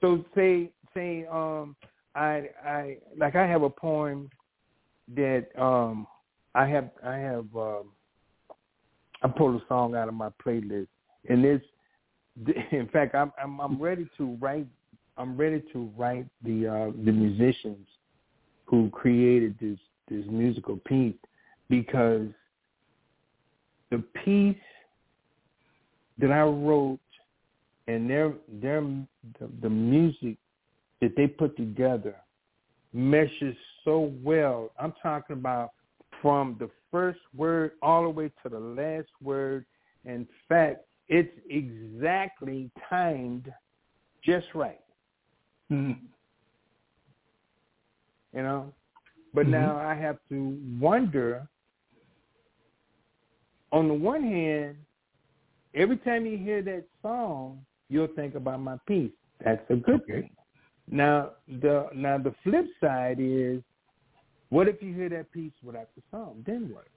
So 0.00 0.24
say 0.34 0.70
say 0.94 1.26
um 1.30 1.76
I 2.14 2.48
I 2.64 2.96
like 3.16 3.36
I 3.36 3.46
have 3.46 3.62
a 3.62 3.70
poem 3.70 4.30
that 5.14 5.46
um 5.60 6.06
I 6.54 6.66
have 6.66 6.90
I 7.04 7.16
have 7.16 7.46
um 7.54 7.92
I 9.22 9.28
pulled 9.28 9.60
a 9.60 9.64
song 9.68 9.94
out 9.94 10.08
of 10.08 10.14
my 10.14 10.30
playlist 10.44 10.88
and 11.28 11.44
this 11.44 11.60
in 12.72 12.88
fact 12.92 13.14
I'm 13.14 13.32
I'm 13.42 13.60
I'm 13.60 13.80
ready 13.80 14.08
to 14.16 14.36
write 14.40 14.66
I'm 15.16 15.36
ready 15.36 15.62
to 15.72 15.90
write 15.96 16.26
the 16.42 16.66
uh 16.66 16.92
the 17.04 17.12
musicians 17.12 17.86
who 18.70 18.88
created 18.90 19.56
this 19.60 19.78
this 20.08 20.24
musical 20.30 20.76
piece 20.86 21.14
because 21.68 22.28
the 23.90 23.98
piece 24.24 24.56
that 26.18 26.30
I 26.30 26.42
wrote 26.42 27.00
and 27.88 28.08
their 28.08 28.32
their 28.60 28.80
the, 28.80 29.48
the 29.60 29.68
music 29.70 30.36
that 31.00 31.16
they 31.16 31.26
put 31.26 31.56
together 31.56 32.14
meshes 32.92 33.56
so 33.84 34.12
well. 34.22 34.70
I'm 34.78 34.94
talking 35.02 35.34
about 35.34 35.70
from 36.22 36.56
the 36.60 36.70
first 36.90 37.20
word 37.36 37.72
all 37.82 38.04
the 38.04 38.10
way 38.10 38.30
to 38.42 38.48
the 38.48 38.58
last 38.58 39.08
word. 39.22 39.64
In 40.04 40.26
fact, 40.48 40.84
it's 41.08 41.32
exactly 41.48 42.70
timed 42.88 43.52
just 44.24 44.46
right. 44.54 44.80
Mm. 45.72 45.96
You 48.34 48.42
know? 48.42 48.74
But 49.34 49.46
Mhm. 49.46 49.50
now 49.50 49.76
I 49.76 49.94
have 49.94 50.18
to 50.28 50.58
wonder 50.80 51.48
on 53.72 53.88
the 53.88 53.94
one 53.94 54.22
hand, 54.22 54.76
every 55.74 55.96
time 55.98 56.26
you 56.26 56.36
hear 56.36 56.62
that 56.62 56.84
song, 57.02 57.64
you'll 57.88 58.08
think 58.08 58.34
about 58.34 58.60
my 58.60 58.76
piece. 58.86 59.12
That's 59.44 59.68
a 59.70 59.76
good 59.76 60.02
Okay. 60.02 60.22
thing. 60.22 60.36
Now 60.88 61.36
the 61.46 61.88
now 61.94 62.18
the 62.18 62.32
flip 62.42 62.66
side 62.80 63.18
is 63.20 63.62
what 64.48 64.68
if 64.68 64.82
you 64.82 64.92
hear 64.92 65.08
that 65.10 65.30
piece 65.30 65.52
without 65.62 65.88
the 65.94 66.02
song? 66.10 66.42
Then 66.44 66.68
what? 66.72 66.88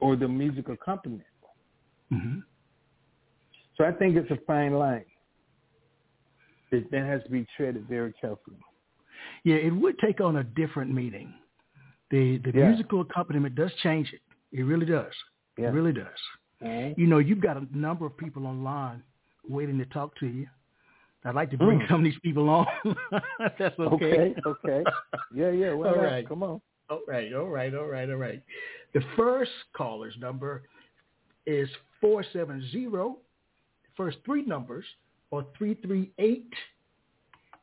Or 0.00 0.16
the 0.16 0.28
music 0.28 0.68
accompaniment. 0.68 1.26
hmm 2.10 2.40
So 3.76 3.84
I 3.84 3.92
think 3.92 4.16
it's 4.16 4.30
a 4.30 4.36
fine 4.46 4.74
line. 4.74 5.06
It 6.72 6.90
that 6.90 7.04
has 7.04 7.22
to 7.24 7.30
be 7.30 7.46
treaded 7.56 7.86
very 7.88 8.12
carefully. 8.20 8.56
Yeah, 9.44 9.56
it 9.56 9.70
would 9.74 9.98
take 9.98 10.20
on 10.20 10.36
a 10.38 10.44
different 10.44 10.92
meaning. 10.92 11.32
The 12.10 12.38
the 12.38 12.52
Yeah. 12.52 12.68
musical 12.68 13.00
accompaniment 13.02 13.54
does 13.54 13.72
change 13.82 14.12
it. 14.12 14.20
It 14.52 14.62
really 14.64 14.86
does. 14.86 15.12
Yeah. 15.58 15.68
It 15.68 15.72
really 15.72 15.92
does. 15.92 16.18
Alright. 16.62 16.98
You 16.98 17.06
know, 17.06 17.18
you've 17.18 17.40
got 17.40 17.56
a 17.56 17.66
number 17.76 18.06
of 18.06 18.16
people 18.16 18.46
online 18.46 19.02
waiting 19.48 19.78
to 19.78 19.84
talk 19.86 20.14
to 20.20 20.26
you. 20.26 20.46
I'd 21.24 21.34
like 21.34 21.50
to 21.50 21.56
bring 21.58 21.80
Mm. 21.80 21.88
some 21.88 22.00
of 22.00 22.04
these 22.04 22.18
people 22.20 22.48
on. 22.48 22.66
That's 23.58 23.78
okay. 23.78 24.34
Okay, 24.34 24.34
okay. 24.46 24.84
Yeah, 25.34 25.50
yeah. 25.50 25.72
Well, 25.78 25.94
All 25.94 26.02
right. 26.02 26.26
Come 26.28 26.42
on. 26.42 26.60
All 26.90 27.00
right, 27.06 27.32
all 27.32 27.48
right, 27.48 27.72
all 27.74 27.86
right, 27.86 28.08
all 28.10 28.16
right. 28.16 28.42
The 28.92 29.00
first 29.16 29.52
caller's 29.74 30.16
number 30.18 30.62
is 31.46 31.68
470. 32.00 32.86
The 32.90 33.14
first 33.96 34.18
three 34.24 34.42
numbers 34.44 34.84
are 35.32 35.44
338. 35.56 36.52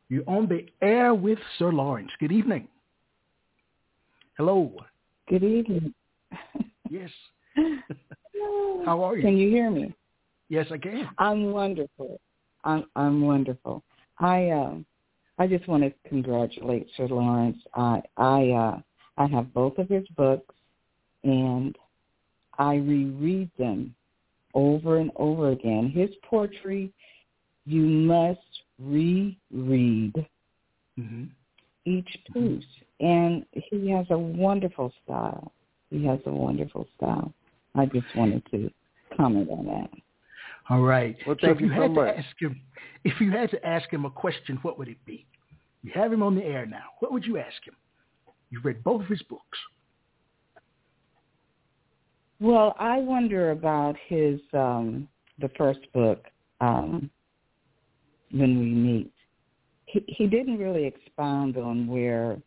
You're 0.10 0.24
on 0.28 0.48
the 0.48 0.66
air 0.82 1.14
with 1.14 1.38
Sir 1.58 1.72
Lawrence. 1.72 2.10
Good 2.20 2.32
evening. 2.32 2.68
Hello. 4.38 4.74
Good 5.28 5.44
evening. 5.44 5.94
Yes. 6.90 7.12
How 8.86 9.04
are 9.04 9.16
you? 9.16 9.22
Can 9.22 9.38
you 9.38 9.50
hear 9.50 9.70
me? 9.70 9.94
Yes, 10.50 10.66
I 10.72 10.78
can. 10.78 11.08
I'm 11.20 11.52
wonderful. 11.52 12.20
I'm 12.64 12.86
I'm 12.96 13.22
wonderful. 13.22 13.84
I 14.18 14.50
um 14.50 14.86
I 15.38 15.46
just 15.46 15.68
want 15.68 15.84
to 15.84 15.94
congratulate 16.10 16.88
Sir 16.98 17.08
Lawrence. 17.08 17.58
I 17.76 18.02
I 18.18 18.50
uh 18.50 18.80
I 19.18 19.28
have 19.28 19.54
both 19.54 19.78
of 19.78 19.90
his 19.90 20.08
books 20.18 20.56
and 21.24 21.78
I 22.58 22.76
reread 22.76 23.52
them 23.60 23.94
over 24.56 24.98
and 24.98 25.12
over 25.16 25.52
again. 25.52 25.92
His 25.94 26.10
poetry 26.28 26.92
you 27.70 27.84
must 27.84 28.40
reread 28.80 30.14
hmm 30.98 31.26
each 31.86 32.18
piece. 32.34 32.64
And 33.00 33.46
he 33.54 33.90
has 33.92 34.06
a 34.10 34.18
wonderful 34.18 34.92
style. 35.04 35.54
He 35.90 36.06
has 36.06 36.20
a 36.26 36.32
wonderful 36.32 36.88
style. 36.98 37.34
I 37.74 37.86
just 37.86 38.06
wanted 38.16 38.44
to 38.52 38.70
comment 39.16 39.50
on 39.50 39.66
that. 39.68 39.90
All 40.70 40.82
right. 40.82 41.16
Well, 41.26 41.38
so 41.42 41.52
if 41.52 41.62
you, 41.62 41.68
you 41.68 41.74
so 41.74 41.82
had 41.82 41.92
much. 41.94 42.16
to 42.16 42.20
ask 42.20 42.36
him, 42.40 42.62
if 43.06 43.20
you 43.22 43.32
had 43.32 43.50
to 43.52 43.66
ask 43.66 43.90
him 43.92 44.06
a 44.06 44.12
question, 44.12 44.60
what 44.62 44.78
would 44.78 44.88
it 44.88 45.04
be? 45.06 45.26
You 45.82 45.92
have 45.96 46.12
him 46.12 46.22
on 46.22 46.36
the 46.36 46.44
air 46.44 46.66
now. 46.66 46.84
What 47.00 47.12
would 47.14 47.26
you 47.26 47.38
ask 47.38 47.66
him? 47.66 47.76
You've 48.52 48.66
read 48.66 48.84
both 48.84 49.02
of 49.02 49.08
his 49.08 49.22
books. 49.24 49.58
Well, 52.40 52.76
I 52.78 53.00
wonder 53.00 53.52
about 53.52 53.96
his 54.08 54.40
um 54.54 55.08
the 55.40 55.50
first 55.58 55.80
book, 55.94 56.26
um, 56.62 57.10
When 58.32 58.60
We 58.60 58.66
Meet. 58.68 59.12
He 59.86 60.04
he 60.08 60.28
didn't 60.28 60.60
really 60.60 60.86
expound 60.86 61.58
on 61.58 61.88
where 61.88 62.38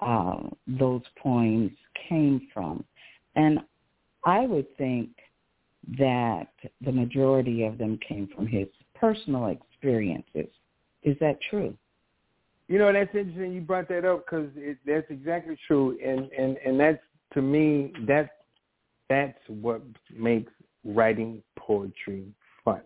uh, 0.00 0.36
those 0.66 1.02
poems 1.22 1.70
came 2.08 2.48
from. 2.52 2.84
And 3.36 3.60
I 4.24 4.46
would 4.46 4.66
think 4.76 5.10
that 5.98 6.48
the 6.80 6.92
majority 6.92 7.64
of 7.64 7.78
them 7.78 7.98
came 8.06 8.28
from 8.34 8.46
his 8.46 8.68
personal 8.94 9.46
experiences. 9.46 10.48
Is 11.02 11.16
that 11.20 11.38
true? 11.50 11.74
You 12.68 12.78
know, 12.78 12.92
that's 12.92 13.14
interesting. 13.14 13.52
You 13.52 13.60
brought 13.60 13.88
that 13.88 14.04
up 14.04 14.24
because 14.24 14.48
that's 14.86 15.06
exactly 15.10 15.56
true, 15.66 15.98
and 16.04 16.30
and 16.32 16.56
and 16.64 16.80
that's 16.80 17.02
to 17.34 17.42
me 17.42 17.92
that 18.06 18.30
that's 19.10 19.38
what 19.48 19.82
makes 20.16 20.52
writing 20.84 21.42
poetry 21.56 22.24
fun 22.64 22.80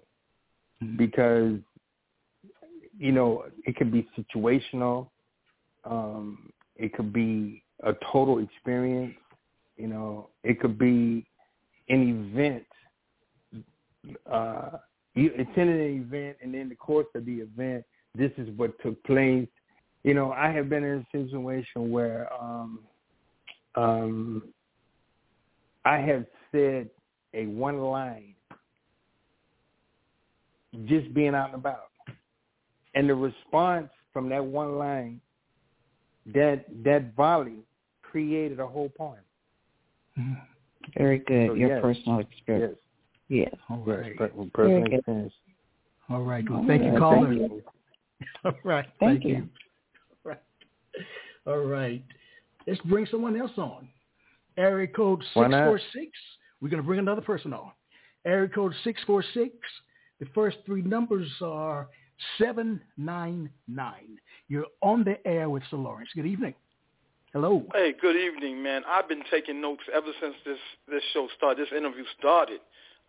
because 0.97 1.59
you 2.99 3.12
know 3.12 3.44
it 3.64 3.76
could 3.76 3.92
be 3.92 4.09
situational. 4.18 5.09
Um, 5.84 6.51
It 6.76 6.92
could 6.94 7.12
be 7.12 7.62
a 7.82 7.92
total 8.12 8.38
experience. 8.38 9.16
You 9.76 9.88
know, 9.88 10.28
it 10.42 10.61
could 10.61 10.78
be 10.78 11.26
an 11.88 12.01
event. 12.32 12.66
Uh, 14.30 14.78
you 15.14 15.32
attended 15.34 15.80
an 15.80 16.03
event, 16.03 16.36
and 16.42 16.55
in 16.55 16.68
the 16.68 16.74
course 16.74 17.07
of 17.14 17.24
the 17.24 17.40
event, 17.40 17.84
this 18.14 18.32
is 18.36 18.49
what 18.57 18.78
took 18.80 19.03
place. 19.05 19.49
You 20.05 20.14
know, 20.14 20.32
I 20.32 20.51
have 20.51 20.68
been 20.68 20.84
in 20.84 21.05
a 21.05 21.07
situation 21.16 21.90
where 21.90 22.32
um, 22.32 22.80
um, 23.74 24.42
I 25.84 25.99
have 25.99 26.24
said 26.53 26.88
a 27.34 27.46
one 27.46 27.78
line 27.78 28.34
just 30.86 31.12
being 31.14 31.34
out 31.34 31.46
and 31.46 31.55
about. 31.57 31.88
And 32.95 33.09
the 33.09 33.14
response 33.14 33.89
from 34.12 34.28
that 34.30 34.45
one 34.45 34.78
line, 34.78 35.20
that 36.34 36.64
that 36.84 37.14
volley 37.14 37.64
created 38.03 38.61
a 38.61 38.66
whole 38.66 38.91
poem. 38.97 39.18
Mm-hmm. 40.18 40.32
Very 40.97 41.18
good. 41.18 41.49
So, 41.51 41.55
Your 41.55 41.68
yes. 41.70 41.82
personal 41.82 42.18
experience. 42.20 42.78
Yes. 43.28 43.49
Yes. 43.53 43.61
All 43.68 43.78
right. 43.84 44.16
Per- 44.16 44.28
Personal 44.55 44.82
good. 44.84 44.95
experience. 44.95 45.32
All 46.09 46.22
right. 46.22 46.49
Well, 46.49 46.61
All 46.61 46.66
thank 46.66 46.82
you, 46.82 46.91
right, 46.91 46.99
caller. 46.99 47.26
thank 47.28 47.41
you. 47.41 47.62
All 48.45 48.53
right. 48.64 48.86
Thank 48.99 49.22
Thank, 49.22 49.24
you. 49.24 49.30
you. 49.36 49.49
Right. 50.24 50.41
All 51.47 51.59
right. 51.64 52.03
Let's 52.66 52.80
bring 52.82 53.07
someone 53.11 53.39
else 53.39 53.53
on. 53.57 53.89
Area 54.57 54.89
code 54.89 55.22
Why 55.34 55.45
six 55.45 55.51
not? 55.53 55.66
four 55.66 55.80
six. 55.93 56.11
We're 56.61 56.68
gonna 56.68 56.82
bring 56.82 56.99
another 56.99 57.20
person 57.20 57.53
on. 57.53 57.70
Area 58.26 58.49
code 58.49 58.74
six 58.84 59.01
four 59.07 59.22
six. 59.34 59.55
The 60.20 60.26
first 60.34 60.59
three 60.66 60.82
numbers 60.82 61.30
are 61.41 61.89
seven 62.38 62.80
nine 62.96 63.50
nine. 63.66 64.18
You're 64.48 64.66
on 64.82 65.04
the 65.04 65.24
air 65.26 65.48
with 65.50 65.62
Sir 65.70 65.76
Lawrence. 65.76 66.10
Good 66.14 66.26
evening. 66.26 66.54
Hello. 67.32 67.62
Hey, 67.74 67.94
good 68.00 68.16
evening, 68.16 68.62
man. 68.62 68.82
I've 68.88 69.08
been 69.08 69.22
taking 69.30 69.60
notes 69.60 69.82
ever 69.92 70.10
since 70.20 70.34
this 70.46 70.58
this 70.90 71.02
show 71.12 71.28
started, 71.36 71.66
this 71.66 71.76
interview 71.76 72.04
started. 72.18 72.60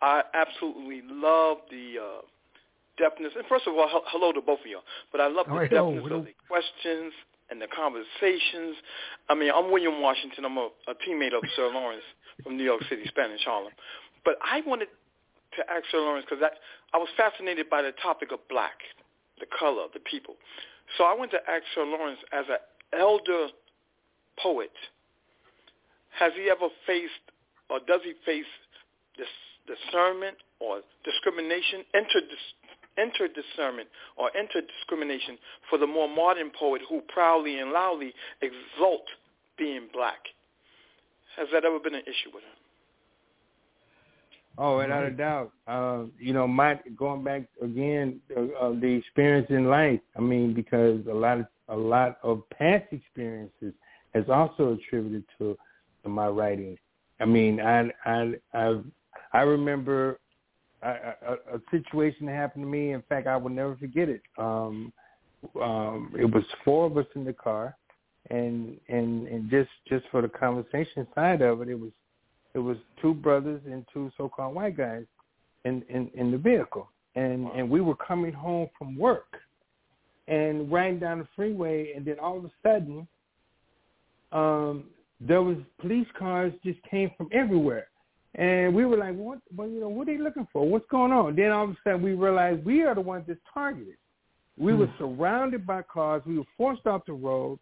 I 0.01 0.23
absolutely 0.33 1.01
love 1.09 1.57
the 1.69 1.95
uh, 2.01 2.21
depthness. 3.01 3.35
And 3.35 3.45
first 3.47 3.67
of 3.67 3.75
all, 3.75 3.87
hel- 3.87 4.03
hello 4.07 4.31
to 4.31 4.41
both 4.41 4.59
of 4.61 4.65
you. 4.67 4.79
But 5.11 5.21
I 5.21 5.27
love 5.27 5.47
All 5.47 5.55
the 5.55 5.61
right, 5.61 5.71
depthness 5.71 6.03
hello. 6.03 6.19
of 6.19 6.25
the 6.25 6.33
questions 6.47 7.13
and 7.49 7.61
the 7.61 7.67
conversations. 7.67 8.75
I 9.29 9.35
mean, 9.35 9.51
I'm 9.55 9.71
William 9.71 10.01
Washington. 10.01 10.45
I'm 10.45 10.57
a, 10.57 10.69
a 10.87 10.93
teammate 11.07 11.33
of 11.35 11.43
Sir 11.55 11.69
Lawrence 11.73 12.03
from 12.43 12.57
New 12.57 12.63
York 12.63 12.81
City, 12.89 13.03
Spanish 13.07 13.41
Harlem. 13.43 13.73
But 14.23 14.35
I 14.43 14.61
wanted 14.67 14.87
to 15.57 15.61
ask 15.71 15.83
Sir 15.91 15.99
Lawrence 15.99 16.25
because 16.29 16.43
I 16.93 16.97
was 16.97 17.07
fascinated 17.17 17.69
by 17.69 17.81
the 17.81 17.91
topic 18.03 18.31
of 18.31 18.39
black, 18.49 18.77
the 19.39 19.47
color, 19.57 19.87
the 19.93 19.99
people. 19.99 20.35
So 20.97 21.03
I 21.03 21.13
want 21.13 21.31
to 21.31 21.39
ask 21.47 21.63
Sir 21.75 21.85
Lawrence, 21.85 22.19
as 22.31 22.45
an 22.49 22.99
elder 22.99 23.47
poet, 24.41 24.71
has 26.17 26.31
he 26.35 26.49
ever 26.49 26.69
faced 26.85 27.25
or 27.69 27.79
does 27.87 28.01
he 28.03 28.13
face 28.25 28.49
this 29.17 29.29
discernment 29.67 30.37
or 30.59 30.81
discrimination, 31.05 31.85
enter 31.93 32.19
enter 32.97 33.27
discernment 33.31 33.87
or 34.17 34.35
enter 34.35 34.59
discrimination 34.59 35.37
for 35.69 35.77
the 35.77 35.87
more 35.87 36.09
modern 36.09 36.51
poet 36.57 36.81
who 36.89 37.01
proudly 37.13 37.59
and 37.59 37.71
loudly 37.71 38.13
exalt 38.41 39.05
being 39.57 39.87
black? 39.93 40.19
Has 41.37 41.47
that 41.53 41.63
ever 41.63 41.79
been 41.79 41.95
an 41.95 42.03
issue 42.03 42.33
with 42.33 42.43
him? 42.43 42.58
Oh, 44.57 44.77
without 44.77 45.03
a 45.03 45.11
doubt. 45.11 45.51
Uh, 45.67 46.03
you 46.17 46.33
know, 46.33 46.47
my 46.47 46.79
going 46.97 47.23
back 47.23 47.43
again, 47.61 48.19
uh, 48.35 48.71
the 48.71 48.87
experience 48.87 49.47
in 49.49 49.65
life. 49.69 50.01
I 50.17 50.21
mean, 50.21 50.53
because 50.53 51.05
a 51.07 51.13
lot 51.13 51.39
of 51.39 51.45
a 51.69 51.75
lot 51.75 52.17
of 52.23 52.41
past 52.49 52.85
experiences 52.91 53.73
has 54.13 54.25
also 54.27 54.73
attributed 54.73 55.23
to, 55.37 55.57
to 56.03 56.09
my 56.09 56.27
writing. 56.27 56.77
I 57.19 57.25
mean, 57.25 57.61
I 57.61 57.89
I 58.05 58.33
I 58.53 58.81
I 59.33 59.41
remember 59.41 60.19
a, 60.81 60.89
a, 60.89 61.55
a 61.55 61.61
situation 61.71 62.25
that 62.25 62.35
happened 62.35 62.65
to 62.65 62.69
me. 62.69 62.91
In 62.91 63.03
fact, 63.07 63.27
I 63.27 63.37
will 63.37 63.49
never 63.49 63.75
forget 63.75 64.09
it. 64.09 64.21
Um, 64.37 64.91
um, 65.61 66.13
it 66.17 66.25
was 66.25 66.43
four 66.65 66.85
of 66.87 66.97
us 66.97 67.05
in 67.15 67.23
the 67.23 67.33
car, 67.33 67.75
and 68.29 68.77
and 68.89 69.27
and 69.27 69.49
just 69.49 69.69
just 69.87 70.05
for 70.11 70.21
the 70.21 70.29
conversation 70.29 71.07
side 71.15 71.41
of 71.41 71.61
it, 71.61 71.69
it 71.69 71.79
was 71.79 71.91
it 72.53 72.59
was 72.59 72.77
two 73.01 73.13
brothers 73.13 73.61
and 73.65 73.85
two 73.93 74.11
so-called 74.17 74.55
white 74.55 74.77
guys 74.77 75.05
in 75.65 75.83
in, 75.89 76.09
in 76.15 76.31
the 76.31 76.37
vehicle, 76.37 76.89
and 77.15 77.47
and 77.55 77.69
we 77.69 77.81
were 77.81 77.95
coming 77.95 78.33
home 78.33 78.69
from 78.77 78.97
work, 78.97 79.37
and 80.27 80.71
riding 80.71 80.99
down 80.99 81.19
the 81.19 81.27
freeway, 81.35 81.93
and 81.95 82.05
then 82.05 82.17
all 82.19 82.37
of 82.37 82.45
a 82.45 82.51
sudden, 82.63 83.07
um, 84.31 84.85
there 85.19 85.41
was 85.41 85.57
police 85.79 86.07
cars 86.17 86.53
just 86.63 86.79
came 86.89 87.11
from 87.17 87.29
everywhere, 87.31 87.87
and 88.35 88.73
we 88.73 88.85
were 88.85 88.97
like, 88.97 89.15
what? 89.15 89.39
Well, 89.55 89.67
you 89.67 89.79
know, 89.79 89.89
what 89.89 90.07
are 90.07 90.17
they 90.17 90.21
looking 90.21 90.47
for? 90.51 90.67
What's 90.67 90.89
going 90.89 91.11
on? 91.11 91.35
Then 91.35 91.51
all 91.51 91.65
of 91.65 91.71
a 91.71 91.77
sudden, 91.83 92.01
we 92.01 92.13
realized 92.13 92.65
we 92.65 92.83
are 92.83 92.95
the 92.95 93.01
ones 93.01 93.25
that's 93.27 93.39
targeted. 93.53 93.95
We 94.57 94.75
were 94.75 94.91
surrounded 94.97 95.65
by 95.65 95.83
cars. 95.83 96.21
We 96.25 96.37
were 96.37 96.43
forced 96.57 96.85
off 96.85 97.05
the 97.05 97.13
road. 97.13 97.59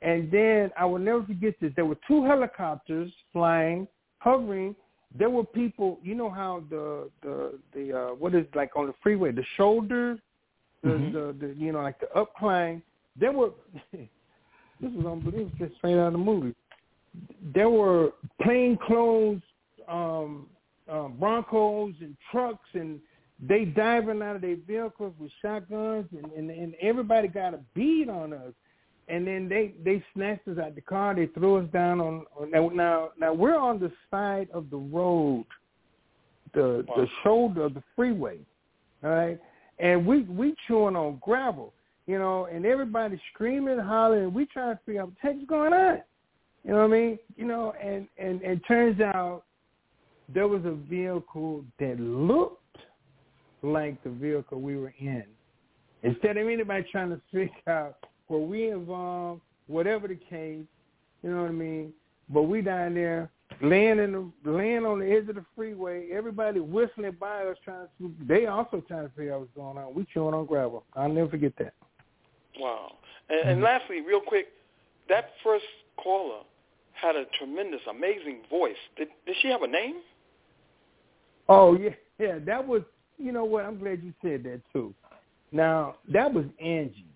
And 0.00 0.30
then 0.30 0.70
I 0.78 0.84
will 0.86 0.98
never 0.98 1.22
forget 1.24 1.54
this. 1.60 1.72
There 1.76 1.84
were 1.84 1.98
two 2.06 2.24
helicopters 2.24 3.12
flying, 3.32 3.86
hovering. 4.18 4.74
There 5.16 5.30
were 5.30 5.44
people. 5.44 5.98
You 6.02 6.14
know 6.14 6.30
how 6.30 6.62
the 6.70 7.10
the 7.22 7.58
the 7.74 7.98
uh, 7.98 8.08
what 8.14 8.34
is 8.34 8.46
like 8.54 8.76
on 8.76 8.86
the 8.86 8.94
freeway, 9.02 9.32
the 9.32 9.44
shoulder, 9.56 10.18
the, 10.82 10.88
Mhm. 10.90 11.12
the 11.12 11.46
the 11.46 11.54
you 11.54 11.72
know 11.72 11.80
like 11.80 11.98
the 12.00 12.08
upcline. 12.14 12.82
There 13.18 13.32
were. 13.32 13.50
this 13.92 14.08
was 14.80 15.06
unbelievable. 15.06 15.50
Just 15.58 15.76
straight 15.76 15.94
out 15.98 16.08
of 16.08 16.12
the 16.12 16.18
movie. 16.18 16.54
There 17.54 17.70
were 17.70 18.12
plainclothes 18.42 19.42
um, 19.88 20.46
uh, 20.88 21.08
Broncos 21.08 21.94
and 22.00 22.16
trucks 22.30 22.68
and 22.74 23.00
they 23.40 23.64
diving 23.64 24.20
out 24.22 24.36
of 24.36 24.42
their 24.42 24.56
vehicles 24.56 25.14
with 25.18 25.30
shotguns 25.40 26.06
and, 26.12 26.32
and, 26.32 26.50
and 26.50 26.74
everybody 26.80 27.28
got 27.28 27.54
a 27.54 27.60
bead 27.74 28.08
on 28.08 28.32
us. 28.32 28.52
And 29.08 29.26
then 29.26 29.48
they 29.48 29.74
they 29.84 30.04
snatched 30.14 30.46
us 30.48 30.58
out 30.58 30.74
the 30.74 30.80
car. 30.80 31.14
They 31.14 31.26
threw 31.26 31.56
us 31.56 31.66
down 31.72 32.00
on, 32.00 32.24
on 32.38 32.50
now 32.50 32.68
now 32.68 33.08
now 33.18 33.32
we're 33.32 33.56
on 33.56 33.80
the 33.80 33.90
side 34.10 34.48
of 34.52 34.68
the 34.70 34.76
road, 34.76 35.46
the 36.54 36.84
the 36.94 37.06
shoulder 37.22 37.64
of 37.64 37.74
the 37.74 37.82
freeway, 37.96 38.38
all 39.02 39.10
right. 39.10 39.40
And 39.78 40.06
we 40.06 40.22
we 40.22 40.54
chewing 40.66 40.96
on 40.96 41.20
gravel, 41.22 41.72
you 42.06 42.18
know, 42.18 42.46
and 42.46 42.66
everybody 42.66 43.20
screaming, 43.32 43.78
hollering. 43.78 44.34
We 44.34 44.46
trying 44.46 44.76
to 44.76 44.80
figure 44.84 45.02
out 45.02 45.08
what 45.08 45.14
the 45.22 45.28
heck's 45.28 45.48
going 45.48 45.72
on. 45.72 46.02
You 46.64 46.72
know 46.72 46.78
what 46.78 46.84
I 46.84 47.00
mean? 47.00 47.18
You 47.36 47.46
know, 47.46 47.72
and 47.82 48.08
and 48.18 48.42
it 48.42 48.60
turns 48.68 49.00
out 49.00 49.44
there 50.34 50.48
was 50.48 50.64
a 50.64 50.72
vehicle 50.72 51.64
that 51.78 51.98
looked 51.98 52.76
like 53.62 54.02
the 54.04 54.10
vehicle 54.10 54.60
we 54.60 54.76
were 54.76 54.92
in. 54.98 55.24
Instead 56.02 56.36
of 56.36 56.46
anybody 56.46 56.86
trying 56.92 57.10
to 57.10 57.20
figure 57.32 57.50
out 57.66 57.96
were 58.28 58.38
we 58.38 58.70
involved, 58.70 59.40
whatever 59.66 60.08
the 60.08 60.16
case, 60.16 60.64
you 61.22 61.30
know 61.30 61.42
what 61.42 61.50
I 61.50 61.54
mean? 61.54 61.92
But 62.28 62.42
we 62.42 62.60
down 62.60 62.94
there 62.94 63.30
laying 63.62 63.98
in 63.98 64.32
the 64.44 64.50
laying 64.50 64.84
on 64.84 65.00
the 65.00 65.10
edge 65.10 65.28
of 65.28 65.36
the 65.36 65.44
freeway, 65.56 66.08
everybody 66.12 66.60
whistling 66.60 67.16
by 67.18 67.44
us 67.44 67.56
trying 67.64 67.86
to 67.98 68.14
they 68.26 68.46
also 68.46 68.82
trying 68.86 69.08
to 69.08 69.14
figure 69.14 69.34
out 69.34 69.40
what's 69.40 69.52
going 69.54 69.78
on. 69.78 69.94
We 69.94 70.06
chewing 70.12 70.34
on 70.34 70.46
gravel. 70.46 70.84
I'll 70.94 71.08
never 71.08 71.30
forget 71.30 71.52
that. 71.58 71.74
Wow. 72.58 72.92
And, 73.28 73.40
and 73.40 73.48
mm-hmm. 73.56 73.64
lastly, 73.64 74.00
real 74.00 74.20
quick, 74.20 74.48
that 75.08 75.30
first 75.42 75.64
caller 76.02 76.42
had 76.92 77.16
a 77.16 77.24
tremendous, 77.38 77.80
amazing 77.88 78.40
voice. 78.50 78.76
Did, 78.96 79.08
did 79.26 79.36
she 79.40 79.48
have 79.48 79.62
a 79.62 79.68
name? 79.68 79.96
Oh 81.48 81.76
yeah, 81.78 81.90
yeah, 82.18 82.38
that 82.44 82.66
was 82.66 82.82
you 83.18 83.32
know 83.32 83.44
what, 83.44 83.64
I'm 83.64 83.78
glad 83.78 84.02
you 84.02 84.12
said 84.22 84.44
that 84.44 84.60
too. 84.72 84.94
Now, 85.50 85.96
that 86.12 86.32
was 86.32 86.44
Angie. 86.60 87.07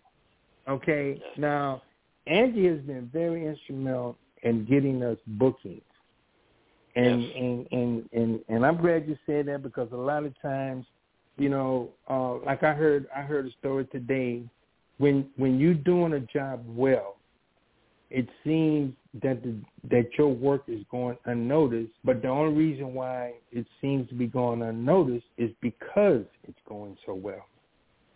Okay. 0.68 1.20
Now, 1.36 1.82
Angie 2.26 2.66
has 2.66 2.78
been 2.80 3.10
very 3.12 3.46
instrumental 3.46 4.16
in 4.42 4.64
getting 4.64 5.02
us 5.02 5.18
bookings. 5.26 5.82
And, 6.94 7.22
Yes. 7.22 7.32
and 7.36 7.66
and 7.72 8.08
and 8.12 8.40
and 8.48 8.66
I'm 8.66 8.76
glad 8.76 9.08
you 9.08 9.16
said 9.24 9.46
that 9.46 9.62
because 9.62 9.90
a 9.92 9.96
lot 9.96 10.24
of 10.24 10.38
times, 10.42 10.84
you 11.38 11.48
know, 11.48 11.88
uh 12.08 12.34
like 12.44 12.62
I 12.62 12.74
heard 12.74 13.06
I 13.16 13.22
heard 13.22 13.46
a 13.46 13.50
story 13.52 13.86
today 13.86 14.42
when 14.98 15.30
when 15.36 15.58
you're 15.58 15.72
doing 15.72 16.12
a 16.12 16.20
job 16.20 16.62
well, 16.66 17.16
it 18.10 18.28
seems 18.44 18.94
that 19.22 19.42
the, 19.42 19.54
that 19.90 20.10
your 20.18 20.28
work 20.28 20.64
is 20.68 20.84
going 20.90 21.16
unnoticed, 21.24 21.92
but 22.04 22.20
the 22.20 22.28
only 22.28 22.54
reason 22.54 22.92
why 22.92 23.34
it 23.50 23.66
seems 23.80 24.06
to 24.10 24.14
be 24.14 24.26
going 24.26 24.60
unnoticed 24.60 25.26
is 25.38 25.50
because 25.62 26.24
it's 26.44 26.58
going 26.68 26.96
so 27.06 27.14
well. 27.14 27.46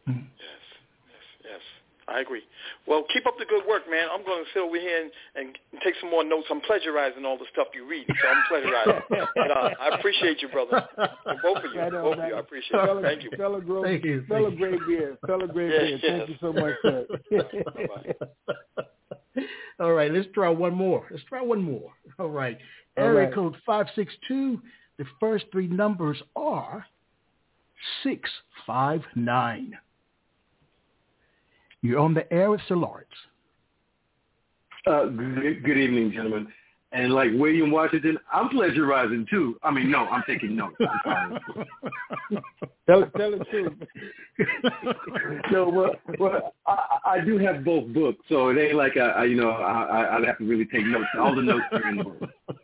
Yes, 0.07 0.17
yes, 0.37 1.25
yes. 1.45 1.61
I 2.09 2.21
agree. 2.21 2.43
Well, 2.87 3.05
keep 3.13 3.27
up 3.27 3.35
the 3.39 3.45
good 3.47 3.65
work, 3.69 3.83
man. 3.91 4.07
I'm 4.13 4.25
going 4.25 4.45
to 4.45 4.51
sit 4.55 4.61
over 4.63 4.79
here 4.79 5.03
and, 5.03 5.11
and 5.35 5.59
take 5.83 5.95
some 6.01 6.09
more 6.11 6.23
notes. 6.23 6.47
I'm 6.51 6.61
plagiarizing 6.61 7.25
all 7.25 7.37
the 7.37 7.47
stuff 7.53 7.69
you 7.75 7.85
read, 7.89 8.07
so 8.07 8.29
I'm 8.29 8.43
plagiarizing. 8.49 9.03
but, 9.35 9.51
uh, 9.51 9.71
I 9.81 9.99
appreciate 9.99 10.41
you, 10.41 10.49
brother. 10.49 10.87
And 11.27 11.39
both 11.43 11.59
of 11.59 11.73
you. 11.75 11.81
Right 11.81 11.93
on, 11.93 12.03
both 12.03 12.19
of 12.19 12.29
you. 12.29 12.35
I 12.35 12.39
appreciate 12.39 12.79
it. 12.79 13.03
Thank 13.03 13.23
you. 13.25 13.31
Fellow, 13.37 13.61
Gro- 13.61 13.83
Thank 13.83 14.05
you, 14.05 14.25
fellow 14.29 14.51
thank 14.51 14.61
you. 14.61 14.87
beard. 14.87 15.19
Fellow 15.27 15.47
gray 15.49 15.69
Yeah. 15.69 15.99
Thank 15.99 16.03
yes. 16.03 16.29
you 16.29 16.37
so 16.41 16.53
much, 16.53 16.75
sir. 16.83 17.07
All 19.81 19.93
right, 19.93 20.11
let's 20.13 20.29
try 20.33 20.49
one 20.49 20.75
more. 20.75 21.07
Let's 21.11 21.25
try 21.25 21.43
one 21.43 21.63
more. 21.63 21.91
All 22.19 22.31
right. 22.31 22.57
Area 22.97 23.27
right. 23.27 23.35
code 23.35 23.57
562, 23.67 24.63
the 24.99 25.05
first 25.21 25.45
three 25.53 25.67
numbers 25.67 26.23
are 26.35 26.87
659. 28.03 29.77
You're 31.83 32.01
on 32.01 32.15
the 32.15 32.31
air 32.33 32.51
with 32.51 32.61
Sir 32.69 32.77
Lawrence. 32.77 33.09
Uh, 34.87 35.07
good, 35.07 35.65
good 35.65 35.79
evening, 35.79 36.13
gentlemen. 36.13 36.49
And 36.93 37.13
like 37.13 37.31
William 37.35 37.71
Washington, 37.73 38.17
I'm 38.33 38.49
plagiarizing 38.49 39.27
too. 39.29 39.59
I 39.63 39.71
mean, 39.73 39.91
no, 39.91 40.07
I'm 40.07 40.23
taking 40.27 40.55
notes. 40.55 40.77
tell, 42.87 43.05
tell 43.17 43.33
the 43.33 43.45
truth. 43.51 43.73
so, 45.51 45.69
well, 45.69 45.91
well 46.19 46.55
I, 46.67 46.99
I 47.05 47.21
do 47.21 47.39
have 47.39 47.65
both 47.65 47.93
books, 47.93 48.25
so 48.29 48.49
it 48.49 48.59
ain't 48.59 48.77
like 48.77 48.97
I, 48.97 49.09
I 49.09 49.25
you 49.25 49.35
know, 49.35 49.51
I, 49.51 50.17
I'd 50.17 50.25
have 50.25 50.39
to 50.39 50.45
really 50.45 50.65
take 50.67 50.87
notes. 50.87 51.09
All 51.19 51.35
the 51.35 51.43
notes 51.43 51.65
are 51.73 51.89
in 51.89 51.97
there, 51.97 52.57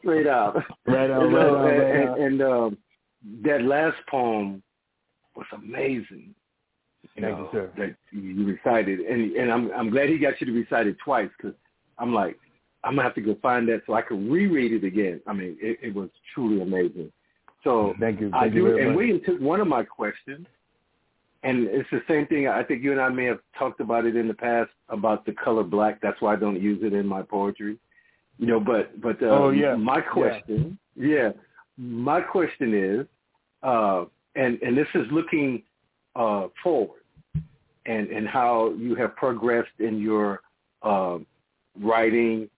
straight 0.00 0.26
out. 0.26 0.56
Right 0.86 1.10
on, 1.10 1.32
right 1.32 1.46
on, 1.48 1.62
right 1.62 1.74
and, 1.74 2.08
and, 2.08 2.22
and 2.24 2.42
um, 2.42 2.78
that 3.44 3.62
last 3.62 3.96
poem 4.10 4.62
was 5.36 5.46
amazing. 5.52 6.34
You 7.18 7.26
Thank 7.26 7.38
know, 7.38 7.50
you. 7.52 7.70
That 7.76 7.96
you 8.12 8.46
recited, 8.46 9.00
and 9.00 9.32
and 9.32 9.50
I'm 9.50 9.70
I'm 9.72 9.90
glad 9.90 10.08
he 10.08 10.18
got 10.18 10.40
you 10.40 10.46
to 10.46 10.52
recite 10.52 10.86
it 10.86 10.96
twice 11.04 11.28
because 11.36 11.54
I'm 11.98 12.14
like 12.14 12.38
I'm 12.84 12.92
gonna 12.92 13.02
have 13.02 13.14
to 13.16 13.20
go 13.20 13.36
find 13.42 13.68
that 13.68 13.82
so 13.86 13.94
I 13.94 14.02
can 14.02 14.30
reread 14.30 14.72
it 14.72 14.86
again. 14.86 15.20
I 15.26 15.32
mean, 15.32 15.56
it, 15.60 15.78
it 15.82 15.94
was 15.94 16.10
truly 16.34 16.62
amazing. 16.62 17.12
So 17.64 17.94
thank 17.98 18.20
you. 18.20 18.30
Thank 18.30 18.42
I 18.42 18.46
you 18.46 18.52
do, 18.52 18.78
and 18.78 18.88
much. 18.88 18.96
William 18.96 19.20
took 19.26 19.40
one 19.40 19.60
of 19.60 19.66
my 19.66 19.82
questions, 19.82 20.46
and 21.42 21.66
it's 21.66 21.88
the 21.90 22.02
same 22.08 22.26
thing. 22.26 22.46
I 22.46 22.62
think 22.62 22.82
you 22.82 22.92
and 22.92 23.00
I 23.00 23.08
may 23.08 23.24
have 23.24 23.40
talked 23.58 23.80
about 23.80 24.06
it 24.06 24.16
in 24.16 24.28
the 24.28 24.34
past 24.34 24.70
about 24.88 25.26
the 25.26 25.32
color 25.32 25.64
black. 25.64 26.00
That's 26.00 26.20
why 26.20 26.34
I 26.34 26.36
don't 26.36 26.60
use 26.60 26.80
it 26.82 26.92
in 26.92 27.06
my 27.06 27.22
poetry. 27.22 27.78
You 28.38 28.46
know, 28.46 28.60
but 28.60 29.00
but 29.00 29.20
uh, 29.22 29.26
oh 29.26 29.50
yeah. 29.50 29.74
My 29.74 30.00
question, 30.00 30.78
yeah. 30.94 31.06
yeah, 31.06 31.30
my 31.76 32.20
question 32.20 32.72
is, 32.74 33.06
uh, 33.64 34.04
and 34.36 34.62
and 34.62 34.78
this 34.78 34.86
is 34.94 35.06
looking 35.10 35.64
uh, 36.14 36.46
forward, 36.62 37.00
and 37.88 38.08
and 38.08 38.28
how 38.28 38.72
you 38.76 38.94
have 38.94 39.16
progressed 39.16 39.80
in 39.80 39.98
your 39.98 40.40
uh, 40.82 41.18
writing 41.80 42.48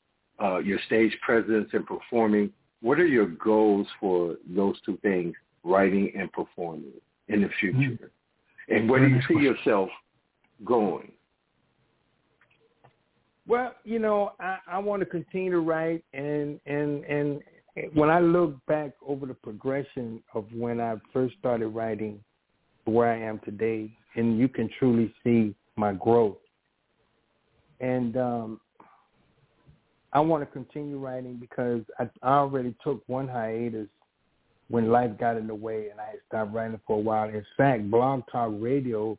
uh, 0.43 0.59
your 0.59 0.79
stage 0.87 1.17
presence 1.23 1.69
and 1.73 1.87
performing, 1.87 2.51
what 2.81 2.99
are 2.99 3.07
your 3.07 3.27
goals 3.27 3.87
for 3.99 4.37
those 4.49 4.75
two 4.87 4.99
things, 5.03 5.35
writing 5.65 6.11
and 6.17 6.33
performing 6.33 6.93
in 7.29 7.43
the 7.43 7.49
future? 7.61 7.77
Mm-hmm. 7.79 8.75
And 8.75 8.89
where 8.89 9.01
do 9.01 9.15
you 9.15 9.21
see 9.29 9.43
yourself 9.43 9.91
going? 10.65 11.13
Well, 13.47 13.75
you 13.85 13.99
know, 13.99 14.33
I, 14.39 14.59
I 14.67 14.79
want 14.79 15.01
to 15.01 15.07
continue 15.07 15.51
to 15.51 15.61
write, 15.61 16.05
and 16.15 16.61
and 16.67 17.05
and 17.05 17.43
when 17.95 18.09
I 18.09 18.21
look 18.21 18.55
back 18.67 18.93
over 19.07 19.27
the 19.27 19.35
progression 19.35 20.23
of 20.35 20.47
when 20.55 20.81
I 20.81 20.95
first 21.13 21.35
started 21.39 21.69
writing 21.69 22.21
where 22.85 23.13
I 23.13 23.19
am 23.19 23.41
today, 23.45 23.91
and 24.17 24.39
you 24.39 24.49
can 24.49 24.69
truly 24.79 25.15
see 25.23 25.55
my 25.77 25.93
growth. 25.93 26.37
And 27.81 28.17
um, 28.17 28.61
I 30.13 30.21
want 30.21 30.43
to 30.43 30.47
continue 30.53 30.99
writing 30.99 31.37
because 31.41 31.83
I, 31.99 32.09
I 32.23 32.39
already 32.39 32.75
took 32.83 33.03
one 33.07 33.29
hiatus 33.29 33.89
when 34.69 34.91
life 34.91 35.11
got 35.19 35.37
in 35.37 35.47
the 35.47 35.55
way 35.55 35.89
and 35.91 36.01
I 36.01 36.15
stopped 36.29 36.53
writing 36.53 36.81
for 36.87 36.97
a 36.97 37.01
while. 37.01 37.29
In 37.29 37.45
fact, 37.57 37.91
Blog 37.91 38.23
Talk 38.31 38.53
Radio, 38.59 39.19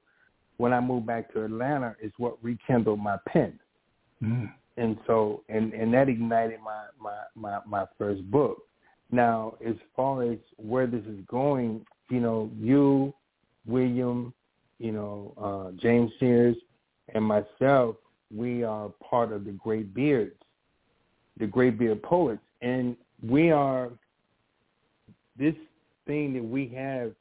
when 0.58 0.74
I 0.74 0.80
moved 0.80 1.08
back 1.08 1.34
to 1.34 1.44
Atlanta, 1.44 1.96
is 2.02 2.12
what 2.18 2.38
rekindled 2.42 3.00
my 3.00 3.18
pen. 3.28 3.60
Mm. 4.24 4.52
And 4.78 4.98
so, 5.08 5.44
and, 5.50 5.74
and 5.74 5.94
that 5.94 6.08
ignited 6.08 6.60
my, 6.64 6.86
my, 7.02 7.18
my, 7.36 7.60
my 7.66 7.86
first 7.98 8.30
book. 8.32 8.60
Now, 9.12 9.56
as 9.66 9.76
far 9.96 10.24
as 10.24 10.38
where 10.58 10.88
this 10.88 11.04
is 11.04 11.20
going, 11.28 11.86
you 12.10 12.22
know, 12.22 12.50
you, 12.58 13.14
William, 13.66 14.34
you 14.80 14.92
know, 14.92 15.34
uh, 15.38 15.72
James 15.82 16.12
Sears, 16.20 16.56
and 17.14 17.24
myself, 17.24 17.96
we 18.36 18.64
are 18.64 18.90
part 19.10 19.32
of 19.32 19.46
the 19.46 19.52
Gray 19.52 19.84
Beards 19.84 20.36
the 21.42 21.48
Gray 21.48 21.72
Beard 21.72 22.02
Poets. 22.04 22.42
And 22.62 22.96
we 23.28 23.52
are, 23.52 23.90
this 25.38 25.56
thing 26.06 26.34
that 26.34 26.44
we 26.44 26.68
have 26.76 27.12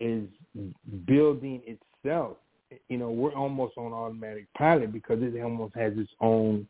is 0.00 0.24
building 1.06 1.62
itself. 1.66 2.36
You 2.88 2.98
know, 2.98 3.10
we're 3.10 3.34
almost 3.34 3.76
on 3.76 3.92
automatic 3.92 4.46
pilot 4.56 4.92
because 4.92 5.18
it 5.20 5.40
almost 5.42 5.74
has 5.74 5.92
its 5.96 6.10
own, 6.20 6.66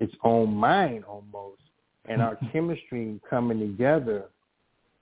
its 0.00 0.14
own 0.24 0.54
mind 0.54 1.04
almost. 1.04 1.60
And 2.06 2.22
our 2.22 2.38
chemistry 2.52 3.20
coming 3.28 3.58
together 3.58 4.26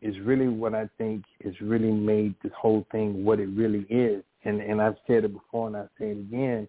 is 0.07 0.19
really 0.21 0.49
what 0.49 0.75
I 0.75 0.89
think 0.99 1.25
has 1.45 1.55
really 1.61 1.91
made 1.91 2.35
this 2.43 2.53
whole 2.57 2.87
thing 2.93 3.25
what 3.25 3.41
it 3.41 3.49
really 3.49 3.87
is. 3.91 4.23
And 4.45 4.61
and 4.61 4.81
I've 4.81 4.97
said 5.07 5.25
it 5.25 5.33
before 5.33 5.67
and 5.67 5.77
I 5.77 5.85
say 5.99 6.11
it 6.11 6.19
again, 6.19 6.69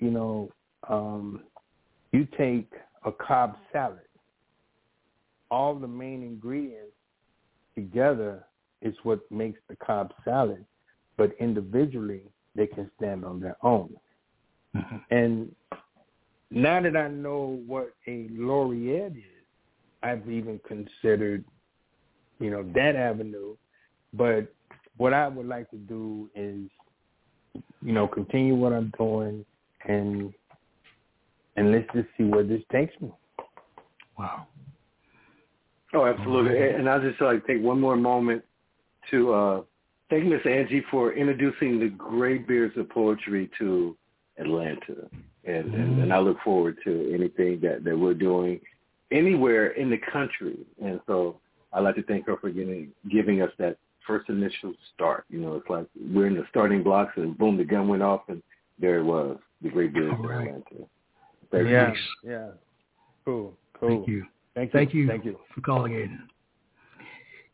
you 0.00 0.10
know, 0.10 0.50
um, 0.88 1.42
you 2.12 2.26
take 2.36 2.70
a 3.04 3.12
Cobb 3.12 3.56
salad. 3.72 4.00
All 5.50 5.74
the 5.74 5.88
main 5.88 6.22
ingredients 6.22 6.96
together 7.74 8.44
is 8.82 8.94
what 9.02 9.20
makes 9.30 9.60
the 9.68 9.76
Cobb 9.76 10.12
salad, 10.24 10.64
but 11.16 11.32
individually 11.38 12.22
they 12.54 12.66
can 12.66 12.90
stand 12.96 13.24
on 13.24 13.40
their 13.40 13.56
own. 13.62 13.94
Mm-hmm. 14.76 14.96
And 15.10 15.54
now 16.50 16.80
that 16.80 16.96
I 16.96 17.08
know 17.08 17.60
what 17.66 17.94
a 18.06 18.28
laureate 18.32 19.16
is, 19.16 19.44
I've 20.02 20.28
even 20.28 20.60
considered, 20.66 21.44
you 22.44 22.50
know, 22.50 22.62
that 22.74 22.94
avenue. 22.94 23.56
But 24.12 24.52
what 24.98 25.14
I 25.14 25.26
would 25.28 25.46
like 25.46 25.70
to 25.70 25.76
do 25.76 26.28
is, 26.34 26.68
you 27.82 27.92
know, 27.92 28.06
continue 28.06 28.54
what 28.54 28.74
I'm 28.74 28.92
doing 28.98 29.46
and 29.86 30.32
and 31.56 31.72
let's 31.72 31.86
just 31.94 32.08
see 32.18 32.24
where 32.24 32.42
this 32.42 32.62
takes 32.70 32.92
me. 33.00 33.10
Wow. 34.18 34.46
Oh, 35.94 36.04
absolutely. 36.04 36.58
And 36.58 36.88
I'll 36.88 37.00
just 37.00 37.20
like 37.20 37.46
take 37.46 37.62
one 37.62 37.80
more 37.80 37.96
moment 37.96 38.44
to 39.10 39.32
uh, 39.32 39.62
thank 40.10 40.24
Miss 40.24 40.40
Angie 40.44 40.84
for 40.90 41.12
introducing 41.12 41.78
the 41.78 41.88
Graybeards 41.88 42.76
of 42.76 42.90
Poetry 42.90 43.48
to 43.58 43.96
Atlanta. 44.38 45.08
And, 45.44 45.66
mm-hmm. 45.66 45.74
and, 45.74 46.02
and 46.02 46.12
I 46.12 46.18
look 46.18 46.38
forward 46.44 46.78
to 46.84 47.12
anything 47.14 47.60
that, 47.60 47.84
that 47.84 47.96
we're 47.96 48.14
doing 48.14 48.60
anywhere 49.12 49.68
in 49.68 49.90
the 49.90 50.00
country. 50.12 50.58
And 50.82 51.00
so 51.06 51.38
I'd 51.74 51.80
like 51.80 51.96
to 51.96 52.02
thank 52.04 52.26
her 52.26 52.36
for 52.36 52.50
getting, 52.50 52.92
giving 53.10 53.42
us 53.42 53.50
that 53.58 53.76
first 54.06 54.28
initial 54.28 54.72
start. 54.94 55.24
You 55.28 55.40
know, 55.40 55.56
it's 55.56 55.68
like 55.68 55.86
we're 56.12 56.26
in 56.26 56.34
the 56.34 56.44
starting 56.50 56.82
blocks 56.82 57.12
and 57.16 57.36
boom, 57.36 57.56
the 57.56 57.64
gun 57.64 57.88
went 57.88 58.02
off 58.02 58.22
and 58.28 58.42
there 58.78 58.98
it 58.98 59.04
was, 59.04 59.38
the 59.62 59.68
Graybeards 59.68 60.18
of 60.18 60.24
Atlanta. 60.24 60.62
Very 61.50 61.72
yeah, 61.72 61.88
nice. 61.88 61.96
yeah. 62.22 62.46
Cool, 63.24 63.54
cool. 63.78 63.88
Thank 63.88 64.08
you. 64.08 64.24
Thank 64.54 64.72
you. 64.72 64.78
Thank 64.78 64.94
you, 64.94 65.08
Thank 65.08 65.24
you 65.24 65.38
for 65.54 65.60
calling 65.60 65.94
in. 65.94 66.20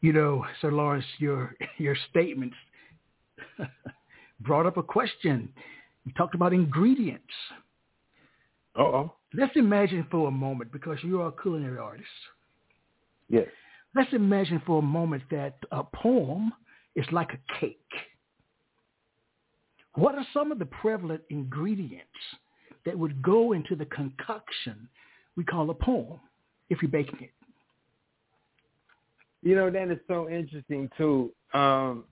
You 0.01 0.12
know, 0.12 0.45
Sir 0.61 0.71
Lawrence, 0.71 1.05
your 1.18 1.55
your 1.79 1.97
statements 2.11 2.57
brought 4.41 4.66
up 4.66 4.77
a 4.77 4.83
question. 4.83 5.51
You 6.05 6.12
talked 6.16 6.35
about 6.35 6.53
ingredients. 6.53 7.25
Uh-oh. 8.77 9.12
Let's 9.35 9.57
imagine 9.57 10.07
for 10.11 10.29
a 10.29 10.31
moment, 10.31 10.73
because 10.73 10.99
you 11.03 11.21
are 11.21 11.29
a 11.29 11.43
culinary 11.43 11.79
artist. 11.79 12.09
Yes. 13.29 13.47
Let's 13.95 14.12
imagine 14.12 14.62
for 14.66 14.78
a 14.78 14.82
moment 14.82 15.22
that 15.30 15.57
a 15.72 15.82
poem 15.82 16.53
is 16.95 17.07
like 17.12 17.30
a 17.32 17.59
cake. 17.61 17.76
What 19.95 20.14
are 20.14 20.26
some 20.32 20.53
of 20.53 20.59
the 20.59 20.66
prevalent 20.66 21.22
ingredients 21.30 22.07
that 22.86 22.97
would 22.97 23.20
go 23.22 23.53
into 23.53 23.74
the 23.74 23.86
concoction 23.86 24.88
we 25.36 25.45
call 25.45 25.70
a 25.70 25.74
poem 25.74 26.20
if 26.68 26.82
you're 26.82 26.91
baking 26.91 27.18
it. 27.20 27.32
You 29.43 29.55
know, 29.57 29.70
that 29.70 29.91
is 29.91 29.99
so 30.07 30.28
interesting 30.28 30.91
too, 30.99 31.32
um, 31.55 32.05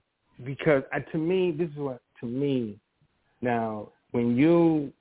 because 0.43 0.83
uh, 0.95 0.99
to 1.11 1.17
me, 1.17 1.51
this 1.51 1.69
is 1.69 1.77
what 1.77 2.01
to 2.21 2.25
me. 2.25 2.79
Now, 3.41 3.89
when 4.11 4.35
you 4.35 4.91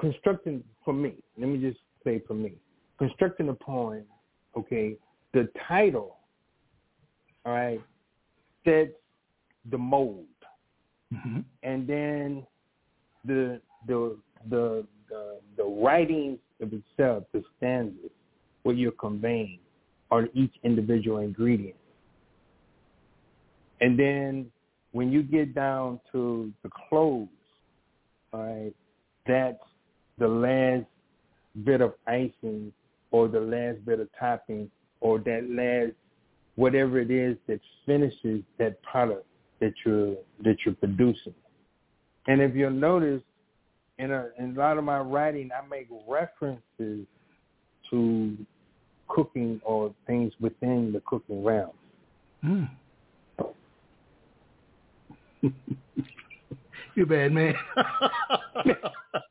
constructing 0.00 0.62
for 0.84 0.94
me, 0.94 1.14
let 1.36 1.48
me 1.48 1.58
just 1.58 1.80
say 2.04 2.22
for 2.26 2.34
me, 2.34 2.52
constructing 2.98 3.48
a 3.48 3.54
poem, 3.54 4.04
okay, 4.56 4.96
the 5.36 5.50
title, 5.68 6.16
all 7.44 7.52
right, 7.52 7.80
sets 8.64 8.92
the 9.70 9.76
mold, 9.76 10.24
mm-hmm. 11.12 11.40
and 11.62 11.86
then 11.86 12.46
the 13.26 13.60
the 13.86 14.16
the 14.48 14.86
the, 15.10 15.38
the 15.58 15.64
writing 15.64 16.38
of 16.62 16.72
itself, 16.72 17.24
the 17.34 17.44
stanzas, 17.58 18.10
what 18.62 18.78
you're 18.78 18.92
conveying, 18.92 19.58
are 20.10 20.26
each 20.32 20.54
individual 20.64 21.18
ingredient. 21.18 21.76
And 23.82 23.98
then 23.98 24.50
when 24.92 25.12
you 25.12 25.22
get 25.22 25.54
down 25.54 26.00
to 26.12 26.50
the 26.62 26.70
close, 26.88 27.28
all 28.32 28.40
right, 28.40 28.74
that's 29.26 29.62
the 30.18 30.26
last 30.26 30.86
bit 31.62 31.82
of 31.82 31.92
icing 32.06 32.72
or 33.10 33.28
the 33.28 33.40
last 33.40 33.84
bit 33.84 34.00
of 34.00 34.08
topping 34.18 34.70
or 35.00 35.18
that 35.20 35.48
last 35.50 35.94
whatever 36.56 36.98
it 36.98 37.10
is 37.10 37.36
that 37.46 37.60
finishes 37.84 38.42
that 38.58 38.82
product 38.82 39.26
that 39.60 39.72
you're 39.84 40.16
that 40.42 40.56
you're 40.64 40.74
producing. 40.74 41.34
And 42.26 42.40
if 42.40 42.54
you'll 42.54 42.70
notice, 42.70 43.22
in 43.98 44.10
a, 44.10 44.28
in 44.38 44.56
a 44.56 44.58
lot 44.58 44.78
of 44.78 44.84
my 44.84 44.98
writing, 44.98 45.50
I 45.52 45.66
make 45.66 45.88
references 46.08 47.06
to 47.90 48.36
cooking 49.08 49.60
or 49.64 49.94
things 50.06 50.32
within 50.40 50.92
the 50.92 51.00
cooking 51.06 51.44
realm. 51.44 51.70
Mm. 52.44 52.68
you 56.94 57.06
bad 57.06 57.32
man. 57.32 57.54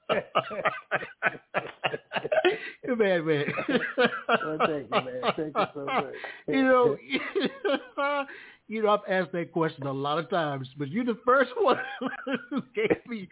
you 2.88 2.96
bad 2.96 3.26
man. 3.26 3.46
well, 3.98 4.58
thank 4.66 4.86
you, 4.86 4.90
man. 4.92 5.22
Thank 5.36 5.56
you 5.56 5.66
so 5.74 5.86
much. 5.86 6.06
you 6.48 6.64
know, 6.64 6.98
you 8.68 8.84
know, 8.84 8.90
I've 8.90 9.02
asked 9.10 9.32
that 9.34 9.52
question 9.52 9.86
a 9.86 9.92
lot 9.92 10.18
of 10.18 10.30
times, 10.30 10.68
but 10.78 10.90
you're 10.90 11.06
the 11.06 11.20
first 11.26 11.52
one 11.60 11.78
who 12.50 12.62
gave 12.74 12.98
me 13.08 13.28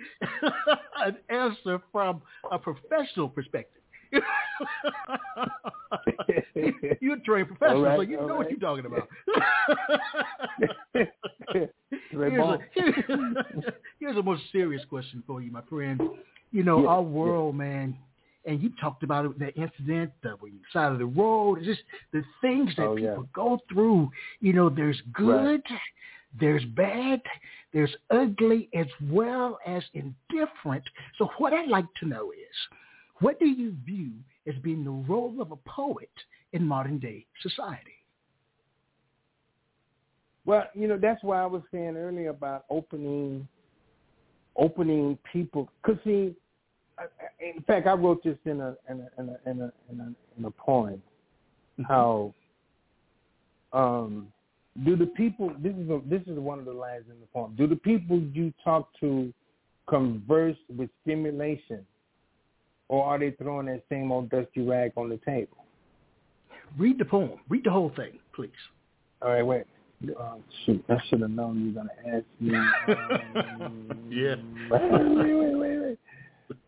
an 1.04 1.18
answer 1.30 1.82
from 1.92 2.22
a 2.52 2.60
professional 2.60 3.30
perspective. 3.30 3.82
you're 7.02 7.16
a 7.16 7.20
trained 7.22 7.48
professional, 7.48 7.82
right, 7.82 7.98
so 7.98 8.02
you 8.02 8.18
know 8.18 8.28
right. 8.28 8.38
what 8.38 8.52
you're 8.52 8.60
talking 8.60 8.86
about. 8.86 9.10
here's, 12.12 13.00
a, 13.10 13.74
here's 14.00 14.18
a 14.18 14.22
more 14.22 14.38
serious 14.52 14.86
question 14.86 15.24
for 15.26 15.42
you, 15.42 15.52
my 15.52 15.64
friend. 15.64 16.00
You 16.52 16.64
know, 16.64 16.88
our 16.88 17.02
world, 17.02 17.56
man, 17.56 17.98
and 18.46 18.62
you 18.62 18.72
talked 18.80 19.04
about 19.04 19.26
it, 19.26 19.40
that 19.40 19.56
incident, 19.56 20.12
the 20.22 20.36
side 20.72 20.92
of 20.92 21.00
the 21.00 21.06
road, 21.06 21.64
just 21.64 21.82
the 22.12 22.24
things 22.42 22.72
that 22.78 22.86
oh, 22.86 22.96
people 22.96 23.24
yeah. 23.24 23.30
go 23.34 23.60
through. 23.72 24.10
You 24.40 24.54
know, 24.54 24.70
there's 24.70 25.02
good, 25.14 25.64
Right. 25.70 25.80
there's 26.40 26.66
bad, 26.66 27.22
there's 27.72 27.96
ugly, 28.12 28.70
as 28.74 28.88
well 29.10 29.60
as 29.66 29.84
indifferent. 29.94 30.84
So 31.18 31.30
what 31.38 31.54
I'd 31.54 31.70
like 31.70 31.86
to 32.02 32.06
know 32.06 32.32
is, 32.32 32.56
what 33.20 33.40
do 33.40 33.46
you 33.46 33.76
view 33.86 34.12
as 34.48 34.56
being 34.62 34.84
the 34.84 34.92
role 34.92 35.42
of 35.42 35.52
a 35.52 35.58
poet 35.58 36.12
in 36.52 36.66
modern 36.66 37.00
day 37.00 37.26
society? 37.42 37.92
Well, 40.46 40.66
you 40.74 40.88
know, 40.88 40.98
that's 40.98 41.24
why 41.24 41.42
I 41.42 41.46
was 41.46 41.62
saying 41.72 41.96
earlier 41.96 42.30
about 42.30 42.66
opening, 42.70 43.48
opening 44.58 45.18
people. 45.32 45.70
Cause 45.86 45.96
see, 46.04 46.36
in 47.40 47.62
fact, 47.64 47.88
I 47.88 47.94
wrote 47.94 48.24
this 48.24 48.38
in 48.46 48.62
a 48.62 48.76
in 48.90 49.02
a 49.02 49.22
in 49.22 49.30
a 49.30 49.50
in 49.50 49.62
a 49.62 49.72
in 49.92 50.00
a, 50.00 50.14
in 50.38 50.46
a 50.46 50.52
poem. 50.52 51.02
How 51.88 52.34
um, 53.74 54.28
do 54.86 54.96
the 54.96 55.08
people? 55.08 55.52
This 55.60 55.74
is 55.74 55.90
a, 55.90 56.02
this 56.06 56.22
is 56.28 56.38
one 56.38 56.60
of 56.60 56.66
the 56.66 56.74
lines 56.74 57.06
in 57.10 57.20
the 57.20 57.28
poem. 57.34 57.56
Do 57.58 57.68
the 57.68 57.76
people 57.76 58.20
you 58.34 58.54
talk 58.64 58.90
to 59.00 59.34
converse 59.88 60.58
with 60.76 60.90
stimulation, 61.04 61.86
or 62.90 63.06
are 63.06 63.20
they 63.20 63.32
throwing 63.32 63.68
that 63.68 63.84
same 63.90 64.12
old 64.12 64.30
dusty 64.30 64.62
rag 64.62 64.92
on 64.96 65.10
the 65.10 65.20
table? 65.26 65.58
Read 66.78 66.98
the 66.98 67.06
poem. 67.06 67.40
Read 67.50 67.64
the 67.66 67.72
whole 67.72 67.92
thing, 67.96 68.20
please. 68.36 68.52
All 69.22 69.30
right, 69.30 69.44
wait. 69.44 69.64
Oh, 70.20 70.42
shoot, 70.66 70.84
I 70.90 70.98
should 71.08 71.22
have 71.22 71.30
known 71.30 71.62
you 71.62 71.68
were 71.74 71.84
gonna 71.84 72.18
ask 72.18 72.26
me. 72.40 72.56
Um, 73.66 73.90
Yeah. 74.10 74.36
wait, 74.70 74.92
wait, 74.92 75.56
wait, 75.56 75.73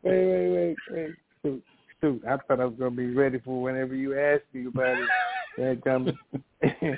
wait, 0.05 0.25
wait, 0.25 0.49
wait, 0.49 0.75
wait. 0.91 1.11
Shoot, 1.41 1.63
shoot. 2.01 2.21
I 2.27 2.37
thought 2.37 2.59
I 2.59 2.65
was 2.65 2.75
gonna 2.77 2.91
be 2.91 3.13
ready 3.13 3.39
for 3.39 3.61
whenever 3.61 3.95
you 3.95 4.17
asked 4.17 4.43
me 4.53 4.67
about 4.67 4.97
it. 4.97 5.09
That 5.57 5.81
coming. 5.83 6.17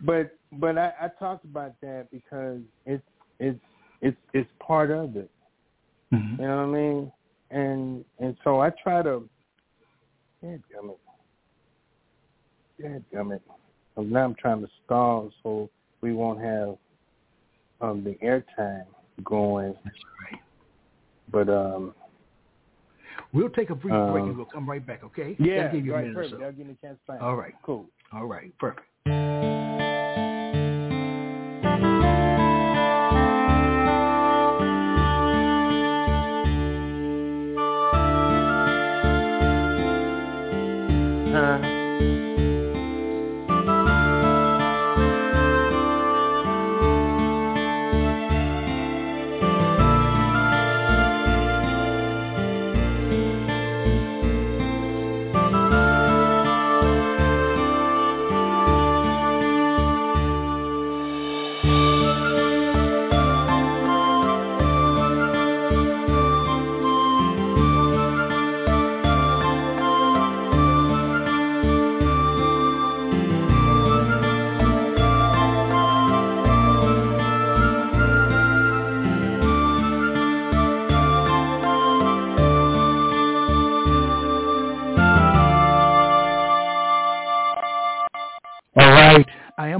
but 0.00 0.36
but 0.52 0.78
I, 0.78 0.92
I 1.00 1.08
talked 1.18 1.44
about 1.44 1.80
that 1.80 2.08
because 2.10 2.60
it's 2.86 3.02
it's 3.38 3.60
it's 4.00 4.16
it's 4.32 4.50
part 4.60 4.90
of 4.90 5.16
it. 5.16 5.30
Mm-hmm. 6.12 6.42
You 6.42 6.48
know 6.48 6.56
what 6.56 6.62
I 6.62 6.80
mean? 6.80 7.12
And 7.50 8.04
and 8.18 8.36
so 8.44 8.60
I 8.60 8.70
try 8.82 9.02
to. 9.02 9.28
Dadgummit. 10.42 10.98
Dadgummit. 12.80 13.40
So 13.96 14.02
now 14.02 14.24
I'm 14.24 14.34
trying 14.36 14.60
to 14.60 14.68
stall 14.84 15.30
so 15.42 15.68
we 16.00 16.12
won't 16.12 16.40
have 16.40 16.76
um, 17.80 18.04
the 18.04 18.16
airtime 18.24 18.86
going. 19.24 19.74
That's 19.84 19.96
right. 20.22 20.40
But 21.30 21.48
um, 21.48 21.94
We'll 23.32 23.50
take 23.50 23.70
a 23.70 23.74
brief 23.74 23.92
break 24.10 24.22
Um, 24.22 24.28
and 24.30 24.36
we'll 24.36 24.46
come 24.46 24.68
right 24.68 24.84
back, 24.84 25.04
okay? 25.04 25.36
yeah, 25.38 25.64
That'll 25.64 25.72
give 25.78 25.86
you 25.86 25.94
a 25.94 25.98
minute 25.98 26.10
or 26.16 26.22
perfect. 26.22 26.32
so. 26.32 26.38
That'll 26.38 26.52
give 26.52 26.66
me 26.66 26.76
a 26.82 26.86
chance 26.86 26.98
to 27.00 27.06
find. 27.06 27.20
All 27.22 27.36
right. 27.36 27.54
cool. 27.62 27.86
All 28.12 28.26
right. 28.26 28.52
Perfect. 28.58 28.86
Uh, 41.34 41.58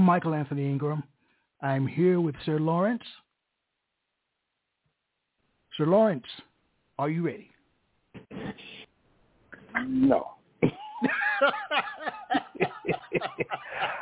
Michael 0.09 0.33
Anthony 0.33 0.65
Ingram. 0.65 1.03
I'm 1.61 1.85
here 1.85 2.19
with 2.19 2.33
Sir 2.43 2.57
Lawrence. 2.59 3.03
Sir 5.77 5.85
Lawrence, 5.85 6.25
are 6.97 7.11
you 7.11 7.23
ready? 7.23 7.51
no. 9.87 10.31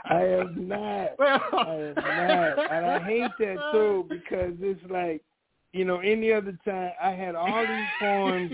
I 0.09 0.21
am 0.23 0.65
not. 0.65 1.09
I 1.19 1.75
am 1.75 1.93
not. 1.95 2.71
And 2.71 2.85
I 2.85 3.03
hate 3.03 3.31
that 3.39 3.57
too 3.73 4.05
because 4.07 4.53
it's 4.61 4.79
like, 4.89 5.21
you 5.77 5.85
know, 5.85 5.99
any 5.99 6.33
other 6.33 6.57
time 6.65 6.91
I 7.01 7.11
had 7.11 7.35
all 7.35 7.61
these 7.61 7.87
poems 7.99 8.51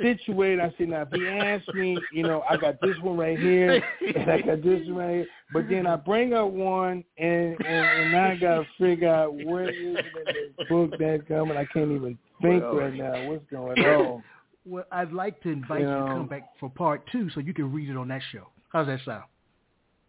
situated. 0.00 0.60
I 0.60 0.74
said, 0.76 0.88
now 0.88 1.02
if 1.02 1.08
he 1.12 1.26
asks 1.28 1.68
me, 1.74 1.96
you 2.12 2.22
know, 2.24 2.42
I 2.48 2.56
got 2.56 2.80
this 2.80 2.96
one 3.00 3.16
right 3.16 3.38
here 3.38 3.82
and 4.14 4.30
I 4.30 4.40
got 4.40 4.62
this 4.62 4.86
one 4.86 4.96
right 4.96 5.10
here. 5.16 5.26
But 5.52 5.68
then 5.68 5.86
I 5.86 5.96
bring 5.96 6.32
up 6.34 6.50
one 6.50 7.04
and 7.18 7.56
and, 7.64 7.68
and 7.68 8.12
now 8.12 8.30
I 8.30 8.36
gotta 8.36 8.66
figure 8.78 9.08
out 9.08 9.34
where 9.44 9.70
is 9.70 9.96
this 10.26 10.68
book 10.68 10.90
that 10.98 11.24
coming. 11.28 11.56
I 11.56 11.64
can't 11.66 11.92
even 11.92 12.18
think 12.40 12.62
Well- 12.62 12.76
right 12.76 12.94
now 12.94 13.28
what's 13.28 13.44
going 13.50 13.78
on. 13.84 14.22
Well, 14.64 14.84
I'd 14.92 15.12
like 15.12 15.40
to 15.42 15.48
invite 15.48 15.80
you 15.80 15.86
to 15.86 16.06
come 16.06 16.28
back 16.28 16.50
for 16.60 16.70
part 16.70 17.02
two 17.10 17.28
so 17.30 17.40
you 17.40 17.52
can 17.52 17.72
read 17.72 17.88
it 17.90 17.96
on 17.96 18.06
that 18.08 18.22
show. 18.30 18.46
How's 18.68 18.86
that 18.86 19.00
sound? 19.04 19.24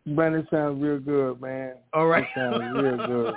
It 0.06 0.46
sounds 0.52 0.82
real 0.82 1.00
good, 1.00 1.42
man. 1.42 1.76
All 1.94 2.08
right. 2.08 2.24
It 2.24 2.30
sounds 2.36 2.64
real 2.76 2.98
good. 3.08 3.36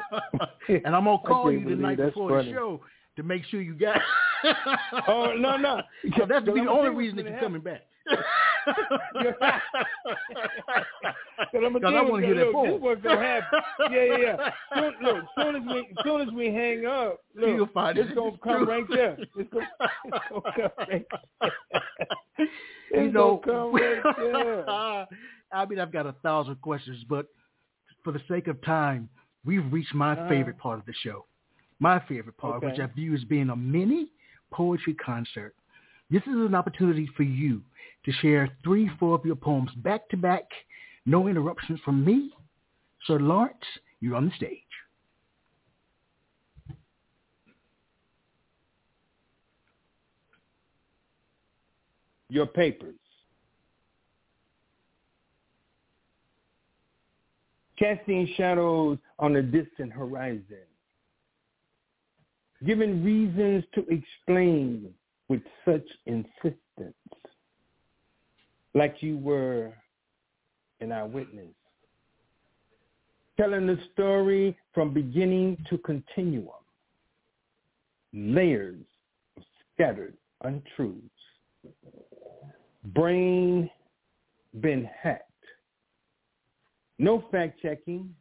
and 0.85 0.95
I'm 0.97 1.05
gonna 1.05 1.19
call 1.19 1.53
you 1.53 1.69
the 1.69 1.77
night 1.77 1.99
before 1.99 2.31
funny. 2.31 2.51
the 2.51 2.57
show 2.57 2.81
to 3.17 3.23
make 3.23 3.45
sure 3.47 3.61
you 3.61 3.75
got. 3.75 4.01
Oh 5.09 5.33
no 5.37 5.57
no! 5.57 5.81
So 6.17 6.27
that's 6.29 6.45
the 6.45 6.53
only 6.53 6.91
reason 6.91 7.17
that 7.17 7.25
you're 7.25 7.41
coming 7.41 7.63
back. 7.63 7.81
Because 8.07 8.23
I 11.51 12.03
want 12.03 12.23
to 12.23 12.27
hear 12.27 12.35
that 12.37 12.53
look. 12.53 12.67
This 12.67 12.81
what's 12.81 13.03
gonna 13.03 13.21
happen. 13.21 13.61
Yeah, 13.91 14.05
yeah, 14.05 14.17
yeah. 14.19 14.51
Soon, 14.75 14.93
look, 15.03 15.25
soon 15.37 15.57
as 15.57 15.63
we, 15.67 15.89
soon 16.05 16.21
as 16.21 16.29
we 16.35 16.47
hang 16.47 16.87
up, 16.87 17.21
look, 17.35 17.49
You'll 17.49 17.67
find 17.69 17.99
it's 17.99 18.11
it. 18.11 18.15
gonna 18.15 18.37
come 18.45 18.65
true. 18.65 18.67
right 18.67 18.85
there. 18.89 19.17
It's 19.19 19.51
gonna, 19.51 19.69
it's 20.05 20.27
gonna 20.31 20.53
come 20.57 20.71
right 20.79 21.07
there. 22.91 23.03
you 23.03 23.11
know, 23.11 23.41
gonna 23.45 23.59
come 23.59 23.75
right 23.75 24.03
there. 24.19 25.07
I 25.53 25.65
mean, 25.67 25.79
I've 25.79 25.93
got 25.93 26.07
a 26.07 26.13
thousand 26.23 26.61
questions, 26.61 27.05
but 27.09 27.27
for 28.03 28.13
the 28.13 28.21
sake 28.29 28.47
of 28.49 28.61
time, 28.63 29.09
we've 29.45 29.73
reached 29.73 29.95
my 29.95 30.13
Uh-huh. 30.13 30.29
favorite 30.29 30.59
part 30.59 30.79
of 30.79 30.87
the 30.87 30.93
show. 30.95 31.27
My 31.79 31.99
favorite 32.01 32.37
part, 32.37 32.63
which 32.63 32.79
I 32.81 32.87
view 32.87 33.15
as 33.15 33.25
being 33.25 33.51
a 33.51 33.57
mini 33.57 34.11
poetry 34.51 34.95
concert. 34.95 35.55
This 36.09 36.23
is 36.23 36.35
an 36.37 36.55
opportunity 36.55 37.07
for 37.17 37.25
you 37.25 37.63
to 38.05 38.13
share 38.13 38.49
three, 38.63 38.89
four 38.99 39.15
of 39.15 39.27
your 39.27 39.37
poems 39.37 39.73
back 39.77 40.09
to 40.11 40.17
back, 40.17 40.45
no 41.05 41.27
interruptions 41.29 41.81
from 41.81 42.05
me. 42.05 42.33
Sir 43.05 43.19
Lawrence, 43.19 43.65
you're 44.01 44.17
on 44.17 44.27
the 44.27 44.35
stage. 44.37 44.63
Your 52.29 52.47
papers. 52.47 52.97
Casting 57.79 58.27
shadows 58.37 58.99
on 59.19 59.35
the 59.35 59.43
distant 59.43 59.93
horizon 59.93 60.65
given 62.65 63.05
reasons 63.05 63.65
to 63.75 63.85
explain 63.89 64.93
with 65.29 65.43
such 65.65 65.87
insistence, 66.07 66.95
like 68.75 68.97
you 69.01 69.19
were 69.19 69.73
an 70.81 70.93
eyewitness, 70.93 71.55
telling 73.37 73.67
the 73.67 73.79
story 73.93 74.57
from 74.73 74.95
beginning 74.95 75.57
to 75.69 75.77
continuum, 75.79 76.49
layers 78.15 78.85
of 79.37 79.43
scattered 79.75 80.17
untruths, 80.45 81.03
brain 82.95 83.69
been 84.61 84.89
hacked, 85.03 85.26
no 86.99 87.25
fact-checking 87.31 88.15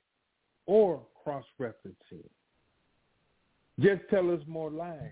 or 0.66 1.02
cross-referencing, 1.24 2.24
just 3.80 4.02
tell 4.10 4.32
us 4.32 4.42
more 4.48 4.70
lies, 4.70 5.12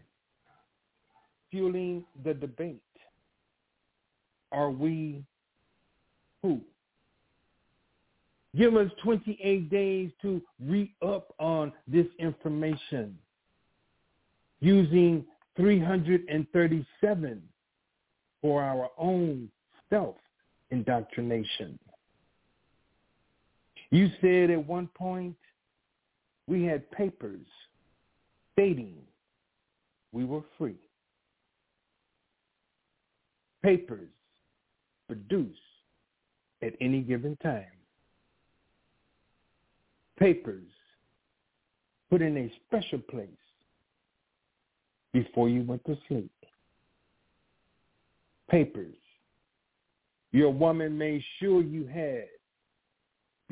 fueling 1.51 2.03
the 2.24 2.34
debate. 2.34 2.82
Are 4.51 4.72
we 4.72 5.24
who? 6.41 6.61
Give 8.55 8.76
us 8.76 8.91
28 9.01 9.70
days 9.70 10.11
to 10.22 10.41
re-up 10.64 11.34
on 11.39 11.74
this 11.88 12.05
information 12.20 13.18
using 14.59 15.26
337 15.57 17.41
for 18.41 18.61
our 18.64 18.89
own 18.97 19.49
self-indoctrination. 19.89 21.80
You 23.93 24.09
said 24.21 24.49
at 24.49 24.65
one 24.65 24.87
point 24.95 25.35
we 26.47 26.63
had 26.63 26.89
papers 26.89 27.45
stating 28.53 28.95
we 30.11 30.25
were 30.25 30.41
free. 30.57 30.79
Papers 33.61 34.09
produced 35.07 35.59
at 36.63 36.73
any 36.81 37.01
given 37.01 37.35
time. 37.43 37.67
Papers 40.17 40.65
put 42.09 42.23
in 42.23 42.35
a 42.35 42.51
special 42.65 42.97
place 42.97 43.29
before 45.13 45.49
you 45.49 45.61
went 45.61 45.85
to 45.85 45.95
sleep. 46.07 46.31
Papers 48.49 48.95
your 50.31 50.51
woman 50.51 50.97
made 50.97 51.23
sure 51.39 51.61
you 51.61 51.85
had 51.85 52.23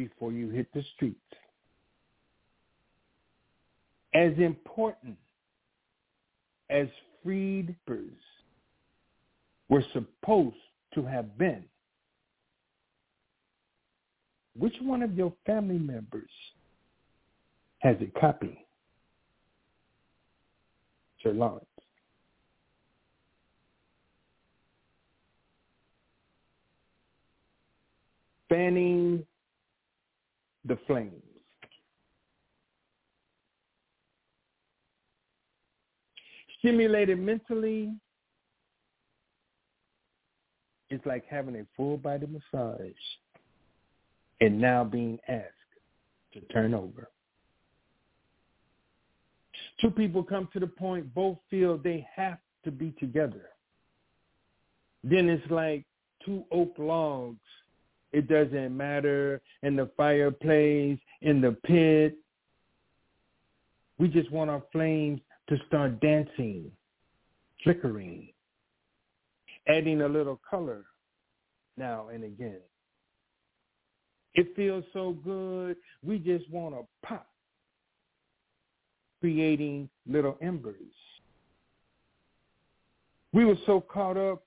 before 0.07 0.31
you 0.31 0.49
hit 0.49 0.67
the 0.73 0.83
streets 0.95 1.19
as 4.13 4.33
important 4.37 5.15
as 6.71 6.87
freedbirds 7.25 8.25
were 9.69 9.83
supposed 9.93 10.55
to 10.93 11.05
have 11.05 11.37
been, 11.37 11.63
which 14.57 14.73
one 14.81 15.03
of 15.03 15.15
your 15.15 15.31
family 15.45 15.77
members 15.77 16.29
has 17.79 17.95
a 18.01 18.19
copy? 18.19 18.65
Sir 21.21 21.31
Lawrence. 21.31 21.65
Fanning 28.49 29.25
the 30.65 30.77
flames. 30.87 31.23
stimulated 36.61 37.19
mentally, 37.19 37.91
it's 40.89 41.05
like 41.05 41.25
having 41.27 41.55
a 41.55 41.65
full 41.75 41.97
body 41.97 42.27
massage 42.27 42.91
and 44.41 44.59
now 44.61 44.83
being 44.83 45.17
asked 45.27 45.47
to 46.33 46.41
turn 46.53 46.73
over. 46.73 47.09
Two 49.79 49.89
people 49.89 50.23
come 50.23 50.47
to 50.53 50.59
the 50.59 50.67
point 50.67 51.11
both 51.13 51.37
feel 51.49 51.77
they 51.77 52.07
have 52.15 52.37
to 52.63 52.71
be 52.71 52.93
together. 52.99 53.49
Then 55.03 55.29
it's 55.29 55.49
like 55.49 55.83
two 56.23 56.43
oak 56.51 56.75
logs. 56.77 57.39
It 58.13 58.27
doesn't 58.27 58.75
matter 58.75 59.41
in 59.63 59.75
the 59.75 59.89
fireplace, 59.95 60.99
in 61.21 61.41
the 61.41 61.55
pit. 61.63 62.17
We 63.97 64.07
just 64.07 64.31
want 64.31 64.49
our 64.49 64.63
flames 64.71 65.21
to 65.49 65.57
start 65.67 65.99
dancing, 66.01 66.71
flickering, 67.63 68.29
adding 69.67 70.01
a 70.01 70.07
little 70.07 70.39
color 70.49 70.85
now 71.77 72.09
and 72.09 72.23
again. 72.23 72.59
It 74.33 74.55
feels 74.55 74.83
so 74.93 75.11
good. 75.23 75.75
We 76.03 76.17
just 76.17 76.49
want 76.49 76.75
to 76.75 76.85
pop, 77.05 77.27
creating 79.19 79.89
little 80.07 80.37
embers. 80.41 80.75
We 83.33 83.45
were 83.45 83.57
so 83.65 83.81
caught 83.81 84.17
up 84.17 84.43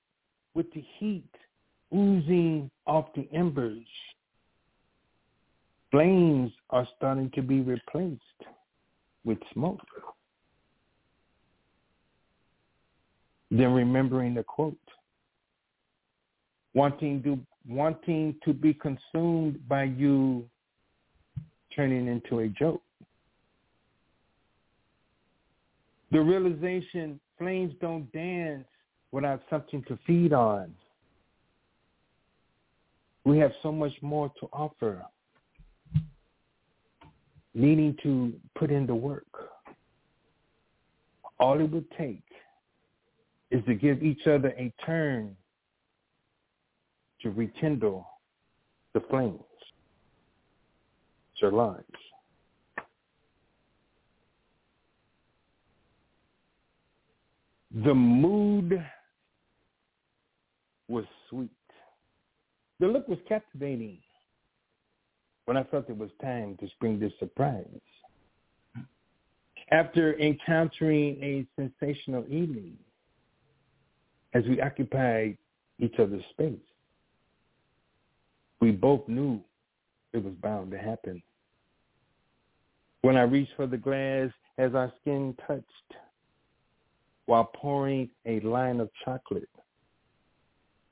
with 0.53 0.71
the 0.73 0.83
heat 0.97 1.29
oozing 1.95 2.69
off 2.85 3.05
the 3.15 3.27
embers. 3.33 3.85
Flames 5.91 6.51
are 6.69 6.87
starting 6.97 7.31
to 7.35 7.41
be 7.41 7.61
replaced 7.61 8.21
with 9.23 9.37
smoke. 9.53 9.79
Then 13.49 13.71
remembering 13.71 14.33
the 14.33 14.43
quote. 14.43 14.77
Wanting 16.73 17.23
to 17.23 17.39
wanting 17.67 18.35
to 18.43 18.53
be 18.53 18.73
consumed 18.73 19.67
by 19.67 19.83
you 19.83 20.47
turning 21.75 22.07
into 22.07 22.39
a 22.39 22.47
joke. 22.49 22.81
The 26.11 26.21
realization 26.21 27.19
flames 27.37 27.73
don't 27.81 28.11
dance 28.11 28.65
without 29.11 29.41
something 29.49 29.83
to 29.87 29.97
feed 30.05 30.33
on. 30.33 30.73
We 33.25 33.39
have 33.39 33.51
so 33.63 33.71
much 33.71 33.93
more 34.03 34.31
to 34.39 34.47
offer, 34.53 35.03
needing 37.55 37.97
to 38.03 38.33
put 38.55 38.69
in 38.69 38.85
the 38.85 38.93
work. 38.93 39.25
All 41.39 41.59
it 41.59 41.69
would 41.71 41.89
take 41.97 42.23
is 43.49 43.65
to 43.65 43.73
give 43.73 44.03
each 44.03 44.27
other 44.27 44.49
a 44.49 44.71
turn 44.85 45.35
to 47.21 47.31
rekindle 47.31 48.07
the 48.93 49.01
flames. 49.09 49.39
Sir 51.39 51.51
Lawrence. 51.51 51.85
The 57.83 57.93
mood 57.93 58.81
was 60.87 61.03
sweet. 61.29 61.49
The 62.79 62.87
look 62.87 63.07
was 63.07 63.19
captivating 63.27 63.99
when 65.45 65.57
I 65.57 65.63
felt 65.63 65.89
it 65.89 65.97
was 65.97 66.09
time 66.21 66.57
to 66.59 66.67
spring 66.69 66.99
this 66.99 67.13
surprise. 67.19 67.65
After 69.71 70.19
encountering 70.19 71.23
a 71.23 71.45
sensational 71.55 72.25
evening, 72.29 72.77
as 74.35 74.43
we 74.45 74.61
occupied 74.61 75.37
each 75.79 75.95
other's 75.97 76.23
space. 76.31 76.59
We 78.61 78.71
both 78.71 79.07
knew 79.07 79.41
it 80.13 80.23
was 80.23 80.33
bound 80.41 80.71
to 80.71 80.77
happen. 80.77 81.23
When 83.01 83.17
I 83.17 83.21
reached 83.21 83.53
for 83.55 83.67
the 83.67 83.77
glass 83.77 84.29
as 84.57 84.75
our 84.75 84.91
skin 85.01 85.35
touched, 85.47 85.65
while 87.25 87.45
pouring 87.55 88.09
a 88.25 88.39
line 88.41 88.79
of 88.79 88.89
chocolate, 89.03 89.49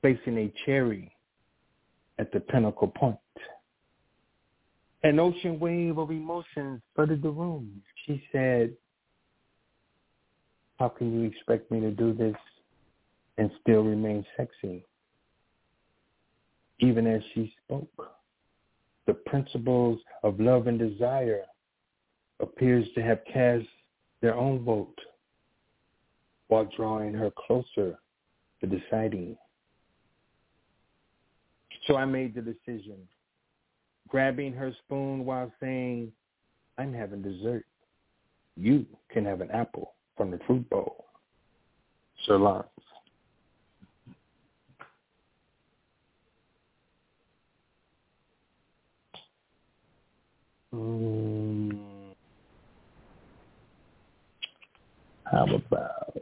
placing 0.02 0.38
a 0.38 0.52
cherry 0.64 1.13
at 2.18 2.32
the 2.32 2.40
pinnacle 2.40 2.88
point. 2.88 3.16
An 5.02 5.18
ocean 5.18 5.58
wave 5.58 5.98
of 5.98 6.10
emotions 6.10 6.80
flooded 6.94 7.22
the 7.22 7.30
room. 7.30 7.82
She 8.06 8.22
said, 8.32 8.74
how 10.78 10.88
can 10.88 11.12
you 11.12 11.28
expect 11.28 11.70
me 11.70 11.80
to 11.80 11.90
do 11.90 12.12
this 12.12 12.36
and 13.38 13.50
still 13.60 13.82
remain 13.82 14.24
sexy. 14.36 14.84
even 16.80 17.06
as 17.06 17.22
she 17.34 17.52
spoke. 17.64 18.14
The 19.06 19.14
principles 19.14 20.00
of 20.22 20.40
love 20.40 20.66
and 20.66 20.78
desire 20.78 21.42
appears 22.40 22.86
to 22.94 23.02
have 23.02 23.20
cast 23.32 23.66
their 24.20 24.34
own 24.34 24.64
vote 24.64 24.98
while 26.48 26.68
drawing 26.76 27.14
her 27.14 27.30
closer 27.30 27.98
to 28.60 28.66
deciding. 28.66 29.36
So 31.86 31.96
I 31.96 32.04
made 32.04 32.34
the 32.34 32.40
decision, 32.40 32.96
grabbing 34.08 34.52
her 34.54 34.72
spoon 34.84 35.24
while 35.24 35.52
saying, 35.60 36.12
I'm 36.78 36.92
having 36.92 37.22
dessert. 37.22 37.66
You 38.56 38.86
can 39.10 39.24
have 39.24 39.40
an 39.40 39.50
apple 39.50 39.94
from 40.16 40.30
the 40.30 40.38
fruit 40.46 40.68
bowl. 40.70 41.04
Sir 42.26 42.36
Lawrence. 42.38 42.68
Um, 50.72 51.78
how 55.24 55.44
about 55.44 56.16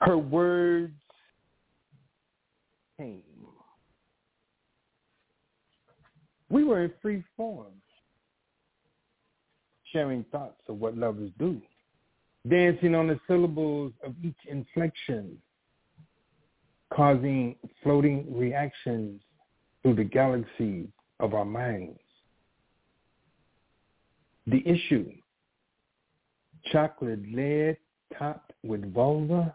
her 0.00 0.18
words 0.18 0.92
came. 2.96 3.22
We 6.50 6.64
were 6.64 6.84
in 6.84 6.92
free 7.02 7.22
form, 7.36 7.72
sharing 9.92 10.24
thoughts 10.24 10.62
of 10.68 10.78
what 10.78 10.96
lovers 10.96 11.30
do, 11.38 11.60
dancing 12.48 12.94
on 12.94 13.08
the 13.08 13.20
syllables 13.26 13.92
of 14.04 14.14
each 14.22 14.38
inflection, 14.48 15.36
causing 16.92 17.56
floating 17.82 18.26
reactions 18.34 19.20
through 19.82 19.96
the 19.96 20.04
galaxies 20.04 20.86
of 21.20 21.34
our 21.34 21.44
minds. 21.44 21.98
The 24.46 24.66
issue, 24.66 25.12
chocolate 26.72 27.20
lead 27.30 27.76
topped 28.18 28.52
with 28.62 28.92
vulva 28.94 29.54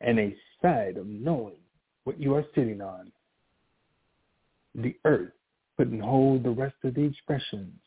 and 0.00 0.18
a 0.18 0.36
side 0.62 0.96
of 0.96 1.06
knowing 1.06 1.56
what 2.04 2.20
you 2.20 2.34
are 2.34 2.44
sitting 2.54 2.80
on. 2.80 3.10
The 4.74 4.94
earth 5.04 5.32
couldn't 5.76 6.00
hold 6.00 6.42
the 6.42 6.50
rest 6.50 6.76
of 6.84 6.94
the 6.94 7.02
expressions, 7.02 7.78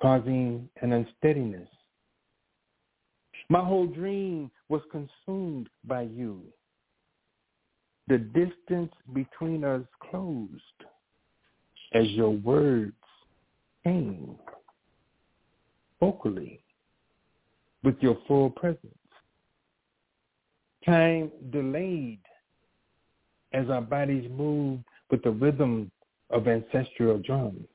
causing 0.00 0.68
an 0.82 0.92
unsteadiness. 0.92 1.68
My 3.48 3.64
whole 3.64 3.86
dream 3.86 4.50
was 4.68 4.82
consumed 4.90 5.68
by 5.84 6.02
you. 6.02 6.42
The 8.08 8.18
distance 8.18 8.92
between 9.12 9.64
us 9.64 9.82
closed 10.10 10.60
as 11.92 12.08
your 12.10 12.30
words 12.30 12.92
came 13.84 14.36
vocally 16.00 16.60
with 17.82 17.96
your 18.00 18.18
full 18.26 18.50
presence. 18.50 18.94
Time 20.86 21.32
delayed 21.50 22.20
as 23.52 23.68
our 23.68 23.80
bodies 23.80 24.30
moved 24.30 24.84
with 25.10 25.22
the 25.22 25.30
rhythm 25.30 25.90
of 26.30 26.46
ancestral 26.46 27.18
drums. 27.18 27.66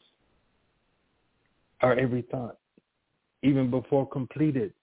Our 1.82 2.00
every 2.00 2.22
thought, 2.24 2.58
even 3.44 3.70
before 3.70 4.08
completed, 4.08 4.74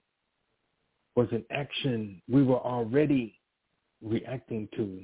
was 1.15 1.27
an 1.31 1.43
action 1.51 2.21
we 2.29 2.43
were 2.43 2.59
already 2.59 3.39
reacting 4.01 4.69
to. 4.75 5.01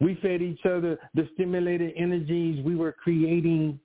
We 0.00 0.14
fed 0.22 0.42
each 0.42 0.64
other 0.64 0.98
the 1.14 1.28
stimulated 1.34 1.92
energies 1.96 2.64
we 2.64 2.76
were 2.76 2.92
creating 2.92 3.78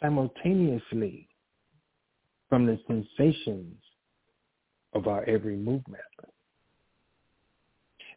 simultaneously 0.00 1.28
from 2.48 2.66
the 2.66 2.78
sensations 2.86 3.76
of 4.92 5.06
our 5.06 5.24
every 5.24 5.56
movement. 5.56 6.02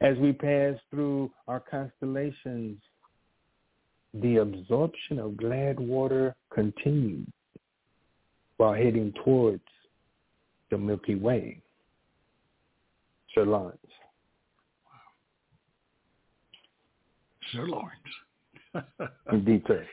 As 0.01 0.17
we 0.17 0.33
pass 0.33 0.75
through 0.89 1.31
our 1.47 1.59
constellations, 1.59 2.79
the 4.15 4.37
absorption 4.37 5.19
of 5.19 5.37
glad 5.37 5.79
water 5.79 6.35
continued 6.51 7.31
while 8.57 8.73
heading 8.73 9.13
towards 9.23 9.63
the 10.71 10.77
Milky 10.77 11.15
Way. 11.15 11.61
Sir 13.33 13.45
Lawrence. 13.45 13.77
Sir 17.51 17.67
Lawrence. 17.67 17.99
Indeed, 19.31 19.63
sir. 19.67 19.85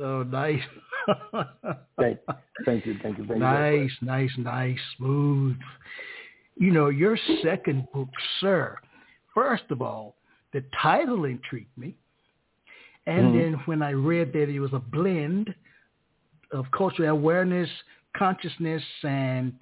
Oh, 0.00 0.22
nice. 0.22 0.60
thank, 1.98 2.18
thank 2.64 2.86
you, 2.86 2.96
thank 3.02 3.18
you, 3.18 3.26
thank 3.26 3.28
you. 3.28 3.36
Nice, 3.36 3.90
nice, 4.00 4.30
nice, 4.38 4.78
smooth. 4.96 5.56
You 6.56 6.72
know, 6.72 6.88
your 6.88 7.18
second 7.42 7.86
book, 7.92 8.08
Sir, 8.40 8.76
first 9.34 9.64
of 9.70 9.82
all, 9.82 10.16
the 10.52 10.64
title 10.80 11.24
intrigued 11.24 11.76
me. 11.76 11.96
And 13.06 13.26
mm-hmm. 13.26 13.38
then 13.38 13.52
when 13.66 13.82
I 13.82 13.90
read 13.90 14.32
that 14.32 14.48
it 14.48 14.60
was 14.60 14.72
a 14.72 14.78
blend 14.78 15.54
of 16.52 16.64
cultural 16.76 17.10
awareness, 17.10 17.68
consciousness, 18.16 18.82
and 19.02 19.52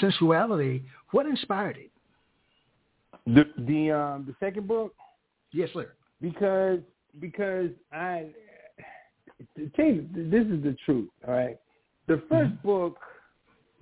sensuality, 0.00 0.84
what 1.10 1.26
inspired 1.26 1.76
it? 1.76 1.90
The 3.26 3.44
the 3.64 3.90
um 3.90 4.24
the 4.26 4.34
second 4.40 4.66
book? 4.66 4.94
Yes, 5.52 5.68
sir. 5.74 5.92
Because 6.20 6.80
because 7.20 7.70
I 7.92 8.26
tell 9.76 9.84
you 9.84 10.08
this 10.14 10.46
is 10.46 10.62
the 10.62 10.76
truth, 10.84 11.10
all 11.26 11.34
right. 11.34 11.58
The 12.06 12.14
1st 12.14 12.30
mm-hmm. 12.30 12.66
book 12.66 12.98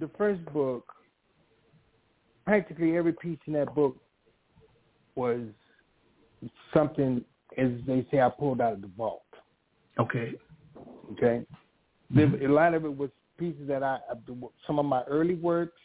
the 0.00 0.10
first 0.16 0.44
book 0.52 0.92
practically 2.44 2.96
every 2.96 3.12
piece 3.12 3.38
in 3.46 3.52
that 3.54 3.74
book 3.74 3.96
was 5.18 5.40
something 6.72 7.24
as 7.58 7.70
they 7.86 8.06
say, 8.10 8.20
I 8.20 8.28
pulled 8.28 8.60
out 8.60 8.74
of 8.74 8.80
the 8.80 8.90
vault. 8.96 9.22
Okay. 9.98 10.34
Okay. 11.12 11.44
Mm-hmm. 12.14 12.46
A 12.46 12.48
lot 12.48 12.74
of 12.74 12.84
it 12.84 12.96
was 12.96 13.10
pieces 13.36 13.66
that 13.68 13.82
I, 13.82 13.98
some 14.66 14.78
of 14.78 14.86
my 14.86 15.02
early 15.04 15.34
works, 15.34 15.80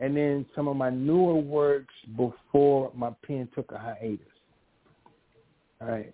and 0.00 0.16
then 0.16 0.44
some 0.54 0.66
of 0.68 0.76
my 0.76 0.90
newer 0.90 1.34
works 1.34 1.94
before 2.16 2.90
my 2.94 3.10
pen 3.24 3.48
took 3.54 3.70
a 3.72 3.78
hiatus. 3.78 4.26
All 5.80 5.88
right. 5.88 6.12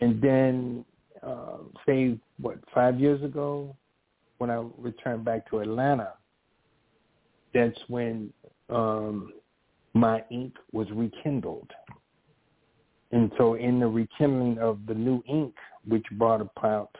And 0.00 0.20
then, 0.20 0.84
uh, 1.22 1.58
say, 1.86 2.18
what, 2.40 2.58
five 2.74 3.00
years 3.00 3.22
ago, 3.22 3.74
when 4.38 4.50
I 4.50 4.64
returned 4.78 5.24
back 5.24 5.48
to 5.50 5.58
Atlanta, 5.60 6.14
that's 7.54 7.78
when 7.88 8.32
um, 8.68 9.32
my 9.98 10.22
ink 10.30 10.54
was 10.72 10.86
rekindled. 10.92 11.70
And 13.10 13.32
so 13.38 13.54
in 13.54 13.80
the 13.80 13.86
rekindling 13.86 14.58
of 14.58 14.78
the 14.86 14.94
new 14.94 15.22
ink, 15.26 15.54
which 15.86 16.04
brought 16.12 16.40
about 16.40 16.90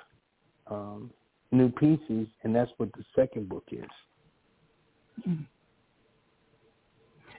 um, 0.70 1.10
new 1.52 1.68
pieces, 1.70 2.26
and 2.42 2.54
that's 2.54 2.70
what 2.78 2.90
the 2.92 3.04
second 3.14 3.48
book 3.48 3.64
is. 3.70 3.84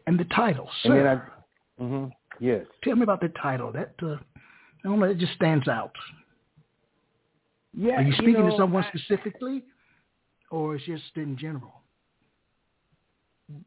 And 0.06 0.20
the 0.20 0.26
title, 0.36 0.70
sir. 0.84 0.98
And 0.98 1.00
then 1.00 1.08
I, 1.08 1.84
mm-hmm, 1.84 2.44
yes. 2.44 2.66
Tell 2.84 2.96
me 2.96 3.04
about 3.04 3.22
the 3.22 3.32
title. 3.42 3.72
That 3.72 3.94
uh, 4.02 4.16
I 4.16 4.20
don't 4.84 5.00
know. 5.00 5.06
It 5.06 5.18
just 5.18 5.34
stands 5.34 5.68
out. 5.68 5.94
Yeah. 7.74 7.96
Are 7.96 8.02
you 8.02 8.14
speaking 8.14 8.34
you 8.34 8.40
know, 8.40 8.50
to 8.52 8.58
someone 8.58 8.86
specifically, 8.94 9.64
or 10.52 10.76
it's 10.76 10.86
just 10.86 11.04
in 11.16 11.38
general? 11.38 11.82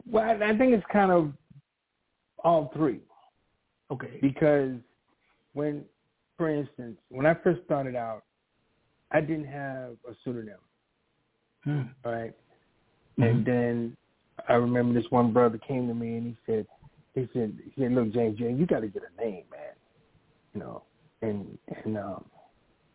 Well, 0.07 0.43
I 0.43 0.57
think 0.57 0.75
it's 0.75 0.85
kind 0.93 1.11
of 1.11 1.33
all 2.45 2.71
three. 2.75 3.01
Okay. 3.91 4.19
Because 4.21 4.73
when, 5.53 5.85
for 6.37 6.49
instance, 6.49 6.97
when 7.09 7.27
I 7.27 7.35
first 7.35 7.61
started 7.65 7.95
out, 7.97 8.23
I 9.11 9.21
didn't 9.21 9.47
have 9.47 9.93
a 10.09 10.15
pseudonym. 10.25 10.59
Hmm. 11.65 11.83
Right. 12.05 12.35
Mm-hmm. 13.19 13.23
And 13.23 13.47
then 13.47 13.97
I 14.49 14.55
remember 14.55 14.99
this 14.99 15.11
one 15.11 15.33
brother 15.33 15.59
came 15.59 15.87
to 15.89 15.95
me 15.95 16.17
and 16.17 16.27
he 16.27 16.37
said, 16.47 16.67
he 17.15 17.29
said, 17.33 17.59
he 17.65 17.83
said, 17.83 17.93
look, 17.93 18.13
James, 18.13 18.39
James, 18.39 18.59
you 18.59 18.67
got 18.67 18.81
to 18.81 18.89
get 18.89 19.03
a 19.03 19.21
name, 19.21 19.45
man. 19.51 19.75
You 20.55 20.61
know, 20.61 20.83
and 21.21 21.59
and 21.85 21.97
um, 21.97 22.25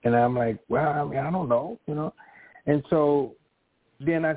and 0.03 0.15
I'm 0.15 0.35
like, 0.35 0.59
well, 0.69 0.89
I 0.89 1.03
mean, 1.03 1.19
I 1.19 1.31
don't 1.31 1.49
know, 1.49 1.79
you 1.87 1.95
know, 1.95 2.13
and 2.65 2.83
so 2.89 3.33
then 3.99 4.25
I, 4.25 4.35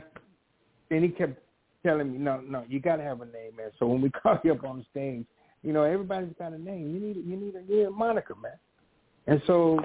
then 0.89 1.03
he 1.03 1.09
kept 1.09 1.39
telling 1.83 2.13
me, 2.13 2.19
no, 2.19 2.41
no, 2.41 2.65
you 2.69 2.81
got 2.81 2.97
to 2.97 3.03
have 3.03 3.21
a 3.21 3.27
name, 3.27 3.57
man. 3.57 3.71
So 3.79 3.87
when 3.87 4.01
we 4.01 4.11
call 4.23 4.39
you 4.45 4.53
up 4.53 4.65
on 4.65 4.79
the 4.79 4.85
stage, 4.91 5.27
you 5.63 5.73
know, 5.73 5.83
everybody's 5.83 6.35
got 6.39 6.53
a 6.53 6.59
name. 6.59 6.95
You 6.95 7.01
need 7.01 7.17
you 7.17 7.37
need 7.37 7.55
a, 7.55 7.63
you 7.69 7.77
need 7.79 7.85
a 7.85 7.91
moniker, 7.91 8.35
man. 8.35 8.53
And 9.27 9.43
so 9.47 9.79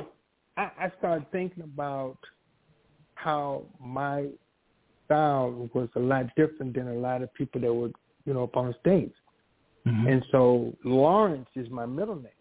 I, 0.58 0.72
I 0.80 0.92
started 1.00 1.30
thinking 1.32 1.64
about 1.64 2.18
how 3.16 3.64
my 3.80 4.28
style 5.06 5.70
was 5.74 5.90
a 5.96 6.00
lot 6.00 6.26
different 6.36 6.74
than 6.76 6.88
a 6.88 6.94
lot 6.94 7.22
of 7.22 7.34
people 7.34 7.62
that 7.62 7.74
were, 7.74 7.92
you 8.26 8.34
know, 8.34 8.44
up 8.44 8.56
on 8.58 8.74
stage. 8.82 9.14
Mhm. 9.86 10.12
And 10.12 10.26
so 10.32 10.74
Lawrence 10.84 11.50
is 11.56 11.70
my 11.70 11.86
middle 11.86 12.16
name. 12.16 12.32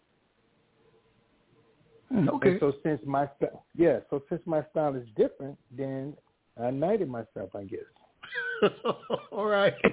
Mm, 2.13 2.29
okay. 2.35 2.51
And 2.51 2.59
so 2.59 2.73
since 2.83 3.01
my 3.05 3.27
yeah, 3.75 3.99
so 4.09 4.21
since 4.29 4.41
my 4.45 4.63
style 4.71 4.95
is 4.95 5.07
different, 5.15 5.57
then 5.71 6.15
I 6.61 6.71
knighted 6.71 7.09
myself, 7.09 7.55
I 7.55 7.63
guess. 7.63 7.79
All 9.31 9.45
right. 9.45 9.73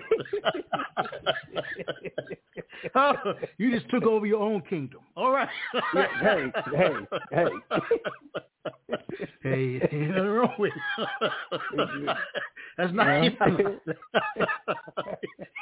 Oh, 2.96 3.12
you 3.58 3.70
just 3.70 3.88
took 3.90 4.02
over 4.04 4.26
your 4.26 4.40
own 4.42 4.60
kingdom. 4.62 5.00
All 5.16 5.30
right. 5.30 5.48
Yeah, 5.94 6.06
hey, 6.20 6.52
hey, 6.74 6.94
hey. 7.30 7.46
hey, 9.42 9.88
ain't 9.92 10.10
nothing 10.10 10.26
wrong 10.26 10.52
with 10.58 10.72
it. 10.98 12.16
That's 12.76 12.92
not 12.92 13.22
Yeah. 13.22 13.30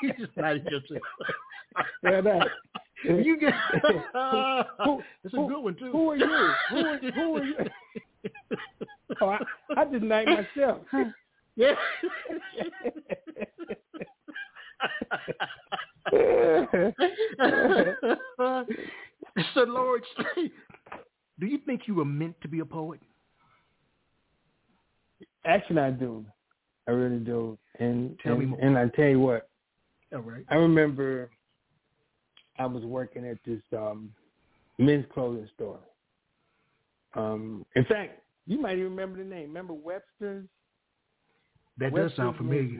you 0.03 0.13
just 0.19 0.35
not 0.37 0.65
yourself. 0.65 1.03
Yeah, 2.03 2.21
that. 2.23 2.49
You 3.05 3.39
get 3.39 3.53
Who- 3.83 5.03
That's 5.23 5.35
a 5.35 5.37
who- 5.37 5.49
good 5.49 5.61
one 5.61 5.75
too. 5.77 5.93
Who 5.93 6.11
are 6.11 6.17
you? 6.17 6.27
Who 6.71 6.77
are, 6.79 6.99
who 6.99 7.37
are 7.37 7.45
you? 7.45 7.55
Oh, 9.21 9.29
I, 9.29 9.39
I 9.77 9.85
just 9.87 10.03
knight 10.05 10.27
myself. 10.27 10.79
Yeah. 11.57 11.75
so, 19.55 19.63
Lord, 19.63 20.03
do 21.39 21.47
you 21.47 21.59
think 21.67 21.83
you 21.87 21.95
were 21.95 22.05
meant 22.05 22.41
to 22.43 22.49
be 22.49 22.61
a 22.61 22.65
poet? 22.65 23.01
Actually, 25.45 25.81
I 25.81 25.91
do. 25.91 26.25
I 26.87 26.93
really 26.93 27.19
do. 27.19 27.59
And 27.79 28.19
Tell 28.23 28.37
me 28.37 28.43
and, 28.43 28.51
more. 28.51 28.61
and 28.61 28.79
I 28.79 28.89
tell 28.97 29.09
you 29.09 29.21
what, 29.21 29.49
All 30.13 30.21
right. 30.21 30.45
I 30.49 30.57
remember 30.57 31.31
I 32.59 32.67
was 32.67 32.85
working 32.85 33.27
at 33.27 33.39
this 33.47 33.63
um 33.77 34.13
men's 34.79 35.07
clothing 35.13 35.49
store. 35.55 35.81
Um, 37.15 37.65
in 37.75 37.85
fact, 37.85 38.21
you 38.47 38.61
might 38.61 38.79
even 38.79 38.85
remember 38.85 39.19
the 39.19 39.25
name. 39.25 39.49
Remember 39.49 39.75
Webster's? 39.75 40.47
That 41.79 41.95
does 41.95 42.13
sound 42.17 42.37
familiar. 42.37 42.79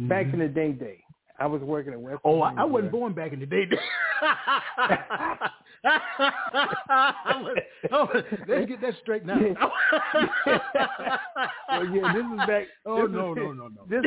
Menswear. 0.00 0.08
Back 0.08 0.26
in 0.32 0.38
the 0.40 0.48
day, 0.48 0.72
day, 0.72 1.02
I 1.40 1.46
was 1.46 1.60
working 1.62 1.92
at 1.92 2.00
Webster's. 2.00 2.20
Oh, 2.24 2.40
I, 2.42 2.52
I 2.54 2.64
wasn't 2.64 2.92
born 2.92 3.12
back 3.14 3.32
in 3.32 3.40
the 3.40 3.46
day. 3.46 3.64
I 5.84 7.40
was- 7.42 7.56
oh, 7.92 8.08
let's 8.48 8.66
get 8.68 8.80
that 8.80 8.94
straight 9.02 9.24
now. 9.24 9.38
Well, 11.70 11.84
yeah, 11.94 12.12
this 12.14 12.24
is 12.24 12.38
back. 12.46 12.64
Oh 12.86 13.06
no 13.06 13.32
is- 13.32 13.36
no 13.36 13.52
no 13.52 13.68
no. 13.68 13.82
This 13.88 14.02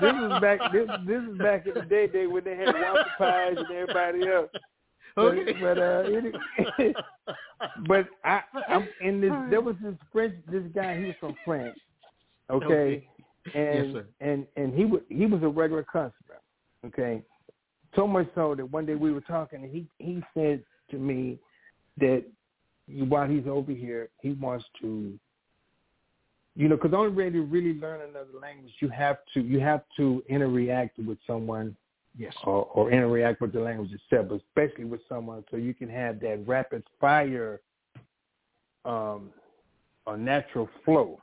this 0.00 0.14
is 0.14 0.40
back. 0.40 0.60
This 0.72 0.86
this 1.06 1.22
is 1.30 1.38
back 1.38 1.66
in 1.66 1.74
the 1.74 1.82
day, 1.82 2.06
day 2.06 2.26
when 2.26 2.44
they 2.44 2.56
had 2.56 2.66
Walter 2.74 3.04
Pies 3.18 3.56
and 3.58 3.70
everybody 3.70 4.28
else. 4.30 4.48
But, 5.16 5.24
Okay. 5.26 5.52
but 5.60 5.78
uh, 5.78 6.02
it, 6.78 6.96
but 7.86 8.06
I, 8.24 8.40
I'm 8.68 8.88
in 9.00 9.20
this. 9.20 9.32
There 9.50 9.60
was 9.60 9.76
this 9.82 9.94
French. 10.12 10.34
This 10.50 10.62
guy. 10.74 10.98
He 10.98 11.04
was 11.06 11.14
from 11.20 11.34
France. 11.44 11.78
Okay. 12.50 13.08
And 13.54 13.94
Yes, 13.94 14.04
and 14.20 14.46
and 14.56 14.74
he 14.74 14.84
was 14.84 15.02
he 15.08 15.26
was 15.26 15.42
a 15.42 15.48
regular 15.48 15.82
customer. 15.82 16.40
Okay. 16.84 17.22
So 17.94 18.06
much 18.06 18.26
so 18.34 18.54
that 18.54 18.64
one 18.70 18.86
day 18.86 18.94
we 18.94 19.12
were 19.12 19.20
talking, 19.20 19.62
and 19.62 19.70
he 19.70 19.86
he 19.98 20.22
said 20.34 20.62
to 20.90 20.96
me 20.96 21.38
that 21.98 22.24
while 22.88 23.28
he's 23.28 23.46
over 23.46 23.72
here, 23.72 24.08
he 24.20 24.32
wants 24.32 24.64
to, 24.80 25.18
you 26.56 26.68
know, 26.68 26.76
because 26.76 26.90
the 26.90 26.96
only 26.96 27.14
way 27.14 27.30
to 27.30 27.42
really 27.42 27.74
learn 27.78 28.00
another 28.02 28.38
language, 28.40 28.72
you 28.80 28.88
have 28.88 29.18
to 29.34 29.40
you 29.40 29.60
have 29.60 29.82
to 29.96 30.22
interact 30.28 30.98
with 30.98 31.18
someone 31.26 31.76
Yes. 32.16 32.32
or, 32.44 32.66
or 32.74 32.92
interact 32.92 33.40
with 33.40 33.52
the 33.52 33.60
language 33.60 33.90
itself, 33.92 34.28
but 34.28 34.40
especially 34.46 34.84
with 34.84 35.00
someone 35.08 35.44
so 35.50 35.56
you 35.56 35.74
can 35.74 35.88
have 35.88 36.20
that 36.20 36.46
rapid 36.46 36.84
fire 37.00 37.60
um 38.84 39.30
a 40.06 40.16
natural 40.16 40.68
flow. 40.84 41.20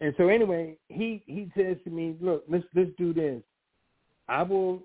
And 0.00 0.14
so 0.16 0.28
anyway, 0.28 0.76
he 0.88 1.22
he 1.26 1.50
says 1.56 1.76
to 1.84 1.90
me, 1.90 2.16
Look, 2.20 2.44
let's 2.48 2.64
let's 2.74 2.90
do 2.96 3.12
this. 3.12 3.42
I 4.28 4.42
will 4.42 4.82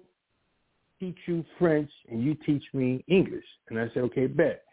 teach 1.00 1.18
you 1.26 1.46
French 1.58 1.92
and 2.10 2.24
you 2.24 2.36
teach 2.46 2.64
me 2.74 3.04
English. 3.08 3.46
And 3.70 3.80
I 3.80 3.90
said, 3.94 4.04
Okay, 4.04 4.28
bet. 4.28 4.64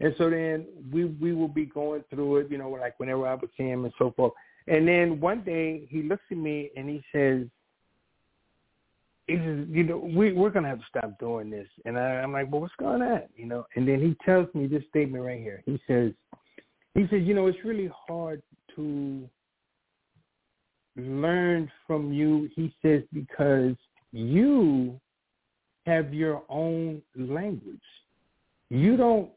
And 0.00 0.14
so 0.18 0.28
then 0.30 0.66
we 0.92 1.04
we 1.04 1.32
will 1.32 1.48
be 1.48 1.66
going 1.66 2.02
through 2.10 2.38
it, 2.38 2.50
you 2.50 2.58
know, 2.58 2.70
like 2.70 2.98
whenever 2.98 3.26
I 3.26 3.34
would 3.34 3.50
see 3.56 3.64
him 3.64 3.84
and 3.84 3.94
so 3.98 4.12
forth. 4.16 4.32
And 4.66 4.86
then 4.86 5.20
one 5.20 5.42
day 5.42 5.86
he 5.88 6.02
looks 6.02 6.24
at 6.30 6.36
me 6.36 6.70
and 6.76 6.88
he 6.88 7.02
says, 7.12 7.46
he 9.28 9.36
says, 9.36 9.66
you 9.70 9.84
know, 9.84 9.98
we 9.98 10.32
we're 10.32 10.50
gonna 10.50 10.68
have 10.68 10.80
to 10.80 10.86
stop 10.88 11.18
doing 11.20 11.48
this. 11.50 11.68
And 11.84 11.96
I, 11.96 12.20
I'm 12.20 12.32
like, 12.32 12.50
well, 12.50 12.60
what's 12.60 12.74
going 12.78 13.02
on? 13.02 13.22
You 13.36 13.46
know. 13.46 13.66
And 13.76 13.86
then 13.86 14.00
he 14.00 14.16
tells 14.24 14.52
me 14.54 14.66
this 14.66 14.82
statement 14.90 15.22
right 15.24 15.40
here. 15.40 15.62
He 15.64 15.80
says, 15.86 16.12
he 16.94 17.02
says, 17.02 17.22
you 17.22 17.34
know, 17.34 17.46
it's 17.46 17.64
really 17.64 17.90
hard 18.08 18.42
to 18.74 19.28
learn 20.96 21.70
from 21.86 22.12
you. 22.12 22.48
He 22.54 22.74
says 22.82 23.02
because 23.12 23.76
you 24.12 25.00
have 25.86 26.12
your 26.14 26.42
own 26.48 27.02
language. 27.16 27.80
You 28.70 28.96
don't 28.96 29.30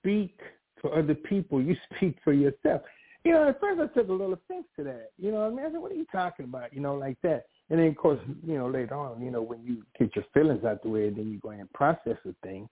speak 0.00 0.38
for 0.80 0.96
other 0.96 1.14
people. 1.14 1.60
You 1.60 1.76
speak 1.96 2.18
for 2.22 2.32
yourself. 2.32 2.82
You 3.24 3.32
know, 3.32 3.48
at 3.48 3.60
first 3.60 3.80
I 3.80 3.86
took 3.98 4.08
a 4.08 4.12
little 4.12 4.32
offense 4.32 4.66
to 4.76 4.84
that. 4.84 5.10
You 5.18 5.32
know, 5.32 5.46
I 5.46 5.50
mean, 5.50 5.60
I 5.60 5.70
said, 5.70 5.80
"What 5.80 5.92
are 5.92 5.96
you 5.96 6.06
talking 6.10 6.44
about?" 6.44 6.72
You 6.72 6.80
know, 6.80 6.94
like 6.94 7.18
that. 7.22 7.46
And 7.70 7.78
then, 7.78 7.88
of 7.88 7.96
course, 7.96 8.20
you 8.46 8.56
know, 8.56 8.68
later 8.68 8.94
on, 8.94 9.20
you 9.22 9.30
know, 9.30 9.42
when 9.42 9.62
you 9.62 9.82
get 9.98 10.16
your 10.16 10.24
feelings 10.32 10.64
out 10.64 10.82
the 10.82 10.88
way, 10.88 11.10
then 11.10 11.30
you 11.30 11.38
go 11.38 11.50
and 11.50 11.70
process 11.72 12.16
the 12.24 12.34
thing. 12.42 12.68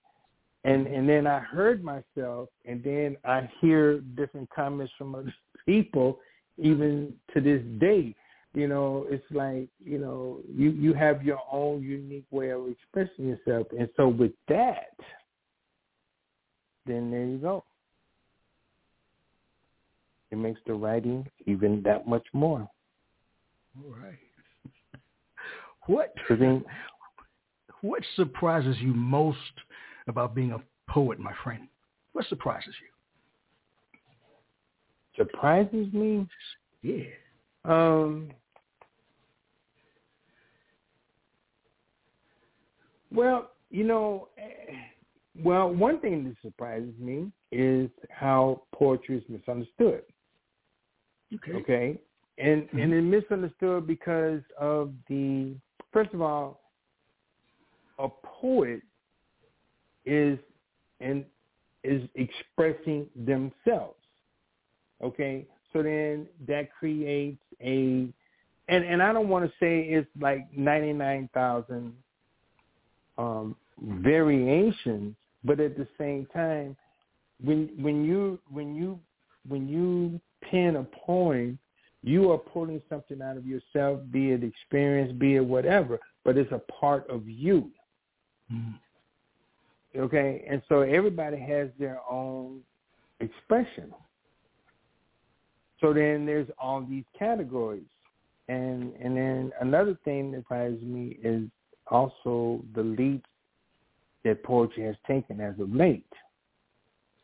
And 0.64 0.86
and 0.86 1.08
then 1.08 1.26
I 1.26 1.40
heard 1.40 1.84
myself, 1.84 2.48
and 2.64 2.82
then 2.82 3.16
I 3.24 3.48
hear 3.60 4.00
different 4.00 4.48
comments 4.50 4.92
from 4.96 5.14
other 5.14 5.34
people, 5.66 6.20
even 6.58 7.12
to 7.34 7.40
this 7.40 7.62
day. 7.78 8.14
You 8.54 8.68
know, 8.68 9.06
it's 9.10 9.24
like 9.30 9.68
you 9.84 9.98
know, 9.98 10.40
you 10.50 10.70
you 10.70 10.94
have 10.94 11.22
your 11.22 11.40
own 11.52 11.82
unique 11.82 12.24
way 12.30 12.50
of 12.50 12.68
expressing 12.68 13.28
yourself, 13.28 13.66
and 13.78 13.88
so 13.96 14.08
with 14.08 14.32
that, 14.48 14.96
then 16.86 17.10
there 17.10 17.26
you 17.26 17.38
go. 17.38 17.64
It 20.30 20.36
makes 20.38 20.60
the 20.66 20.74
writing 20.74 21.28
even 21.46 21.82
that 21.82 22.08
much 22.08 22.26
more. 22.32 22.68
All 23.84 23.94
right. 24.02 24.18
What 25.86 26.12
then, 26.28 26.64
what 27.80 28.02
surprises 28.16 28.76
you 28.80 28.92
most 28.92 29.38
about 30.08 30.34
being 30.34 30.50
a 30.50 30.58
poet, 30.90 31.20
my 31.20 31.32
friend? 31.44 31.68
What 32.12 32.26
surprises 32.26 32.74
surprises 35.16 35.92
me. 35.92 36.26
Yeah. 36.82 37.04
Um, 37.64 38.30
well, 43.12 43.50
you 43.70 43.84
know, 43.84 44.28
eh, 44.38 44.74
well, 45.42 45.72
one 45.72 46.00
thing 46.00 46.24
that 46.24 46.36
surprises 46.42 46.94
me 46.98 47.30
is 47.52 47.90
how 48.10 48.62
poetry 48.74 49.18
is 49.18 49.24
misunderstood. 49.28 50.02
Okay. 51.34 51.52
Okay, 51.52 52.00
and 52.38 52.68
and 52.72 52.92
it's 52.92 53.28
misunderstood 53.28 53.86
because 53.86 54.42
of 54.58 54.92
the 55.08 55.56
first 55.92 56.14
of 56.14 56.22
all, 56.22 56.60
a 57.98 58.08
poet 58.22 58.80
is 60.04 60.38
and 61.00 61.24
is 61.82 62.08
expressing 62.14 63.06
themselves. 63.16 63.96
Okay, 65.02 65.46
so 65.72 65.82
then 65.82 66.26
that 66.46 66.72
creates 66.72 67.42
a 67.60 68.08
and 68.68 68.84
and 68.84 69.02
I 69.02 69.12
don't 69.12 69.28
want 69.28 69.44
to 69.44 69.52
say 69.60 69.82
it's 69.82 70.08
like 70.20 70.46
ninety 70.56 70.92
nine 70.92 71.28
thousand 71.34 71.92
um, 73.18 73.56
variations, 73.80 75.14
but 75.44 75.60
at 75.60 75.76
the 75.76 75.86
same 75.98 76.26
time, 76.32 76.76
when 77.42 77.70
when 77.80 78.04
you 78.04 78.38
when 78.50 78.74
you 78.74 78.98
when 79.48 79.68
you 79.68 80.20
pen 80.50 80.76
a 80.76 80.84
poem, 81.06 81.58
you 82.02 82.30
are 82.32 82.38
pulling 82.38 82.82
something 82.88 83.22
out 83.22 83.36
of 83.36 83.46
yourself, 83.46 84.00
be 84.10 84.32
it 84.32 84.42
experience, 84.42 85.12
be 85.18 85.36
it 85.36 85.44
whatever, 85.44 85.98
but 86.24 86.36
it's 86.36 86.52
a 86.52 86.60
part 86.80 87.08
of 87.08 87.28
you. 87.28 87.70
Mhm. 88.52 88.74
Okay, 89.96 90.44
and 90.48 90.62
so 90.68 90.80
everybody 90.80 91.38
has 91.38 91.70
their 91.78 92.00
own 92.10 92.62
expression. 93.20 93.94
So 95.80 95.92
then 95.92 96.26
there's 96.26 96.48
all 96.58 96.82
these 96.82 97.04
categories. 97.18 97.82
And 98.48 98.92
and 99.02 99.16
then 99.16 99.52
another 99.60 99.98
thing 100.04 100.32
that 100.32 100.40
surprises 100.42 100.82
me 100.82 101.18
is 101.22 101.48
also 101.88 102.62
the 102.74 102.82
leaps 102.82 103.28
that 104.24 104.42
poetry 104.42 104.84
has 104.84 104.96
taken 105.06 105.40
as 105.40 105.58
of 105.60 105.72
late. 105.74 106.04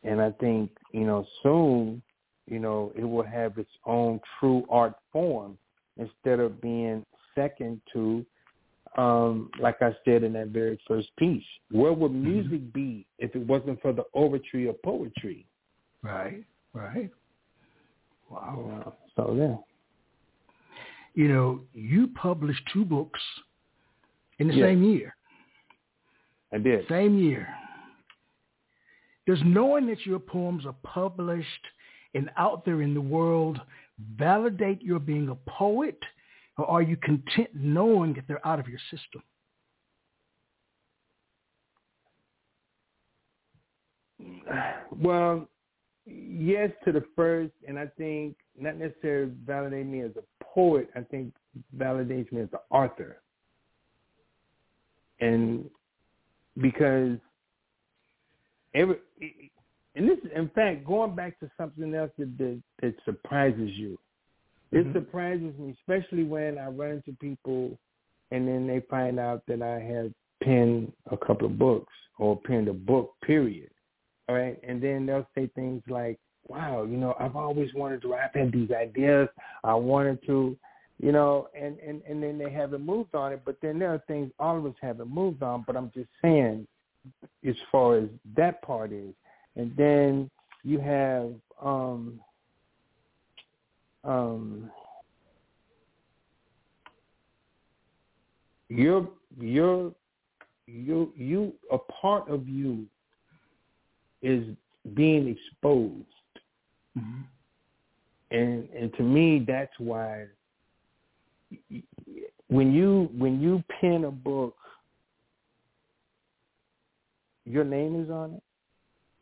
And 0.03 0.21
I 0.21 0.31
think, 0.31 0.69
you 0.91 1.05
know, 1.05 1.25
soon, 1.41 2.01
you 2.45 2.59
know, 2.59 2.91
it 2.95 3.05
will 3.05 3.23
have 3.23 3.57
its 3.57 3.71
own 3.85 4.19
true 4.39 4.65
art 4.69 4.95
form 5.11 5.57
instead 5.97 6.39
of 6.39 6.61
being 6.61 7.05
second 7.35 7.81
to 7.93 8.25
um, 8.97 9.49
like 9.59 9.81
I 9.81 9.95
said 10.05 10.23
in 10.23 10.33
that 10.33 10.49
very 10.49 10.79
first 10.87 11.09
piece, 11.17 11.43
where 11.71 11.93
would 11.93 12.11
mm-hmm. 12.11 12.23
music 12.23 12.61
mm-hmm. 12.61 12.79
be 12.79 13.05
if 13.17 13.35
it 13.35 13.45
wasn't 13.47 13.81
for 13.81 13.91
the 13.91 14.03
overture 14.13 14.69
of 14.69 14.81
poetry? 14.83 15.45
Right, 16.01 16.43
right. 16.73 17.09
Wow. 18.33 18.93
So 19.15 19.33
yeah. 19.37 19.55
You 21.13 21.27
know, 21.27 21.61
you 21.73 22.07
published 22.07 22.61
two 22.73 22.83
books 22.83 23.19
in 24.39 24.47
the 24.47 24.59
same 24.59 24.83
year. 24.83 25.15
I 26.51 26.57
did. 26.57 26.87
Same 26.89 27.17
year. 27.19 27.47
Does 29.27 29.39
knowing 29.45 29.87
that 29.87 30.05
your 30.05 30.19
poems 30.19 30.65
are 30.65 30.75
published 30.83 31.47
and 32.15 32.29
out 32.37 32.65
there 32.65 32.81
in 32.81 32.93
the 32.93 33.01
world 33.01 33.61
validate 34.17 34.81
your 34.81 34.99
being 34.99 35.29
a 35.29 35.35
poet, 35.49 35.99
or 36.57 36.65
are 36.65 36.81
you 36.81 36.97
content 36.97 37.49
knowing 37.53 38.13
that 38.13 38.25
they're 38.27 38.45
out 38.45 38.59
of 38.59 38.67
your 38.67 38.79
system? 38.89 39.21
Well, 44.91 45.47
yes 46.05 46.71
to 46.85 46.91
the 46.91 47.03
first, 47.15 47.53
and 47.67 47.77
I 47.77 47.87
think 47.97 48.35
not 48.57 48.77
necessarily 48.77 49.31
validate 49.45 49.85
me 49.85 50.01
as 50.01 50.11
a 50.17 50.43
poet. 50.43 50.89
I 50.95 51.01
think 51.01 51.33
validates 51.77 52.31
me 52.31 52.41
as 52.41 52.49
an 52.53 52.59
author, 52.69 53.17
and 55.19 55.69
because 56.61 57.17
every 58.73 58.97
and 59.95 60.09
this, 60.09 60.17
in 60.35 60.49
fact, 60.49 60.85
going 60.85 61.15
back 61.15 61.39
to 61.39 61.49
something 61.57 61.93
else 61.93 62.11
that 62.17 62.37
that, 62.37 62.61
that 62.81 62.95
surprises 63.05 63.71
you. 63.73 63.97
It 64.71 64.87
mm-hmm. 64.87 64.93
surprises 64.93 65.53
me, 65.59 65.75
especially 65.79 66.23
when 66.23 66.57
I 66.57 66.67
run 66.67 66.91
into 66.91 67.15
people, 67.19 67.77
and 68.31 68.47
then 68.47 68.65
they 68.65 68.81
find 68.89 69.19
out 69.19 69.43
that 69.47 69.61
I 69.61 69.79
have 69.79 70.11
penned 70.41 70.91
a 71.11 71.17
couple 71.17 71.45
of 71.45 71.59
books 71.59 71.93
or 72.17 72.39
penned 72.41 72.67
a 72.67 72.73
book. 72.73 73.13
Period. 73.23 73.69
All 74.29 74.35
right, 74.35 74.57
and 74.67 74.81
then 74.81 75.05
they'll 75.05 75.27
say 75.35 75.47
things 75.55 75.83
like, 75.87 76.17
"Wow, 76.47 76.83
you 76.83 76.97
know, 76.97 77.15
I've 77.19 77.35
always 77.35 77.73
wanted 77.73 78.01
to. 78.03 78.13
I've 78.15 78.33
had 78.33 78.51
these 78.51 78.71
ideas. 78.71 79.27
I 79.63 79.73
wanted 79.73 80.25
to." 80.27 80.57
you 80.99 81.11
know, 81.11 81.49
and, 81.59 81.77
and, 81.79 82.01
and 82.07 82.21
then 82.21 82.37
they 82.37 82.49
haven't 82.49 82.85
moved 82.85 83.15
on 83.15 83.33
it. 83.33 83.41
But 83.43 83.57
then 83.61 83.79
there 83.79 83.93
are 83.93 84.01
things 84.07 84.31
all 84.39 84.57
of 84.57 84.65
us 84.65 84.75
haven't 84.81 85.09
moved 85.09 85.43
on. 85.43 85.63
But 85.65 85.75
I'm 85.75 85.91
just 85.93 86.07
saying, 86.21 86.65
as 87.45 87.55
far 87.71 87.97
as 87.97 88.05
that 88.37 88.61
part 88.61 88.93
is, 88.93 89.13
and 89.55 89.75
then 89.75 90.29
you 90.63 90.79
have 90.79 91.31
um, 91.61 92.19
um, 94.03 94.71
you're 98.69 99.09
you're 99.37 99.91
you 100.67 101.11
you 101.15 101.53
a 101.71 101.77
part 101.77 102.29
of 102.29 102.47
you 102.47 102.85
is 104.23 104.43
being 104.95 105.27
exposed 105.27 106.05
mm-hmm. 106.97 107.21
and 108.31 108.67
and 108.69 108.93
to 108.95 109.03
me 109.03 109.43
that's 109.47 109.73
why 109.77 110.25
when 112.47 112.73
you 112.73 113.09
when 113.15 113.39
you 113.39 113.63
pen 113.79 114.05
a 114.05 114.11
book 114.11 114.55
your 117.45 117.63
name 117.63 118.03
is 118.03 118.09
on 118.09 118.33
it 118.33 118.43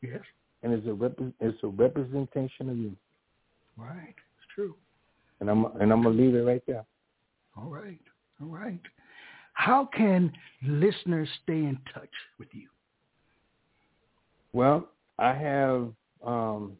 Yes. 0.01 0.21
And 0.63 0.73
it's 0.73 0.87
a 0.87 0.93
rep- 0.93 1.19
it's 1.39 1.63
a 1.63 1.67
representation 1.67 2.69
of 2.69 2.77
you. 2.77 2.95
Right. 3.77 4.15
It's 4.15 4.53
true. 4.53 4.75
And 5.39 5.49
I'm 5.49 5.65
and 5.79 5.91
I'm 5.91 6.03
gonna 6.03 6.09
leave 6.15 6.35
it 6.35 6.43
right 6.43 6.61
there. 6.67 6.85
All 7.57 7.69
right. 7.69 7.99
All 8.41 8.47
right. 8.47 8.81
How 9.53 9.89
can 9.95 10.31
listeners 10.63 11.29
stay 11.43 11.53
in 11.53 11.77
touch 11.93 12.09
with 12.39 12.49
you? 12.53 12.67
Well, 14.53 14.89
I 15.17 15.33
have 15.33 15.91
um, 16.25 16.77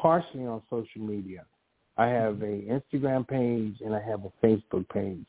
partially 0.00 0.46
on 0.46 0.62
social 0.70 1.02
media. 1.02 1.44
I 1.96 2.06
have 2.06 2.42
a 2.42 2.80
Instagram 2.94 3.28
page 3.28 3.76
and 3.84 3.94
I 3.94 4.00
have 4.00 4.24
a 4.24 4.46
Facebook 4.46 4.88
page. 4.88 5.26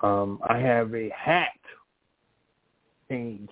Um, 0.00 0.40
I 0.48 0.58
have 0.58 0.94
a 0.94 1.10
hat 1.10 1.48
page 3.08 3.50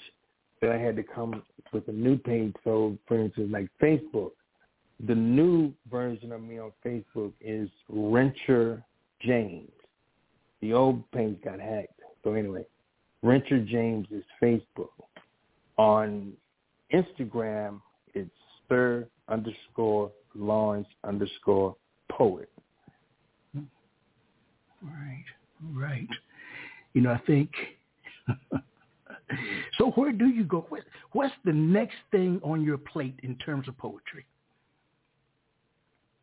that 0.60 0.72
I 0.72 0.78
had 0.78 0.96
to 0.96 1.02
come 1.02 1.42
with 1.72 1.86
a 1.88 1.92
new 1.92 2.16
page. 2.16 2.54
So, 2.64 2.96
for 3.06 3.20
instance, 3.20 3.50
like 3.52 3.68
Facebook, 3.80 4.32
the 5.06 5.14
new 5.14 5.72
version 5.90 6.32
of 6.32 6.42
me 6.42 6.58
on 6.58 6.72
Facebook 6.84 7.32
is 7.40 7.68
Rencher 7.90 8.82
James. 9.20 9.70
The 10.60 10.72
old 10.72 11.08
page 11.12 11.36
got 11.44 11.60
hacked. 11.60 12.00
So 12.24 12.32
anyway, 12.32 12.64
Rencher 13.24 13.64
James 13.66 14.06
is 14.10 14.24
Facebook. 14.42 14.88
On 15.76 16.32
Instagram, 16.92 17.80
it's 18.14 18.30
Sir 18.68 19.06
underscore 19.28 20.10
Lawrence 20.34 20.88
underscore 21.04 21.76
poet. 22.10 22.50
Right, 23.54 25.24
right. 25.72 26.08
You 26.94 27.02
know, 27.02 27.10
I 27.10 27.18
think 27.26 27.50
so 29.78 29.90
where 29.94 30.12
do 30.12 30.28
you 30.28 30.44
go? 30.44 30.66
What's 31.12 31.34
the 31.44 31.52
next 31.52 31.96
thing 32.10 32.40
on 32.42 32.62
your 32.62 32.78
plate 32.78 33.18
in 33.22 33.36
terms 33.36 33.68
of 33.68 33.76
poetry? 33.78 34.24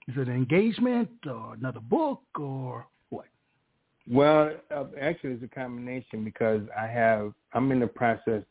Is 0.08 0.16
it 0.18 0.28
an 0.28 0.36
engagement 0.36 1.10
or 1.26 1.56
another 1.56 1.80
book 1.80 2.22
or 2.40 2.86
what? 3.10 3.26
Well, 4.10 4.52
uh, 4.74 4.86
actually, 5.02 5.32
it's 5.32 5.44
a 5.44 5.48
combination 5.48 6.24
because 6.24 6.62
I 6.80 6.88
have 6.88 7.34
I'm 7.54 7.72
in 7.72 7.80
the 7.80 7.88
process 7.88 8.44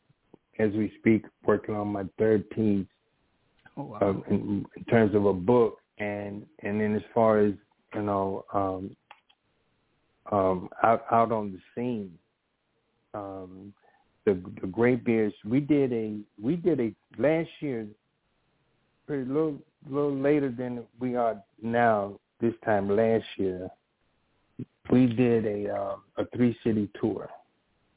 as 0.58 0.72
we 0.72 0.92
speak 0.98 1.24
working 1.44 1.74
on 1.74 1.88
my 1.88 2.04
third 2.18 2.48
piece 2.50 2.86
oh, 3.76 3.82
wow. 3.84 3.98
of, 4.00 4.22
in, 4.28 4.64
in 4.76 4.84
terms 4.84 5.14
of 5.14 5.26
a 5.26 5.32
book, 5.32 5.78
and 5.98 6.44
and 6.62 6.80
then 6.80 6.94
as 6.94 7.02
far 7.14 7.38
as 7.38 7.52
you 7.94 8.02
know, 8.02 8.44
um, 8.52 8.96
um, 10.32 10.68
out 10.82 11.04
out 11.10 11.32
on 11.32 11.52
the 11.52 11.58
scene, 11.74 12.12
um, 13.14 13.72
the 14.24 14.40
the 14.60 14.66
Gray 14.66 14.96
Beards. 14.96 15.34
We 15.44 15.60
did 15.60 15.92
a 15.92 16.18
we 16.42 16.56
did 16.56 16.80
a 16.80 16.94
last 17.18 17.50
year, 17.60 17.86
pretty 19.06 19.24
little 19.24 19.58
little 19.88 20.16
later 20.16 20.50
than 20.50 20.84
we 20.98 21.16
are 21.16 21.42
now. 21.62 22.18
This 22.40 22.54
time 22.64 22.90
last 22.94 23.24
year, 23.38 23.70
we 24.90 25.06
did 25.06 25.46
a 25.46 25.72
uh, 25.72 25.96
a 26.18 26.26
three 26.34 26.56
city 26.64 26.90
tour, 27.00 27.30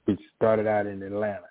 which 0.06 0.20
started 0.36 0.68
out 0.68 0.86
in 0.86 1.02
Atlanta, 1.02 1.48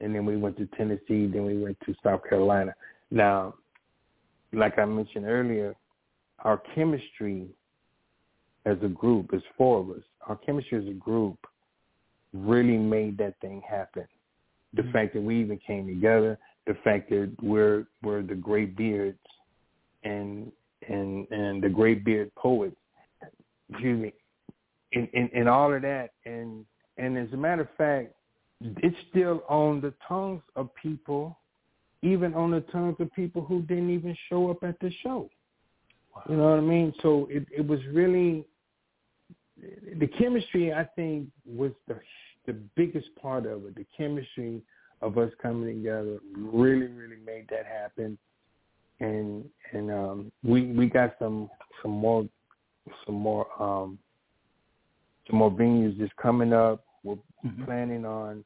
and 0.00 0.14
then 0.14 0.24
we 0.24 0.36
went 0.36 0.56
to 0.58 0.66
Tennessee, 0.76 1.26
then 1.26 1.44
we 1.44 1.58
went 1.58 1.78
to 1.86 1.94
South 2.02 2.22
Carolina. 2.28 2.74
Now, 3.10 3.54
like 4.52 4.78
I 4.78 4.84
mentioned 4.84 5.26
earlier, 5.26 5.74
our 6.40 6.62
chemistry 6.74 7.48
as 8.66 8.76
a 8.82 8.88
group, 8.88 9.30
as 9.34 9.40
four 9.56 9.80
of 9.80 9.90
us, 9.90 10.02
our 10.26 10.36
chemistry 10.36 10.78
as 10.78 10.88
a 10.88 10.98
group 10.98 11.38
really 12.32 12.76
made 12.76 13.18
that 13.18 13.38
thing 13.40 13.62
happen. 13.68 14.06
The 14.74 14.82
mm-hmm. 14.82 14.92
fact 14.92 15.14
that 15.14 15.22
we 15.22 15.40
even 15.40 15.58
came 15.66 15.86
together, 15.86 16.38
the 16.66 16.74
fact 16.84 17.10
that 17.10 17.32
we're 17.42 17.86
we're 18.02 18.22
the 18.22 18.34
Gray 18.34 18.66
Beards 18.66 19.18
and 20.04 20.52
and 20.88 21.26
and 21.30 21.62
the 21.62 21.68
Gray 21.68 21.94
Beard 21.94 22.34
poets, 22.36 22.76
excuse 23.70 24.00
me, 24.00 24.12
and, 24.92 25.08
and, 25.14 25.30
and 25.34 25.48
all 25.48 25.74
of 25.74 25.82
that 25.82 26.10
and 26.24 26.64
and 26.96 27.18
as 27.18 27.32
a 27.32 27.36
matter 27.36 27.62
of 27.62 27.68
fact, 27.76 28.14
it's 28.60 28.96
still 29.10 29.42
on 29.48 29.80
the 29.80 29.92
tongues 30.06 30.42
of 30.56 30.68
people, 30.74 31.38
even 32.02 32.34
on 32.34 32.50
the 32.50 32.60
tongues 32.72 32.96
of 33.00 33.12
people 33.12 33.42
who 33.42 33.62
didn't 33.62 33.90
even 33.90 34.16
show 34.28 34.50
up 34.50 34.62
at 34.62 34.78
the 34.80 34.90
show. 35.02 35.30
Wow. 36.14 36.22
You 36.28 36.36
know 36.36 36.50
what 36.50 36.58
I 36.58 36.62
mean? 36.62 36.92
So 37.02 37.26
it, 37.30 37.46
it 37.56 37.66
was 37.66 37.80
really 37.92 38.44
the 39.98 40.06
chemistry 40.06 40.72
I 40.72 40.84
think 40.84 41.28
was 41.46 41.72
the 41.88 41.98
the 42.46 42.54
biggest 42.74 43.08
part 43.20 43.46
of 43.46 43.64
it. 43.66 43.76
The 43.76 43.86
chemistry 43.96 44.62
of 45.02 45.18
us 45.18 45.30
coming 45.40 45.76
together 45.76 46.18
really, 46.36 46.86
really 46.86 47.18
made 47.24 47.46
that 47.50 47.66
happen. 47.66 48.18
And 49.00 49.44
and 49.72 49.90
um 49.90 50.32
we 50.42 50.66
we 50.72 50.86
got 50.86 51.14
some 51.18 51.48
some 51.82 51.92
more 51.92 52.26
some 53.06 53.14
more 53.14 53.46
um 53.62 53.98
some 55.26 55.38
more 55.38 55.50
venues 55.50 55.96
just 55.98 56.14
coming 56.16 56.52
up. 56.52 56.84
We're 57.02 57.14
mm-hmm. 57.44 57.64
planning 57.64 58.04
on 58.04 58.44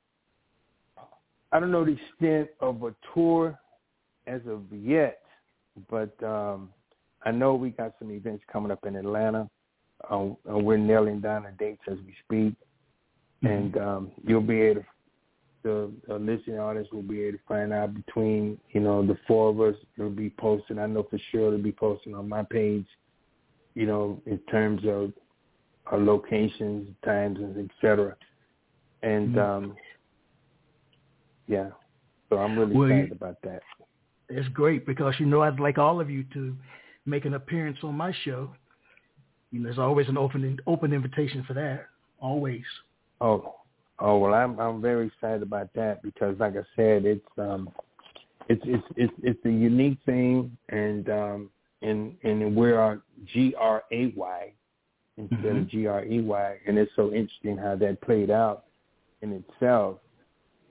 I 1.54 1.60
don't 1.60 1.70
know 1.70 1.86
the 1.86 1.96
extent 1.96 2.50
of 2.60 2.82
a 2.82 2.94
tour 3.14 3.58
as 4.26 4.42
of 4.46 4.62
yet, 4.70 5.20
but 5.88 6.14
um 6.22 6.68
I 7.24 7.30
know 7.30 7.54
we 7.54 7.70
got 7.70 7.94
some 7.98 8.10
events 8.10 8.44
coming 8.52 8.70
up 8.70 8.84
in 8.84 8.96
Atlanta 8.96 9.48
uh, 10.10 10.28
we're 10.46 10.76
nailing 10.76 11.20
down 11.20 11.44
the 11.44 11.52
dates 11.52 11.82
as 11.90 11.98
we 12.06 12.14
speak, 12.24 12.54
mm-hmm. 13.42 13.46
and 13.46 13.76
um, 13.78 14.10
you'll 14.26 14.40
be 14.40 14.60
able 14.60 14.80
to. 14.82 14.86
The, 15.62 15.90
the 16.06 16.16
listening 16.16 16.58
audience 16.58 16.88
will 16.92 17.00
be 17.00 17.22
able 17.22 17.38
to 17.38 17.44
find 17.48 17.72
out 17.72 17.94
between 17.94 18.58
you 18.72 18.80
know 18.80 19.06
the 19.06 19.16
four 19.26 19.48
of 19.48 19.60
us. 19.62 19.74
It'll 19.96 20.10
be 20.10 20.28
posted. 20.28 20.78
I 20.78 20.84
know 20.84 21.06
for 21.08 21.18
sure 21.32 21.46
it'll 21.46 21.58
be 21.62 21.72
posted 21.72 22.12
on 22.12 22.28
my 22.28 22.42
page. 22.42 22.84
You 23.74 23.86
know, 23.86 24.20
in 24.26 24.38
terms 24.50 24.82
of 24.86 25.12
uh, 25.90 25.96
locations, 25.96 26.94
times, 27.02 27.38
and 27.38 27.70
etc. 27.70 28.14
And 29.02 29.34
Mhm. 29.36 29.38
um, 29.38 29.76
yeah, 31.46 31.70
so 32.28 32.38
I'm 32.38 32.58
really 32.58 32.74
Well, 32.74 32.88
you- 32.88 32.94
excited 32.94 33.12
about 33.12 33.40
that. 33.42 33.62
It's 34.28 34.48
great 34.48 34.86
because 34.86 35.14
you 35.20 35.26
know 35.26 35.42
I'd 35.42 35.60
like 35.60 35.76
all 35.78 36.00
of 36.00 36.08
you 36.10 36.24
to 36.32 36.56
make 37.04 37.26
an 37.26 37.34
appearance 37.34 37.78
on 37.82 37.94
my 37.94 38.10
show. 38.24 38.50
You 39.50 39.60
know, 39.60 39.64
there's 39.66 39.78
always 39.78 40.08
an 40.08 40.16
open 40.16 40.58
open 40.66 40.92
invitation 40.92 41.44
for 41.44 41.52
that. 41.54 41.86
Always. 42.20 42.64
Oh, 43.20 43.56
oh 43.98 44.18
well, 44.18 44.34
I'm 44.34 44.58
I'm 44.58 44.80
very 44.80 45.06
excited 45.08 45.42
about 45.42 45.72
that 45.74 46.02
because, 46.02 46.38
like 46.38 46.54
I 46.56 46.64
said, 46.74 47.04
it's 47.04 47.26
um, 47.38 47.70
it's 48.48 48.62
it's 48.64 48.84
it's 48.96 49.12
it's 49.22 49.44
a 49.44 49.50
unique 49.50 49.98
thing, 50.06 50.56
and 50.70 51.08
um, 51.10 51.50
and 51.82 52.16
and 52.24 52.56
we're 52.56 52.78
our 52.78 53.02
G 53.26 53.54
R 53.58 53.84
A 53.92 54.06
Y 54.16 54.52
instead 55.18 55.44
of 55.56 55.64
Mhm. 55.64 55.68
G 55.68 55.86
R 55.86 56.04
E 56.04 56.20
Y, 56.22 56.58
and 56.66 56.78
it's 56.78 56.90
so 56.96 57.12
interesting 57.12 57.56
how 57.58 57.76
that 57.76 58.00
played 58.00 58.30
out 58.30 58.64
in 59.20 59.32
itself, 59.32 59.98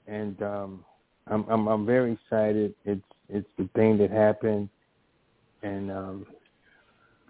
and 0.07 0.41
um, 0.41 0.85
I'm 1.27 1.45
I'm 1.49 1.67
I'm 1.67 1.85
very 1.85 2.13
excited. 2.13 2.73
It's 2.85 3.01
it's 3.29 3.47
the 3.57 3.69
thing 3.75 3.97
that 3.99 4.11
happened, 4.11 4.69
and 5.61 5.91
um, 5.91 6.25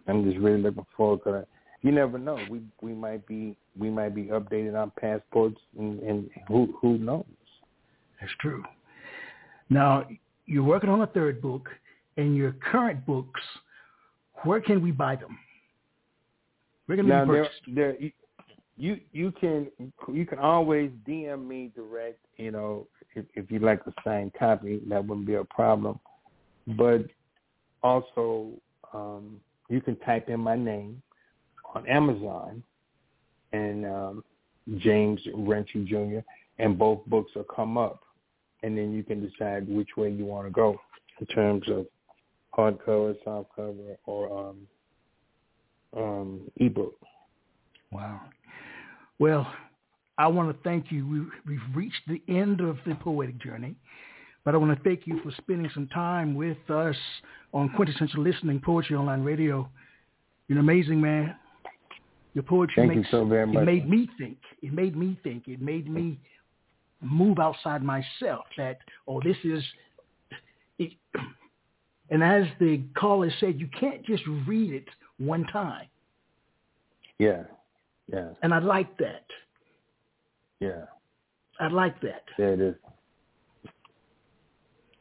I'm 0.07 0.23
just 0.23 0.37
really 0.37 0.61
looking 0.61 0.85
forward 0.95 1.23
to 1.25 1.33
it. 1.35 1.47
You 1.81 1.91
never 1.91 2.17
know. 2.17 2.39
We 2.49 2.61
we 2.81 2.93
might 2.93 3.25
be 3.27 3.55
we 3.77 3.89
might 3.89 4.15
be 4.15 4.25
updating 4.25 4.75
our 4.75 4.91
passports, 4.99 5.59
and, 5.77 5.99
and 6.01 6.29
who 6.47 6.73
who 6.81 6.97
knows? 6.97 7.25
That's 8.19 8.33
true. 8.39 8.63
Now 9.69 10.07
you're 10.45 10.63
working 10.63 10.89
on 10.89 11.01
a 11.01 11.07
third 11.07 11.41
book, 11.41 11.69
and 12.17 12.35
your 12.35 12.53
current 12.71 13.05
books. 13.05 13.41
Where 14.43 14.59
can 14.59 14.81
we 14.81 14.91
buy 14.91 15.15
them? 15.15 15.37
Where 16.85 16.97
can 16.97 17.07
Now 17.07 17.25
purchase? 17.25 17.53
there 17.67 17.95
you- 17.97 18.11
you 18.77 18.99
you 19.11 19.31
can 19.31 19.67
you 20.11 20.25
can 20.25 20.39
always 20.39 20.91
DM 21.07 21.47
me 21.47 21.71
direct. 21.75 22.19
You 22.37 22.51
know, 22.51 22.87
if, 23.15 23.25
if 23.35 23.51
you'd 23.51 23.61
like 23.61 23.81
a 23.85 23.93
signed 24.03 24.33
copy, 24.37 24.81
that 24.87 25.05
wouldn't 25.05 25.27
be 25.27 25.35
a 25.35 25.43
problem. 25.43 25.99
But 26.67 27.05
also, 27.83 28.49
um, 28.93 29.39
you 29.69 29.81
can 29.81 29.95
type 29.97 30.29
in 30.29 30.39
my 30.39 30.55
name 30.55 31.01
on 31.75 31.87
Amazon 31.87 32.63
and 33.51 33.85
um, 33.85 34.23
James 34.77 35.21
Rencher 35.35 35.85
Jr. 35.85 36.19
and 36.59 36.77
both 36.77 37.05
books 37.07 37.31
will 37.35 37.43
come 37.43 37.77
up, 37.77 38.01
and 38.63 38.77
then 38.77 38.93
you 38.93 39.03
can 39.03 39.21
decide 39.27 39.67
which 39.67 39.89
way 39.97 40.09
you 40.09 40.25
want 40.25 40.47
to 40.47 40.51
go 40.51 40.77
in 41.19 41.27
terms 41.27 41.63
of 41.69 41.85
hardcover, 42.57 43.15
softcover, 43.25 43.97
or 44.05 44.49
um, 44.49 44.67
um, 45.95 46.41
ebook. 46.57 46.95
Wow. 47.91 48.21
Well, 49.23 49.47
I 50.17 50.27
want 50.27 50.51
to 50.51 50.63
thank 50.63 50.91
you. 50.91 51.07
We, 51.07 51.53
we've 51.53 51.73
reached 51.73 52.01
the 52.09 52.21
end 52.27 52.59
of 52.59 52.75
the 52.85 52.93
poetic 52.95 53.41
journey, 53.41 53.73
but 54.43 54.53
I 54.53 54.57
want 54.57 54.77
to 54.77 54.83
thank 54.83 55.07
you 55.07 55.21
for 55.23 55.31
spending 55.37 55.71
some 55.73 55.87
time 55.87 56.35
with 56.35 56.57
us 56.69 56.97
on 57.53 57.69
Quintessential 57.69 58.21
Listening 58.21 58.59
Poetry 58.59 58.97
Online 58.97 59.23
Radio. 59.23 59.69
You're 60.49 60.59
an 60.59 60.65
amazing 60.65 60.99
man. 60.99 61.37
Your 62.33 62.43
poetry 62.43 62.73
Thank 62.75 62.91
you 62.91 62.97
makes 62.97 63.11
so 63.11 63.23
very 63.23 63.49
it 63.49 63.63
made 63.63 63.89
me 63.89 64.09
think. 64.19 64.39
It 64.61 64.73
made 64.73 64.97
me 64.97 65.17
think. 65.23 65.47
It 65.47 65.61
made 65.61 65.89
me 65.89 66.19
move 66.99 67.39
outside 67.39 67.81
myself. 67.81 68.43
That 68.57 68.79
oh, 69.07 69.21
this 69.23 69.37
is. 69.45 69.63
It, 70.79 70.91
and 72.09 72.21
as 72.21 72.43
the 72.59 72.81
caller 72.97 73.31
said, 73.39 73.57
you 73.57 73.69
can't 73.79 74.05
just 74.05 74.23
read 74.45 74.73
it 74.73 74.89
one 75.17 75.45
time. 75.45 75.87
Yeah, 77.19 77.43
yeah, 78.11 78.29
And 78.41 78.53
I 78.53 78.59
like 78.59 78.97
that. 78.97 79.25
yeah. 80.59 80.85
I 81.59 81.67
like 81.67 81.99
that. 82.01 82.23
Yeah, 82.37 82.47
it 82.47 82.59
is. 82.61 82.75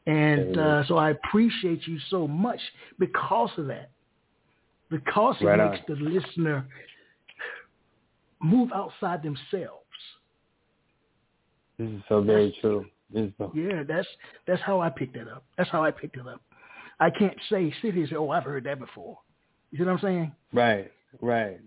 And 0.05 0.41
it 0.41 0.57
uh, 0.57 0.83
so 0.85 0.97
I 0.97 1.11
appreciate 1.11 1.87
you 1.87 1.97
so 2.09 2.27
much 2.27 2.59
because 2.99 3.49
of 3.57 3.67
that. 3.67 3.89
Because 4.89 5.35
it 5.41 5.45
Right 5.45 5.57
makes 5.57 5.83
on. 5.89 5.95
the 5.97 6.03
listener 6.03 6.65
move 8.41 8.71
outside 8.73 9.23
themselves. 9.23 9.79
This 11.79 11.89
is 11.89 12.01
so 12.07 12.21
very 12.21 12.55
true. 12.61 12.85
This 13.11 13.27
is 13.29 13.33
so, 13.37 13.51
Yeah, 13.55 13.83
that's 13.87 14.07
that's 14.45 14.61
how 14.61 14.79
I 14.81 14.89
picked 14.89 15.15
it 15.15 15.27
up. 15.27 15.43
That's 15.57 15.69
how 15.69 15.83
I 15.83 15.91
picked 15.91 16.17
it 16.17 16.27
up. 16.27 16.41
I 16.99 17.09
can't 17.09 17.37
say 17.49 17.73
sit 17.81 17.93
here 17.93 18.03
and 18.03 18.09
say, 18.09 18.15
Oh, 18.15 18.29
I've 18.29 18.43
heard 18.43 18.65
that 18.65 18.79
before. 18.79 19.17
You 19.71 19.79
see 19.79 19.85
what 19.85 19.93
I'm 19.93 19.99
saying? 19.99 20.31
right, 20.53 20.91
right. 21.21 21.59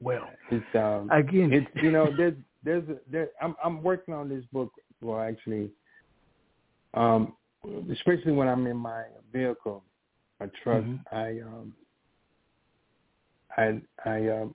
Well, 0.00 0.28
It's 0.50 0.74
um, 0.74 1.08
again 1.10 1.52
it's 1.52 1.66
you 1.82 1.90
know 1.90 2.12
there's 2.16 2.34
there's 2.64 2.88
a, 2.88 2.96
there 3.10 3.28
I'm 3.40 3.54
I'm 3.62 3.82
working 3.82 4.14
on 4.14 4.28
this 4.28 4.44
book. 4.52 4.72
Well, 5.00 5.20
actually, 5.20 5.70
um, 6.94 7.34
especially 7.92 8.32
when 8.32 8.48
I'm 8.48 8.66
in 8.66 8.76
my 8.76 9.04
vehicle, 9.32 9.84
my 10.40 10.46
truck, 10.62 10.84
Mhm. 10.84 11.00
I 11.12 11.40
um, 11.40 11.74
I 13.56 13.80
I 14.04 14.28
um, 14.28 14.54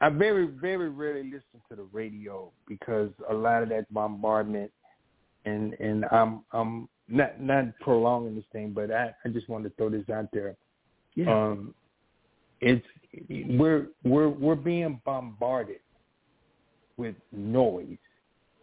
I 0.00 0.08
very 0.08 0.46
very 0.46 0.88
rarely 0.88 1.24
listen 1.24 1.60
to 1.68 1.76
the 1.76 1.84
radio 1.92 2.50
because 2.66 3.10
a 3.28 3.34
lot 3.34 3.62
of 3.62 3.68
that 3.70 3.92
bombardment, 3.92 4.70
and 5.44 5.74
and 5.74 6.04
I'm 6.10 6.44
I'm 6.52 6.88
not 7.08 7.40
not 7.40 7.78
prolonging 7.80 8.34
this 8.36 8.44
thing, 8.52 8.72
but 8.72 8.90
I 8.90 9.14
I 9.24 9.28
just 9.28 9.48
wanted 9.48 9.70
to 9.70 9.74
throw 9.76 9.90
this 9.90 10.08
out 10.08 10.28
there. 10.32 10.56
yeah. 11.14 11.30
um, 11.32 11.74
it's 12.64 12.86
we're 13.46 13.88
we're 14.04 14.28
we're 14.28 14.54
being 14.54 15.00
bombarded 15.04 15.80
with 16.96 17.14
noise, 17.30 17.98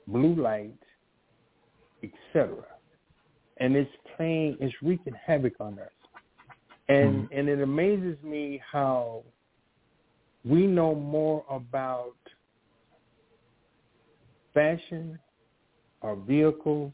blue 0.07 0.35
light, 0.35 0.73
etc. 2.03 2.55
And 3.57 3.75
it's 3.75 3.91
playing, 4.17 4.57
it's 4.59 4.73
wreaking 4.81 5.13
havoc 5.25 5.53
on 5.59 5.77
us. 5.77 5.89
And 6.89 7.27
hmm. 7.27 7.37
and 7.37 7.47
it 7.47 7.61
amazes 7.61 8.17
me 8.23 8.59
how 8.69 9.23
we 10.43 10.65
know 10.65 10.95
more 10.95 11.45
about 11.49 12.15
fashion, 14.55 15.19
our 16.01 16.15
vehicles, 16.15 16.91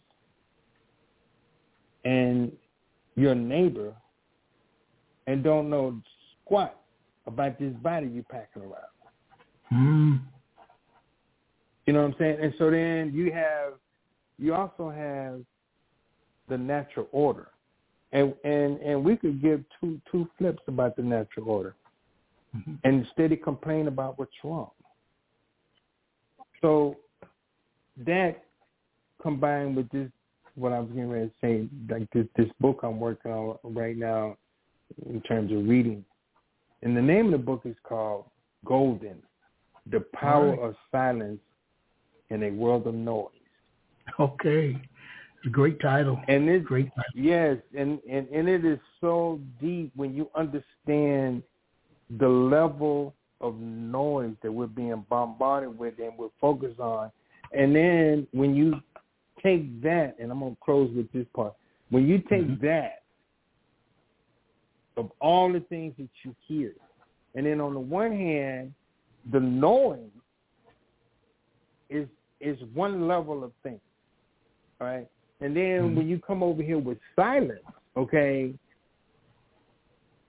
and 2.04 2.52
your 3.16 3.34
neighbor 3.34 3.94
and 5.26 5.42
don't 5.44 5.70
know 5.70 6.02
squat 6.44 6.78
about 7.28 7.60
this 7.60 7.74
body 7.84 8.08
you're 8.08 8.24
packing 8.24 8.64
around. 8.64 8.94
Mm. 9.72 10.22
You 11.86 11.94
know 11.94 12.02
what 12.02 12.14
I'm 12.14 12.16
saying? 12.18 12.38
And 12.42 12.54
so 12.58 12.72
then 12.72 13.12
you 13.14 13.32
have, 13.32 13.74
you 14.40 14.54
also 14.54 14.90
have 14.90 15.42
the 16.50 16.58
natural 16.58 17.08
order, 17.12 17.50
and 18.14 18.34
and 18.44 18.80
and 18.80 19.04
we 19.04 19.18
could 19.18 19.42
give 19.42 19.64
two 19.80 20.02
two 20.12 20.28
flips 20.38 20.62
about 20.68 20.96
the 20.96 21.02
natural 21.02 21.50
order, 21.50 21.76
Mhm. 22.56 22.80
and 22.84 23.06
steady 23.14 23.36
complain 23.36 23.88
about 23.88 24.18
what's 24.18 24.44
wrong. 24.44 24.72
So 26.62 26.96
that 27.98 28.44
combined 29.22 29.76
with 29.76 29.90
this, 29.90 30.10
what 30.56 30.72
I 30.72 30.80
was 30.80 30.90
getting 30.90 31.10
ready 31.10 31.28
to 31.30 31.34
say, 31.42 31.70
like 31.90 32.10
this 32.12 32.28
this 32.38 32.50
book 32.60 32.80
I'm 32.84 33.00
working 33.00 33.32
on 33.32 33.58
right 33.64 33.98
now, 33.98 34.38
in 35.06 35.22
terms 35.22 35.52
of 35.52 35.68
reading, 35.68 36.06
and 36.84 36.96
the 36.96 37.02
name 37.02 37.28
of 37.28 37.32
the 37.32 37.38
book 37.38 37.62
is 37.66 37.76
called 37.84 38.26
Golden: 38.66 39.22
The 39.92 40.02
Power 40.14 40.52
Right. 40.52 40.60
of 40.60 40.76
Silence 40.92 41.40
in 42.30 42.44
a 42.44 42.52
World 42.52 42.88
of 42.88 42.94
Noise. 42.94 43.30
Okay. 44.20 44.80
It's 45.38 45.46
a 45.46 45.50
great 45.50 45.80
title. 45.80 46.20
And 46.28 46.50
it's 46.50 46.66
Great 46.66 46.90
title. 46.96 47.04
Yes, 47.14 47.58
and, 47.78 48.00
and, 48.10 48.28
and 48.30 48.48
it 48.50 48.66
is 48.66 48.80
so 49.00 49.40
deep 49.62 49.92
when 49.96 50.14
you 50.14 50.30
understand 50.36 51.44
the 52.20 52.28
level 52.28 53.14
of 53.42 53.56
noise 53.60 54.34
that 54.42 54.52
we're 54.52 54.66
being 54.66 55.06
bombarded 55.10 55.78
with 55.78 55.94
and 56.00 56.18
we're 56.18 56.30
focused 56.42 56.80
on. 56.80 57.12
And 57.52 57.76
then 57.76 58.28
when 58.32 58.56
you 58.56 58.82
take 59.44 59.82
that, 59.84 60.16
and 60.20 60.32
I'm 60.32 60.40
going 60.40 60.56
to 60.56 60.62
close 60.64 60.90
with 60.96 61.12
this 61.12 61.28
part, 61.36 61.54
when 61.90 62.08
you 62.08 62.18
take 62.20 62.48
Mhm. 62.48 62.60
that 62.62 63.04
of 64.98 65.12
all 65.22 65.52
the 65.52 65.60
things 65.62 65.94
that 65.98 66.10
you 66.24 66.36
hear, 66.48 66.74
and 67.36 67.46
then 67.46 67.62
on 67.62 67.74
the 67.74 67.80
one 67.80 68.12
hand, 68.12 68.74
the 69.32 69.40
knowing 69.40 70.12
is 71.90 72.08
is 72.40 72.58
one 72.74 73.08
level 73.08 73.44
of 73.44 73.52
things, 73.64 73.82
right? 74.80 75.08
And 75.42 75.56
then 75.56 75.90
Mhm. 75.90 75.96
when 75.96 76.08
you 76.08 76.20
come 76.20 76.44
over 76.44 76.62
here 76.62 76.80
with 76.80 77.00
silence, 77.16 77.64
okay, 77.96 78.54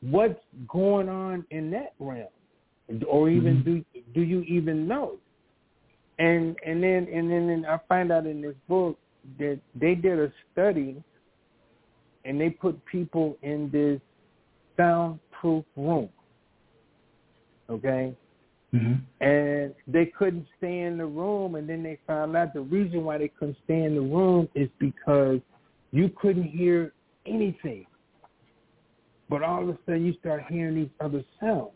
what's 0.01 0.41
going 0.67 1.09
on 1.09 1.47
in 1.51 1.71
that 1.71 1.95
realm? 1.99 2.29
Or 3.07 3.29
even 3.29 3.59
Mhm. 3.59 3.65
do 3.65 4.03
do 4.13 4.23
you 4.23 4.43
even 4.43 4.87
know? 4.87 5.19
And 6.19 6.59
and 6.65 6.83
then 6.83 7.09
and 7.09 7.31
then 7.31 7.49
and 7.51 7.67
I 7.67 7.79
find 7.89 8.11
out 8.11 8.27
in 8.27 8.41
this 8.41 8.57
book 8.69 8.99
that 9.39 9.61
they 9.75 9.95
did 9.95 10.19
a 10.19 10.33
study 10.53 11.03
and 12.25 12.41
they 12.41 12.51
put 12.51 12.83
people 12.87 13.37
in 13.43 13.71
this 13.71 14.01
soundproof 14.79 15.65
room. 15.77 16.09
okay? 17.69 18.15
Mm-hmm. 18.75 19.25
And 19.27 19.75
they 19.87 20.07
couldn't 20.07 20.47
stay 20.59 20.81
in 20.81 20.99
the 20.99 21.07
room, 21.07 21.55
and 21.55 21.69
then 21.69 21.83
they 21.83 21.99
found 22.07 22.37
out 22.37 22.53
the 22.53 22.61
reason 22.61 23.05
why 23.05 23.19
they 23.19 23.29
couldn't 23.29 23.57
stay 23.65 23.83
in 23.83 23.95
the 23.95 24.01
room 24.01 24.49
is 24.55 24.69
because 24.79 25.41
you 25.91 26.11
couldn't 26.21 26.45
hear 26.45 26.93
anything. 27.27 27.87
But 29.31 29.43
all 29.43 29.63
of 29.63 29.69
a 29.71 29.79
sudden, 29.87 30.05
you 30.05 30.15
start 30.21 30.45
hearing 30.49 30.75
these 30.75 30.91
other 31.01 31.25
sounds. 31.41 31.71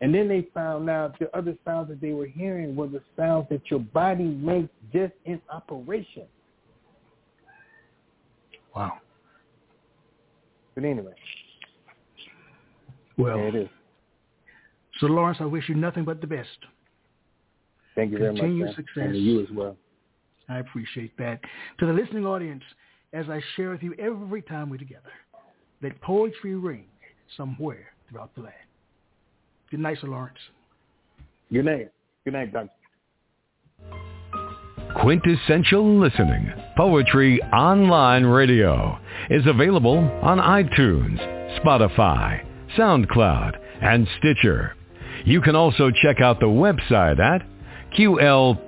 And 0.00 0.12
then 0.12 0.26
they 0.26 0.48
found 0.52 0.90
out 0.90 1.16
the 1.20 1.34
other 1.36 1.56
sounds 1.64 1.88
that 1.88 2.00
they 2.00 2.12
were 2.12 2.26
hearing 2.26 2.74
were 2.74 2.88
the 2.88 3.02
sounds 3.16 3.46
that 3.50 3.62
your 3.70 3.78
body 3.78 4.24
makes 4.24 4.68
just 4.92 5.12
in 5.26 5.40
operation. 5.48 6.24
Wow. 8.74 8.98
But 10.74 10.84
anyway, 10.84 11.12
Well, 13.16 13.36
there 13.36 13.48
it 13.48 13.54
is. 13.54 13.68
so 15.00 15.06
Lawrence, 15.06 15.38
I 15.40 15.44
wish 15.44 15.68
you 15.68 15.74
nothing 15.74 16.04
but 16.04 16.20
the 16.20 16.26
best. 16.26 16.48
Thank 17.94 18.12
you 18.12 18.18
very 18.18 18.32
much. 18.32 18.40
Continued 18.40 18.74
success. 18.74 18.96
And 18.96 19.12
to 19.12 19.18
you 19.18 19.42
as 19.42 19.50
well. 19.50 19.76
I 20.48 20.58
appreciate 20.58 21.16
that. 21.18 21.40
To 21.78 21.86
the 21.86 21.92
listening 21.92 22.26
audience, 22.26 22.62
as 23.12 23.26
I 23.28 23.40
share 23.56 23.70
with 23.70 23.82
you 23.82 23.94
every 23.98 24.42
time 24.42 24.70
we're 24.70 24.78
together, 24.78 25.12
that 25.82 26.00
poetry 26.00 26.54
ring 26.54 26.84
somewhere 27.36 27.92
throughout 28.08 28.34
the 28.34 28.42
land. 28.42 28.54
Good 29.70 29.80
night, 29.80 29.98
Sir 30.00 30.08
Lawrence. 30.08 30.38
Good 31.52 31.64
night. 31.64 31.90
Good 32.24 32.34
night, 32.34 32.52
Doctor. 32.52 32.70
Quintessential 35.00 35.98
Listening, 35.98 36.52
Poetry 36.76 37.42
Online 37.44 38.24
Radio, 38.24 38.98
is 39.30 39.42
available 39.46 39.98
on 40.22 40.38
iTunes, 40.38 41.18
Spotify, 41.58 42.44
SoundCloud, 42.76 43.56
and 43.80 44.06
Stitcher. 44.18 44.74
You 45.24 45.40
can 45.40 45.56
also 45.56 45.90
check 45.90 46.20
out 46.20 46.40
the 46.40 46.46
website 46.46 47.18
at 47.20 47.46
qlpor.com. 47.96 48.62